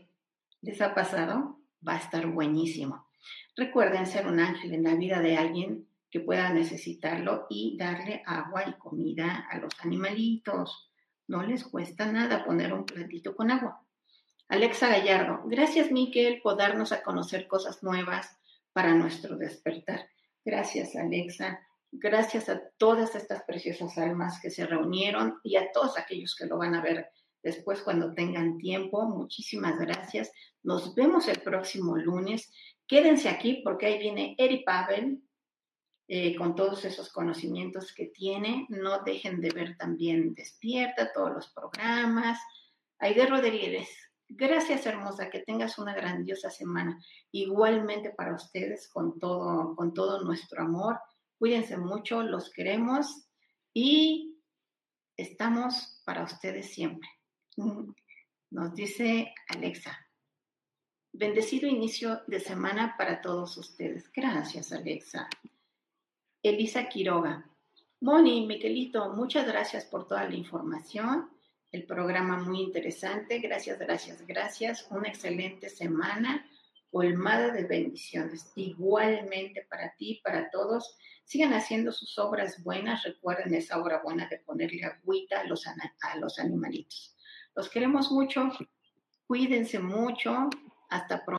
¿Les 0.61 0.81
ha 0.81 0.93
pasado? 0.93 1.61
Va 1.87 1.93
a 1.93 1.99
estar 1.99 2.27
buenísimo. 2.27 3.07
Recuerden 3.55 4.07
ser 4.07 4.27
un 4.27 4.41
ángel 4.41 4.73
en 4.73 4.83
la 4.83 4.95
vida 4.95 5.21
de 5.21 5.37
alguien 5.37 5.87
que 6.11 6.19
pueda 6.19 6.51
necesitarlo 6.51 7.47
y 7.49 7.77
darle 7.77 8.23
agua 8.25 8.65
y 8.67 8.73
comida 8.73 9.47
a 9.49 9.57
los 9.57 9.73
animalitos. 9.79 10.91
No 11.27 11.43
les 11.43 11.63
cuesta 11.63 12.11
nada 12.11 12.43
poner 12.43 12.73
un 12.73 12.85
platito 12.85 13.37
con 13.37 13.51
agua. 13.51 13.85
Alexa 14.49 14.89
Gallardo, 14.89 15.43
gracias 15.45 15.91
Miquel 15.91 16.41
por 16.41 16.57
darnos 16.57 16.91
a 16.91 17.03
conocer 17.03 17.47
cosas 17.47 17.83
nuevas 17.83 18.37
para 18.73 18.93
nuestro 18.95 19.37
despertar. 19.37 20.09
Gracias 20.47 20.95
Alexa, 20.95 21.59
gracias 21.91 22.47
a 22.47 22.61
todas 22.77 23.15
estas 23.15 23.43
preciosas 23.43 23.97
almas 23.97 24.39
que 24.41 24.49
se 24.49 24.65
reunieron 24.65 25.41
y 25.43 25.57
a 25.57 25.73
todos 25.73 25.97
aquellos 25.97 26.37
que 26.37 26.45
lo 26.45 26.57
van 26.57 26.73
a 26.73 26.81
ver 26.81 27.09
después 27.43 27.81
cuando 27.81 28.13
tengan 28.13 28.57
tiempo. 28.57 29.03
Muchísimas 29.09 29.77
gracias. 29.77 30.31
Nos 30.63 30.95
vemos 30.95 31.27
el 31.27 31.41
próximo 31.41 31.97
lunes 31.97 32.49
Quédense 32.87 33.27
aquí 33.27 33.61
porque 33.61 33.87
ahí 33.87 33.99
viene 33.99 34.35
Eri 34.37 34.63
Pavel 34.63 35.21
eh, 36.07 36.33
con 36.37 36.55
todos 36.55 36.85
esos 36.85 37.11
conocimientos 37.11 37.93
que 37.93 38.05
tiene. 38.05 38.67
No 38.69 39.03
dejen 39.03 39.41
de 39.41 39.49
ver 39.49 39.75
también 39.75 40.33
Despierta, 40.33 41.11
todos 41.11 41.33
los 41.33 41.49
programas. 41.49 42.39
Aide 42.99 43.25
Rodríguez, 43.25 43.89
gracias 44.29 44.85
hermosa, 44.85 45.29
que 45.29 45.39
tengas 45.39 45.77
una 45.77 45.93
grandiosa 45.93 46.49
semana. 46.49 47.01
Igualmente 47.31 48.11
para 48.11 48.35
ustedes 48.35 48.89
con 48.89 49.19
todo, 49.19 49.75
con 49.75 49.93
todo 49.93 50.23
nuestro 50.23 50.63
amor. 50.63 50.99
Cuídense 51.37 51.77
mucho, 51.77 52.23
los 52.23 52.51
queremos 52.51 53.29
y 53.73 54.39
estamos 55.15 56.01
para 56.05 56.23
ustedes 56.23 56.73
siempre. 56.73 57.09
Nos 58.49 58.73
dice 58.75 59.33
Alexa. 59.49 59.97
Bendecido 61.11 61.67
inicio 61.67 62.21
de 62.27 62.39
semana 62.39 62.95
para 62.97 63.21
todos 63.21 63.57
ustedes. 63.57 64.11
Gracias, 64.11 64.71
Alexa. 64.71 65.27
Elisa 66.43 66.87
Quiroga. 66.87 67.49
Moni, 67.99 68.45
Miquelito, 68.45 69.09
muchas 69.13 69.47
gracias 69.47 69.85
por 69.85 70.07
toda 70.07 70.23
la 70.25 70.35
información. 70.35 71.29
El 71.71 71.85
programa 71.85 72.37
muy 72.37 72.61
interesante. 72.61 73.39
Gracias, 73.39 73.77
gracias, 73.77 74.25
gracias. 74.25 74.87
Una 74.89 75.09
excelente 75.09 75.69
semana 75.69 76.45
colmada 76.91 77.49
de 77.51 77.65
bendiciones. 77.65 78.51
Igualmente 78.55 79.67
para 79.69 79.93
ti, 79.97 80.21
para 80.23 80.49
todos. 80.49 80.97
Sigan 81.25 81.53
haciendo 81.53 81.91
sus 81.91 82.17
obras 82.19 82.63
buenas. 82.63 83.03
Recuerden 83.03 83.53
esa 83.53 83.81
obra 83.81 84.01
buena 84.01 84.27
de 84.27 84.39
ponerle 84.39 84.85
agüita 84.85 85.41
a 85.41 85.43
los, 85.43 85.67
a 85.67 86.17
los 86.17 86.39
animalitos. 86.39 87.17
Los 87.53 87.69
queremos 87.69 88.11
mucho. 88.11 88.49
Cuídense 89.27 89.79
mucho. 89.79 90.49
Hasta 90.89 91.25
pronto. 91.25 91.35